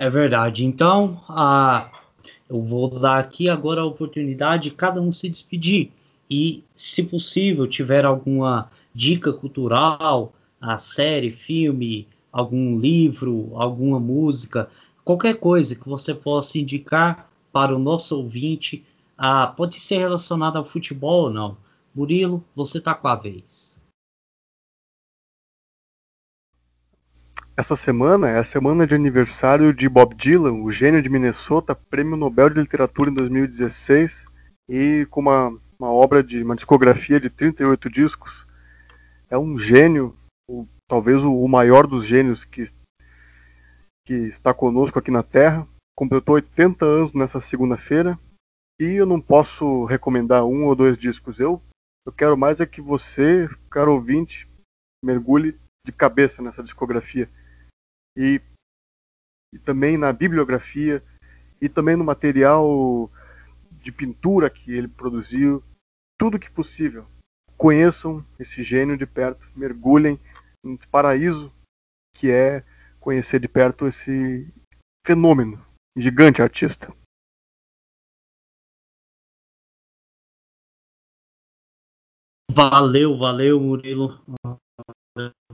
É 0.01 0.09
verdade. 0.09 0.65
Então, 0.65 1.21
eu 2.49 2.59
vou 2.59 2.89
dar 2.89 3.19
aqui 3.19 3.47
agora 3.47 3.81
a 3.81 3.85
oportunidade 3.85 4.63
de 4.63 4.71
cada 4.71 4.99
um 4.99 5.13
se 5.13 5.29
despedir. 5.29 5.91
E, 6.27 6.63
se 6.75 7.03
possível, 7.03 7.67
tiver 7.67 8.03
alguma 8.03 8.71
dica 8.95 9.31
cultural, 9.31 10.33
a 10.59 10.79
série, 10.79 11.31
filme, 11.31 12.07
algum 12.31 12.79
livro, 12.79 13.51
alguma 13.53 13.99
música, 13.99 14.67
qualquer 15.05 15.35
coisa 15.35 15.75
que 15.75 15.87
você 15.87 16.15
possa 16.15 16.57
indicar 16.57 17.29
para 17.53 17.75
o 17.75 17.79
nosso 17.79 18.17
ouvinte, 18.17 18.83
ah, 19.15 19.45
pode 19.45 19.75
ser 19.75 19.99
relacionado 19.99 20.57
ao 20.57 20.65
futebol 20.65 21.25
ou 21.25 21.29
não. 21.29 21.57
Murilo, 21.93 22.43
você 22.55 22.79
está 22.79 22.95
com 22.95 23.07
a 23.07 23.13
vez. 23.13 23.79
Essa 27.61 27.75
semana 27.75 28.27
é 28.27 28.39
a 28.39 28.43
semana 28.43 28.87
de 28.87 28.95
aniversário 28.95 29.71
de 29.71 29.87
Bob 29.87 30.15
Dylan, 30.15 30.63
o 30.63 30.71
gênio 30.71 30.99
de 30.99 31.07
Minnesota, 31.07 31.75
prêmio 31.75 32.17
Nobel 32.17 32.49
de 32.49 32.59
Literatura 32.59 33.11
em 33.11 33.13
2016, 33.13 34.25
e 34.67 35.05
com 35.11 35.19
uma, 35.19 35.49
uma 35.77 35.93
obra 35.93 36.23
de 36.23 36.41
uma 36.41 36.55
discografia 36.55 37.19
de 37.19 37.29
38 37.29 37.87
discos. 37.87 38.47
É 39.29 39.37
um 39.37 39.59
gênio, 39.59 40.17
o, 40.49 40.65
talvez 40.89 41.23
o, 41.23 41.47
maior 41.47 41.85
dos 41.85 42.03
gênios 42.03 42.43
que, 42.43 42.65
que 44.07 44.15
está 44.29 44.55
conosco 44.55 44.97
aqui 44.97 45.11
na 45.11 45.21
Terra. 45.21 45.67
Completou 45.95 46.33
80 46.33 46.83
anos 46.83 47.13
nessa 47.13 47.39
segunda-feira 47.39 48.17
e 48.79 48.85
eu 48.85 49.05
não 49.05 49.21
posso 49.21 49.85
recomendar 49.85 50.43
um 50.45 50.65
ou 50.65 50.75
dois 50.75 50.97
discos. 50.97 51.39
Eu, 51.39 51.61
eu 52.07 52.11
quero 52.11 52.35
mais 52.35 52.59
é 52.59 52.65
que 52.65 52.81
você, 52.81 53.47
caro 53.69 53.93
ouvinte, 53.93 54.49
mergulhe 55.05 55.55
de 55.85 55.91
cabeça 55.91 56.41
nessa 56.41 56.63
discografia 56.63 57.29
e, 58.15 58.41
e 59.53 59.59
também 59.59 59.97
na 59.97 60.11
bibliografia 60.11 61.03
e 61.61 61.69
também 61.69 61.95
no 61.95 62.03
material 62.03 63.09
de 63.81 63.91
pintura 63.91 64.49
que 64.49 64.71
ele 64.71 64.87
produziu, 64.87 65.63
tudo 66.19 66.39
que 66.39 66.49
possível. 66.49 67.07
Conheçam 67.57 68.25
esse 68.39 68.63
gênio 68.63 68.97
de 68.97 69.05
perto, 69.05 69.47
mergulhem 69.55 70.19
nesse 70.63 70.87
paraíso 70.87 71.51
que 72.15 72.29
é 72.29 72.63
conhecer 72.99 73.39
de 73.39 73.47
perto 73.47 73.87
esse 73.87 74.47
fenômeno, 75.05 75.63
gigante 75.97 76.41
artista. 76.41 76.95
Valeu, 82.53 83.17
valeu, 83.17 83.59
Murilo, 83.59 84.19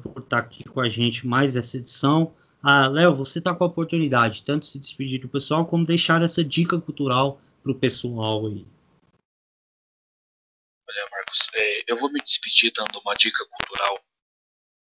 por 0.01 0.23
estar 0.23 0.39
aqui 0.39 0.63
com 0.63 0.79
a 0.79 0.89
gente 0.89 1.27
mais 1.27 1.55
essa 1.55 1.77
edição. 1.77 2.35
Ah, 2.69 2.89
Léo, 2.89 3.15
você 3.15 3.39
está 3.39 3.55
com 3.55 3.63
a 3.63 3.67
oportunidade 3.67 4.43
tanto 4.43 4.63
de 4.63 4.67
se 4.67 4.77
despedir 4.77 5.21
do 5.21 5.29
pessoal 5.29 5.65
como 5.65 5.85
deixar 5.85 6.21
essa 6.21 6.43
dica 6.43 6.77
cultural 6.81 7.39
para 7.63 7.71
o 7.71 7.79
pessoal 7.79 8.45
aí. 8.45 8.67
Olha, 10.85 11.09
Marcos, 11.09 11.47
é, 11.53 11.83
eu 11.87 11.97
vou 11.97 12.11
me 12.11 12.19
despedir 12.19 12.73
dando 12.75 12.99
uma 12.99 13.13
dica 13.13 13.45
cultural 13.45 14.03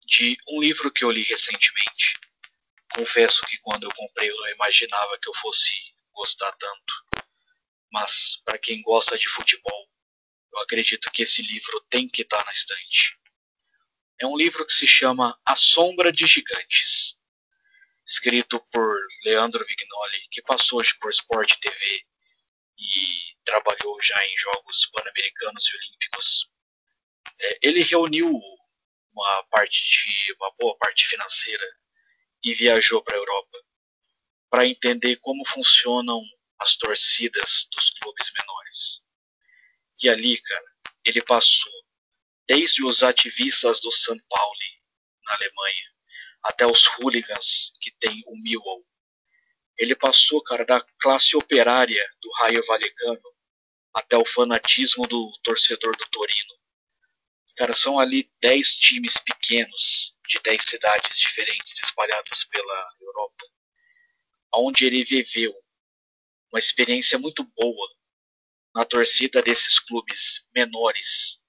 de 0.08 0.36
um 0.50 0.60
livro 0.60 0.92
que 0.92 1.06
eu 1.06 1.12
li 1.12 1.22
recentemente. 1.22 2.20
Confesso 2.96 3.44
que 3.44 3.60
quando 3.60 3.84
eu 3.84 3.94
comprei 3.94 4.32
eu 4.32 4.38
não 4.38 4.50
imaginava 4.50 5.16
que 5.20 5.30
eu 5.30 5.36
fosse 5.36 5.70
gostar 6.16 6.52
tanto. 6.54 7.26
Mas 7.94 8.42
para 8.44 8.58
quem 8.58 8.82
gosta 8.82 9.16
de 9.20 9.30
futebol, 9.30 9.88
eu 10.52 10.60
acredito 10.62 11.12
que 11.12 11.22
esse 11.22 11.44
livro 11.44 11.80
tem 11.92 12.10
que 12.10 12.24
estar 12.24 12.40
tá 12.40 12.46
na 12.46 12.52
estante. 12.54 13.16
É 14.20 14.26
um 14.26 14.36
livro 14.36 14.66
que 14.66 14.74
se 14.74 14.88
chama 14.88 15.40
A 15.46 15.56
Sombra 15.56 16.12
de 16.12 16.26
Gigantes 16.26 17.17
escrito 18.08 18.60
por 18.72 18.98
Leandro 19.26 19.66
Vignoli, 19.66 20.28
que 20.32 20.42
passou 20.42 20.80
hoje 20.80 20.98
por 20.98 21.12
Sport 21.12 21.60
TV 21.60 22.06
e 22.80 23.36
trabalhou 23.44 24.02
já 24.02 24.26
em 24.26 24.38
Jogos 24.38 24.86
Pan-Americanos 24.94 25.66
e 25.68 25.76
Olímpicos. 25.76 26.50
É, 27.40 27.60
ele 27.62 27.84
reuniu 27.84 28.32
uma 29.12 29.44
parte 29.46 29.82
de 29.82 30.34
uma 30.34 30.52
boa 30.58 30.78
parte 30.78 31.06
financeira 31.08 31.66
e 32.44 32.54
viajou 32.54 33.04
para 33.04 33.16
a 33.16 33.20
Europa 33.20 33.58
para 34.50 34.66
entender 34.66 35.18
como 35.18 35.46
funcionam 35.50 36.22
as 36.60 36.76
torcidas 36.78 37.68
dos 37.74 37.90
clubes 37.90 38.32
menores. 38.32 39.02
E 40.02 40.10
ali, 40.10 40.42
cara, 40.42 40.66
ele 41.04 41.22
passou 41.24 41.74
desde 42.48 42.84
os 42.84 43.04
ativistas 43.04 43.82
do 43.82 43.92
São 43.92 44.18
Paulo 44.30 44.58
na 45.26 45.34
Alemanha 45.34 45.97
até 46.44 46.66
os 46.66 46.86
hooligans 46.86 47.74
que 47.82 47.92
tem 48.00 48.24
o 48.28 48.36
Millwall. 48.38 48.86
Ele 49.78 49.96
passou, 49.96 50.42
cara, 50.44 50.66
da 50.66 50.82
classe 51.00 51.36
operária 51.36 52.04
do 52.22 52.32
Raio 52.34 52.66
Valecano 52.66 53.22
até 53.94 54.18
o 54.18 54.26
fanatismo 54.26 55.08
do 55.08 55.32
torcedor 55.44 55.96
do 55.98 56.06
Torino. 56.10 56.56
Cara, 57.56 57.74
são 57.74 58.00
ali 58.00 58.32
10 58.42 58.76
times 58.76 59.16
pequenos 59.18 60.16
de 60.28 60.40
10 60.40 60.64
cidades 60.64 61.20
diferentes 61.20 61.82
espalhados 61.84 62.44
pela 62.46 62.90
Europa, 63.02 63.46
onde 64.56 64.86
ele 64.86 65.04
viveu 65.04 65.56
uma 66.52 66.60
experiência 66.60 67.18
muito 67.18 67.44
boa 67.44 67.98
na 68.76 68.86
torcida 68.86 69.42
desses 69.42 69.80
clubes 69.80 70.46
menores 70.56 71.40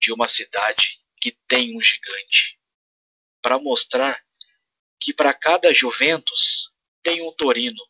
de 0.00 0.12
uma 0.12 0.28
cidade 0.28 1.00
que 1.20 1.32
tem 1.48 1.76
um 1.76 1.80
gigante 1.80 2.58
para 3.46 3.60
mostrar 3.60 4.20
que 4.98 5.14
para 5.14 5.32
cada 5.32 5.72
Juventus 5.72 6.68
tem 7.00 7.22
um 7.22 7.30
Torino, 7.30 7.80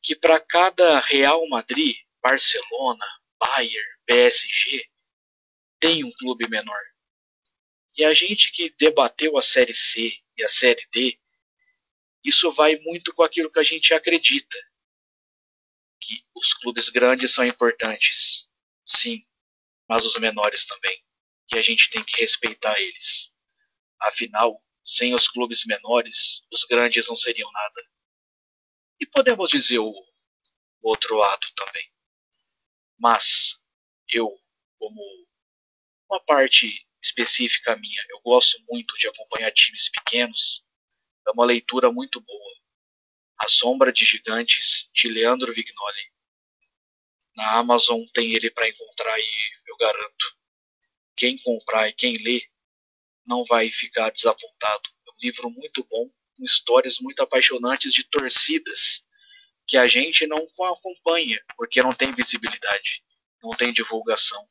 que 0.00 0.16
para 0.16 0.40
cada 0.40 0.98
Real 1.00 1.46
Madrid, 1.46 1.94
Barcelona, 2.22 3.04
Bayern, 3.38 3.86
PSG 4.06 4.82
tem 5.78 6.04
um 6.04 6.12
clube 6.12 6.48
menor. 6.48 6.80
E 7.98 8.02
a 8.02 8.14
gente 8.14 8.50
que 8.50 8.74
debateu 8.78 9.36
a 9.36 9.42
Série 9.42 9.74
C 9.74 10.18
e 10.38 10.42
a 10.42 10.48
Série 10.48 10.88
D, 10.90 11.20
isso 12.24 12.50
vai 12.54 12.76
muito 12.76 13.12
com 13.12 13.22
aquilo 13.22 13.52
que 13.52 13.58
a 13.58 13.62
gente 13.62 13.92
acredita. 13.92 14.56
Que 16.00 16.24
os 16.34 16.54
clubes 16.54 16.88
grandes 16.88 17.34
são 17.34 17.44
importantes, 17.44 18.48
sim, 18.86 19.22
mas 19.86 20.06
os 20.06 20.18
menores 20.18 20.64
também. 20.64 21.04
E 21.52 21.58
a 21.58 21.62
gente 21.62 21.90
tem 21.90 22.02
que 22.02 22.18
respeitar 22.22 22.80
eles. 22.80 23.36
Afinal, 24.00 24.62
sem 24.82 25.14
os 25.14 25.28
clubes 25.28 25.64
menores, 25.64 26.42
os 26.52 26.64
grandes 26.64 27.08
não 27.08 27.16
seriam 27.16 27.50
nada. 27.52 27.82
E 29.00 29.06
podemos 29.06 29.50
dizer 29.50 29.78
o 29.78 29.94
outro 30.82 31.16
lado 31.16 31.46
também. 31.54 31.88
Mas 32.98 33.58
eu, 34.08 34.28
como 34.78 35.00
uma 36.10 36.20
parte 36.24 36.86
específica 37.02 37.76
minha, 37.76 38.04
eu 38.08 38.20
gosto 38.20 38.58
muito 38.68 38.96
de 38.98 39.08
acompanhar 39.08 39.52
times 39.52 39.88
pequenos. 39.90 40.64
É 41.26 41.30
uma 41.30 41.44
leitura 41.44 41.92
muito 41.92 42.20
boa. 42.20 42.54
A 43.38 43.48
Sombra 43.48 43.92
de 43.92 44.04
Gigantes, 44.04 44.88
de 44.92 45.08
Leandro 45.08 45.52
Vignoli. 45.52 46.12
Na 47.36 47.58
Amazon 47.58 48.02
tem 48.12 48.34
ele 48.34 48.50
para 48.50 48.68
encontrar 48.68 49.16
e 49.18 49.50
eu 49.66 49.76
garanto. 49.76 50.36
Quem 51.14 51.38
comprar 51.38 51.88
e 51.88 51.92
quem 51.92 52.16
lê 52.16 52.48
não 53.28 53.44
vai 53.44 53.68
ficar 53.70 54.10
desapontado. 54.10 54.88
É 55.06 55.10
um 55.10 55.16
livro 55.20 55.50
muito 55.50 55.84
bom, 55.84 56.10
com 56.36 56.44
histórias 56.44 56.98
muito 56.98 57.22
apaixonantes 57.22 57.92
de 57.92 58.02
torcidas 58.04 59.04
que 59.66 59.76
a 59.76 59.86
gente 59.86 60.26
não 60.26 60.48
acompanha, 60.72 61.44
porque 61.54 61.82
não 61.82 61.92
tem 61.92 62.10
visibilidade, 62.12 63.04
não 63.42 63.50
tem 63.50 63.70
divulgação. 63.70 64.48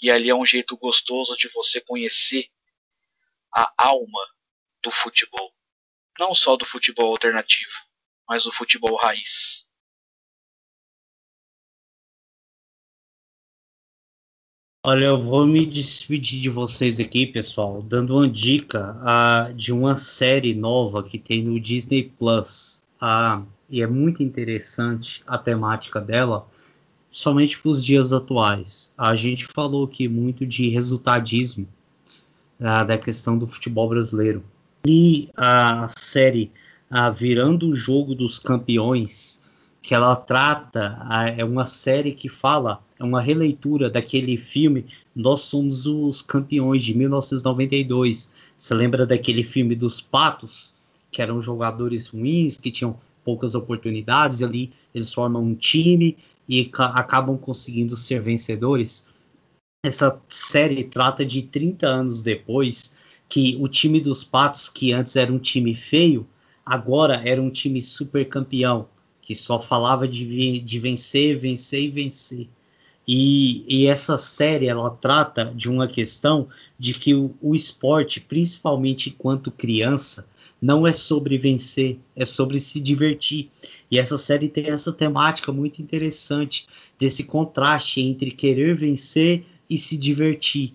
E 0.00 0.08
ali 0.08 0.30
é 0.30 0.34
um 0.34 0.46
jeito 0.46 0.76
gostoso 0.76 1.36
de 1.36 1.48
você 1.48 1.80
conhecer 1.80 2.48
a 3.52 3.72
alma 3.76 4.24
do 4.80 4.92
futebol. 4.92 5.52
Não 6.18 6.32
só 6.32 6.56
do 6.56 6.64
futebol 6.64 7.10
alternativo, 7.10 7.72
mas 8.28 8.44
do 8.44 8.52
futebol 8.52 8.94
raiz. 8.94 9.65
Olha, 14.88 15.06
eu 15.06 15.20
vou 15.20 15.44
me 15.44 15.66
despedir 15.66 16.40
de 16.40 16.48
vocês 16.48 17.00
aqui, 17.00 17.26
pessoal, 17.26 17.82
dando 17.82 18.14
uma 18.14 18.28
dica 18.28 18.96
uh, 19.00 19.52
de 19.52 19.72
uma 19.72 19.96
série 19.96 20.54
nova 20.54 21.02
que 21.02 21.18
tem 21.18 21.42
no 21.42 21.58
Disney 21.58 22.04
Plus. 22.16 22.84
Uh, 23.02 23.44
e 23.68 23.82
é 23.82 23.86
muito 23.88 24.22
interessante 24.22 25.24
a 25.26 25.36
temática 25.36 26.00
dela, 26.00 26.46
somente 27.10 27.60
para 27.60 27.72
os 27.72 27.84
dias 27.84 28.12
atuais. 28.12 28.92
A 28.96 29.16
gente 29.16 29.46
falou 29.46 29.86
aqui 29.86 30.06
muito 30.06 30.46
de 30.46 30.68
resultadismo 30.68 31.66
uh, 32.60 32.86
da 32.86 32.96
questão 32.96 33.36
do 33.36 33.48
futebol 33.48 33.88
brasileiro. 33.88 34.44
E 34.86 35.28
a 35.36 35.88
série 35.98 36.52
a 36.88 37.10
Virando 37.10 37.70
o 37.70 37.74
Jogo 37.74 38.14
dos 38.14 38.38
Campeões, 38.38 39.40
que 39.86 39.94
ela 39.94 40.16
trata, 40.16 40.98
é 41.38 41.44
uma 41.44 41.64
série 41.64 42.12
que 42.12 42.28
fala, 42.28 42.82
é 42.98 43.04
uma 43.04 43.22
releitura 43.22 43.88
daquele 43.88 44.36
filme 44.36 44.84
Nós 45.14 45.42
Somos 45.42 45.86
os 45.86 46.22
Campeões, 46.22 46.82
de 46.82 46.92
1992. 46.92 48.28
Você 48.56 48.74
lembra 48.74 49.06
daquele 49.06 49.44
filme 49.44 49.76
dos 49.76 50.00
Patos, 50.00 50.74
que 51.08 51.22
eram 51.22 51.40
jogadores 51.40 52.08
ruins, 52.08 52.56
que 52.56 52.72
tinham 52.72 52.98
poucas 53.24 53.54
oportunidades, 53.54 54.42
ali 54.42 54.72
eles 54.92 55.14
formam 55.14 55.44
um 55.44 55.54
time 55.54 56.16
e 56.48 56.68
acabam 56.76 57.38
conseguindo 57.38 57.94
ser 57.94 58.20
vencedores? 58.20 59.06
Essa 59.84 60.20
série 60.28 60.82
trata 60.82 61.24
de 61.24 61.42
30 61.42 61.86
anos 61.86 62.24
depois, 62.24 62.92
que 63.28 63.56
o 63.60 63.68
time 63.68 64.00
dos 64.00 64.24
Patos, 64.24 64.68
que 64.68 64.92
antes 64.92 65.14
era 65.14 65.32
um 65.32 65.38
time 65.38 65.76
feio, 65.76 66.26
agora 66.64 67.22
era 67.24 67.40
um 67.40 67.50
time 67.50 67.80
super 67.80 68.28
campeão, 68.28 68.88
que 69.26 69.34
só 69.34 69.60
falava 69.60 70.06
de, 70.06 70.60
de 70.60 70.78
vencer, 70.78 71.36
vencer 71.36 71.82
e 71.82 71.90
vencer. 71.90 72.48
E, 73.08 73.64
e, 73.68 73.86
essa 73.88 74.16
série 74.16 74.68
ela 74.68 74.88
trata 74.88 75.46
de 75.46 75.68
uma 75.68 75.88
questão 75.88 76.48
de 76.78 76.94
que 76.94 77.12
o, 77.12 77.34
o 77.42 77.52
esporte, 77.52 78.20
principalmente 78.20 79.10
enquanto 79.10 79.50
criança, 79.50 80.28
não 80.62 80.86
é 80.86 80.92
sobre 80.92 81.36
vencer, 81.36 81.98
é 82.14 82.24
sobre 82.24 82.60
se 82.60 82.78
divertir. 82.78 83.50
E 83.90 83.98
essa 83.98 84.16
série 84.16 84.48
tem 84.48 84.70
essa 84.70 84.92
temática 84.92 85.50
muito 85.50 85.82
interessante 85.82 86.68
desse 86.96 87.24
contraste 87.24 88.00
entre 88.00 88.30
querer 88.30 88.76
vencer 88.76 89.44
e 89.68 89.76
se 89.76 89.96
divertir. 89.96 90.72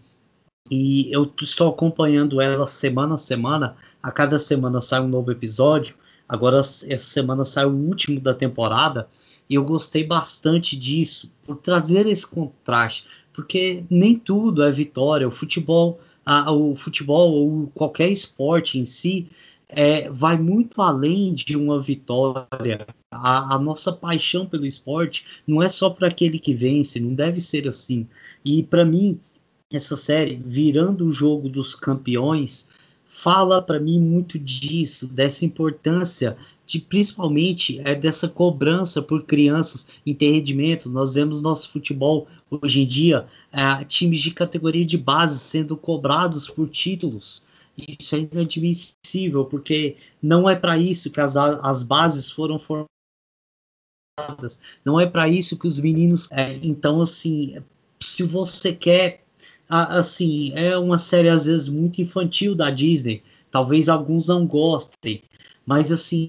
E 0.69 1.09
eu 1.09 1.31
estou 1.41 1.69
acompanhando 1.69 2.41
ela 2.41 2.67
semana 2.67 3.15
a 3.15 3.17
semana. 3.17 3.77
A 4.03 4.11
cada 4.11 4.37
semana 4.37 4.81
sai 4.81 4.99
um 4.99 5.07
novo 5.07 5.31
episódio. 5.31 5.95
Agora, 6.31 6.59
essa 6.59 6.97
semana 6.97 7.43
sai 7.43 7.65
o 7.65 7.75
último 7.75 8.17
da 8.17 8.33
temporada. 8.33 9.09
E 9.49 9.55
eu 9.55 9.65
gostei 9.65 10.05
bastante 10.05 10.77
disso, 10.77 11.29
por 11.45 11.57
trazer 11.57 12.07
esse 12.07 12.25
contraste. 12.25 13.05
Porque 13.33 13.83
nem 13.89 14.17
tudo 14.17 14.63
é 14.63 14.71
vitória. 14.71 15.27
O 15.27 15.31
futebol, 15.31 15.99
a, 16.25 16.49
o 16.49 16.73
futebol 16.73 17.33
ou 17.33 17.67
qualquer 17.75 18.09
esporte 18.09 18.79
em 18.79 18.85
si 18.85 19.27
é, 19.67 20.09
vai 20.09 20.37
muito 20.37 20.81
além 20.81 21.33
de 21.33 21.57
uma 21.57 21.77
vitória. 21.77 22.87
A, 23.11 23.55
a, 23.55 23.59
nossa 23.59 23.91
paixão 23.91 24.45
pelo 24.45 24.65
esporte 24.65 25.25
não 25.45 25.61
é 25.61 25.67
só 25.67 25.89
para 25.89 26.07
aquele 26.07 26.39
que 26.39 26.53
vence, 26.53 26.97
não 26.97 27.13
deve 27.13 27.41
ser 27.41 27.67
assim. 27.67 28.07
E 28.45 28.63
para 28.63 28.85
mim, 28.85 29.19
essa 29.69 29.97
série, 29.97 30.41
virando 30.45 31.05
o 31.05 31.11
jogo 31.11 31.49
dos 31.49 31.75
campeões, 31.75 32.69
fala 33.11 33.61
para 33.61 33.79
mim 33.79 33.99
muito 33.99 34.39
disso, 34.39 35.05
dessa 35.05 35.43
importância 35.43 36.37
de 36.65 36.79
principalmente 36.79 37.81
é 37.83 37.93
dessa 37.93 38.29
cobrança 38.29 39.01
por 39.01 39.25
crianças 39.25 39.89
em 40.05 40.13
ter 40.13 40.31
rendimento. 40.31 40.89
Nós 40.89 41.15
vemos 41.15 41.41
nosso 41.41 41.69
futebol 41.69 42.27
hoje 42.49 42.81
em 42.81 42.87
dia, 42.87 43.27
é, 43.51 43.83
times 43.83 44.21
de 44.21 44.31
categoria 44.31 44.85
de 44.85 44.97
base 44.97 45.39
sendo 45.39 45.75
cobrados 45.75 46.49
por 46.49 46.69
títulos. 46.69 47.43
Isso 47.77 48.15
é 48.15 48.19
inadmissível, 48.19 49.43
porque 49.45 49.97
não 50.21 50.49
é 50.49 50.55
para 50.55 50.77
isso 50.77 51.11
que 51.11 51.19
as, 51.19 51.35
as 51.35 51.83
bases 51.83 52.31
foram 52.31 52.57
formadas. 52.57 52.87
Não 54.85 54.97
é 54.99 55.05
para 55.05 55.27
isso 55.27 55.57
que 55.57 55.67
os 55.67 55.77
meninos. 55.79 56.29
É, 56.31 56.53
então, 56.63 57.01
assim, 57.01 57.57
se 57.99 58.23
você 58.23 58.73
quer 58.73 59.20
assim, 59.71 60.51
é 60.53 60.77
uma 60.77 60.97
série 60.97 61.29
às 61.29 61.45
vezes 61.45 61.69
muito 61.69 62.01
infantil 62.01 62.53
da 62.53 62.69
Disney. 62.69 63.23
Talvez 63.49 63.87
alguns 63.87 64.27
não 64.27 64.45
gostem, 64.45 65.21
mas 65.65 65.91
assim, 65.91 66.27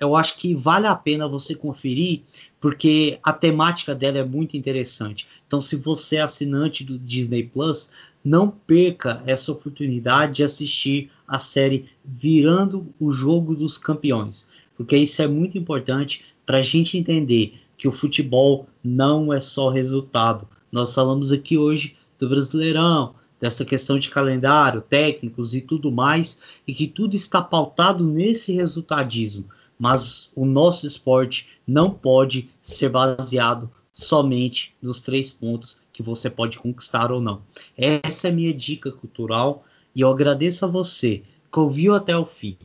eu 0.00 0.16
acho 0.16 0.36
que 0.36 0.54
vale 0.54 0.86
a 0.86 0.94
pena 0.94 1.28
você 1.28 1.54
conferir, 1.54 2.22
porque 2.60 3.18
a 3.22 3.32
temática 3.32 3.94
dela 3.94 4.18
é 4.18 4.24
muito 4.24 4.56
interessante. 4.56 5.26
Então, 5.46 5.60
se 5.60 5.76
você 5.76 6.16
é 6.16 6.22
assinante 6.22 6.82
do 6.84 6.98
Disney 6.98 7.44
Plus, 7.44 7.90
não 8.24 8.50
perca 8.50 9.22
essa 9.26 9.52
oportunidade 9.52 10.34
de 10.34 10.44
assistir 10.44 11.10
a 11.26 11.38
série 11.38 11.86
Virando 12.04 12.92
o 12.98 13.12
Jogo 13.12 13.54
dos 13.54 13.78
Campeões, 13.78 14.46
porque 14.76 14.96
isso 14.96 15.22
é 15.22 15.26
muito 15.26 15.56
importante 15.56 16.24
para 16.44 16.58
a 16.58 16.62
gente 16.62 16.98
entender 16.98 17.54
que 17.76 17.88
o 17.88 17.92
futebol 17.92 18.66
não 18.82 19.32
é 19.32 19.40
só 19.40 19.70
resultado. 19.70 20.46
Nós 20.70 20.94
falamos 20.94 21.32
aqui 21.32 21.56
hoje 21.56 21.96
do 22.20 22.28
Brasileirão, 22.28 23.14
dessa 23.40 23.64
questão 23.64 23.98
de 23.98 24.10
calendário, 24.10 24.82
técnicos 24.82 25.54
e 25.54 25.60
tudo 25.62 25.90
mais, 25.90 26.38
e 26.66 26.74
que 26.74 26.86
tudo 26.86 27.16
está 27.16 27.40
pautado 27.40 28.04
nesse 28.04 28.52
resultadismo. 28.52 29.46
Mas 29.78 30.30
o 30.36 30.44
nosso 30.44 30.86
esporte 30.86 31.48
não 31.66 31.90
pode 31.90 32.50
ser 32.62 32.90
baseado 32.90 33.70
somente 33.94 34.74
nos 34.80 35.02
três 35.02 35.30
pontos 35.30 35.80
que 35.92 36.02
você 36.02 36.28
pode 36.28 36.58
conquistar 36.58 37.10
ou 37.10 37.20
não. 37.20 37.42
Essa 37.76 38.28
é 38.28 38.30
a 38.30 38.34
minha 38.34 38.52
dica 38.52 38.92
cultural 38.92 39.64
e 39.94 40.02
eu 40.02 40.10
agradeço 40.10 40.64
a 40.64 40.68
você 40.68 41.22
que 41.50 41.58
ouviu 41.58 41.94
até 41.94 42.16
o 42.16 42.26
fim. 42.26 42.58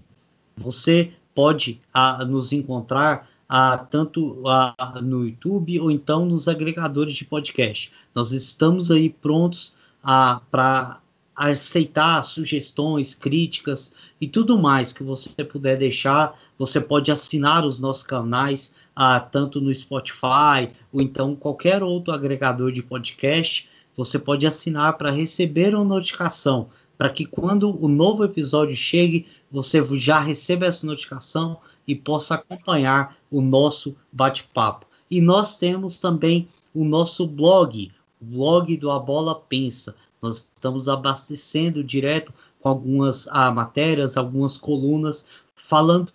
Você 0.58 1.14
pode 1.34 1.82
a, 1.94 2.24
nos 2.26 2.52
encontrar 2.52 3.30
a, 3.48 3.78
tanto 3.78 4.42
a, 4.48 5.00
no 5.02 5.26
YouTube 5.26 5.80
ou 5.80 5.92
então 5.92 6.26
nos 6.26 6.48
agregadores 6.48 7.16
de 7.16 7.26
podcast. 7.26 7.92
Nós 8.14 8.32
estamos 8.32 8.92
aí 8.92 9.10
prontos 9.10 9.76
para 10.52 11.00
aceitar 11.36 12.24
sugestões, 12.24 13.14
críticas 13.14 13.94
e 14.22 14.28
tudo 14.28 14.58
mais 14.58 14.94
que 14.94 15.04
você 15.04 15.44
puder 15.44 15.78
deixar. 15.78 16.40
Você 16.58 16.80
pode 16.80 17.12
assinar 17.12 17.66
os 17.66 17.80
nossos 17.80 18.04
canais, 18.04 18.74
tanto 19.32 19.60
no 19.60 19.74
Spotify 19.74 20.72
ou 20.94 21.02
então 21.02 21.36
qualquer 21.36 21.84
outro 21.84 22.14
agregador 22.14 22.72
de 22.72 22.82
podcast. 22.82 23.68
Você 23.98 24.18
pode 24.20 24.46
assinar 24.46 24.98
para 24.98 25.12
receber 25.12 25.74
uma 25.74 25.84
notificação, 25.84 26.70
para 26.98 27.10
que 27.10 27.26
quando 27.26 27.84
o 27.84 27.88
novo 27.88 28.24
episódio 28.24 28.76
chegue, 28.76 29.26
você 29.52 29.84
já 29.98 30.20
receba 30.20 30.66
essa 30.66 30.86
notificação 30.86 31.58
e 31.88 31.96
possa 31.96 32.36
acompanhar 32.36 33.18
o 33.30 33.42
nosso 33.42 33.96
bate-papo. 34.12 34.86
E 35.10 35.22
nós 35.22 35.58
temos 35.58 36.00
também 36.00 36.48
o 36.74 36.84
nosso 36.84 37.28
blog, 37.28 37.92
o 38.22 38.26
blog 38.26 38.76
do 38.78 38.90
A 38.90 39.00
Bola 39.00 39.36
Pensa. 39.36 39.96
Nós 40.22 40.38
estamos 40.38 40.90
abastecendo 40.90 41.84
direto 41.84 42.34
com 42.60 42.70
algumas 42.70 43.28
ah, 43.30 43.52
matérias, 43.52 44.18
algumas 44.18 44.58
colunas, 44.58 45.26
falando 45.56 46.12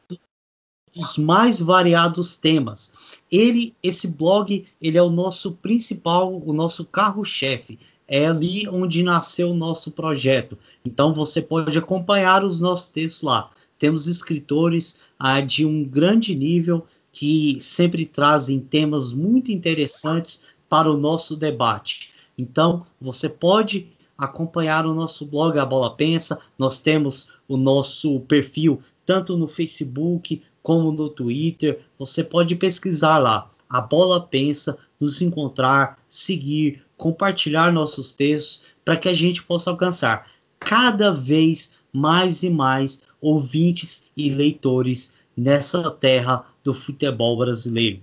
dos 0.93 1.17
mais 1.17 1.61
variados 1.61 2.37
temas. 2.37 2.93
Ele, 3.31 3.75
esse 3.83 4.09
blog, 4.09 4.67
ele 4.81 4.99
é 4.99 5.03
o 5.03 5.11
nosso 5.11 5.53
principal, 5.53 6.43
o 6.45 6.53
nosso 6.53 6.85
carro-chefe. 6.85 7.79
É 8.13 8.27
ali 8.27 8.69
onde 8.69 9.05
nasceu 9.05 9.53
o 9.53 9.55
nosso 9.55 9.93
projeto. 9.93 10.59
Então 10.85 11.15
você 11.15 11.41
pode 11.41 11.79
acompanhar 11.79 12.45
os 12.45 12.61
nossos 12.61 12.91
textos 12.91 13.23
lá. 13.23 13.51
Temos 13.79 14.09
escritores 14.09 14.99
ah, 15.17 15.41
de 15.41 15.65
um 15.65 15.85
grande 15.85 16.35
nível 16.35 16.85
que 17.13 17.59
sempre 17.61 18.05
trazem 18.05 18.59
temas 18.61 19.13
muito 19.13 19.53
interessantes 19.53 20.43
para 20.69 20.91
o 20.91 20.97
nosso 20.97 21.37
debate. 21.37 22.11
Então, 22.37 22.87
você 23.01 23.29
pode 23.29 23.89
acompanhar 24.17 24.87
o 24.87 24.95
nosso 24.95 25.25
blog 25.25 25.59
A 25.59 25.65
Bola 25.65 25.97
Pensa. 25.97 26.39
Nós 26.59 26.81
temos 26.81 27.29
o 27.49 27.57
nosso 27.57 28.21
perfil 28.21 28.81
tanto 29.05 29.37
no 29.37 29.49
Facebook 29.49 30.43
como 30.63 30.93
no 30.93 31.09
Twitter. 31.09 31.81
Você 31.99 32.23
pode 32.23 32.55
pesquisar 32.55 33.19
lá. 33.19 33.51
A 33.69 33.81
Bola 33.81 34.21
Pensa, 34.21 34.77
nos 34.99 35.23
encontrar, 35.23 35.99
seguir, 36.09 36.83
compartilhar 37.01 37.73
nossos 37.73 38.13
textos 38.13 38.63
para 38.85 38.95
que 38.95 39.09
a 39.09 39.15
gente 39.15 39.43
possa 39.43 39.71
alcançar 39.71 40.31
cada 40.59 41.11
vez 41.11 41.73
mais 41.91 42.43
e 42.43 42.51
mais 42.51 43.01
ouvintes 43.23 44.05
e 44.15 44.29
leitores 44.29 45.11
nessa 45.35 45.91
terra 45.91 46.45
do 46.63 46.75
futebol 46.75 47.39
brasileiro. 47.39 48.01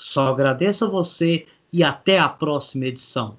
Só 0.00 0.32
agradeço 0.32 0.84
a 0.84 0.88
você 0.88 1.46
e 1.72 1.84
até 1.84 2.18
a 2.18 2.28
próxima 2.28 2.86
edição. 2.86 3.36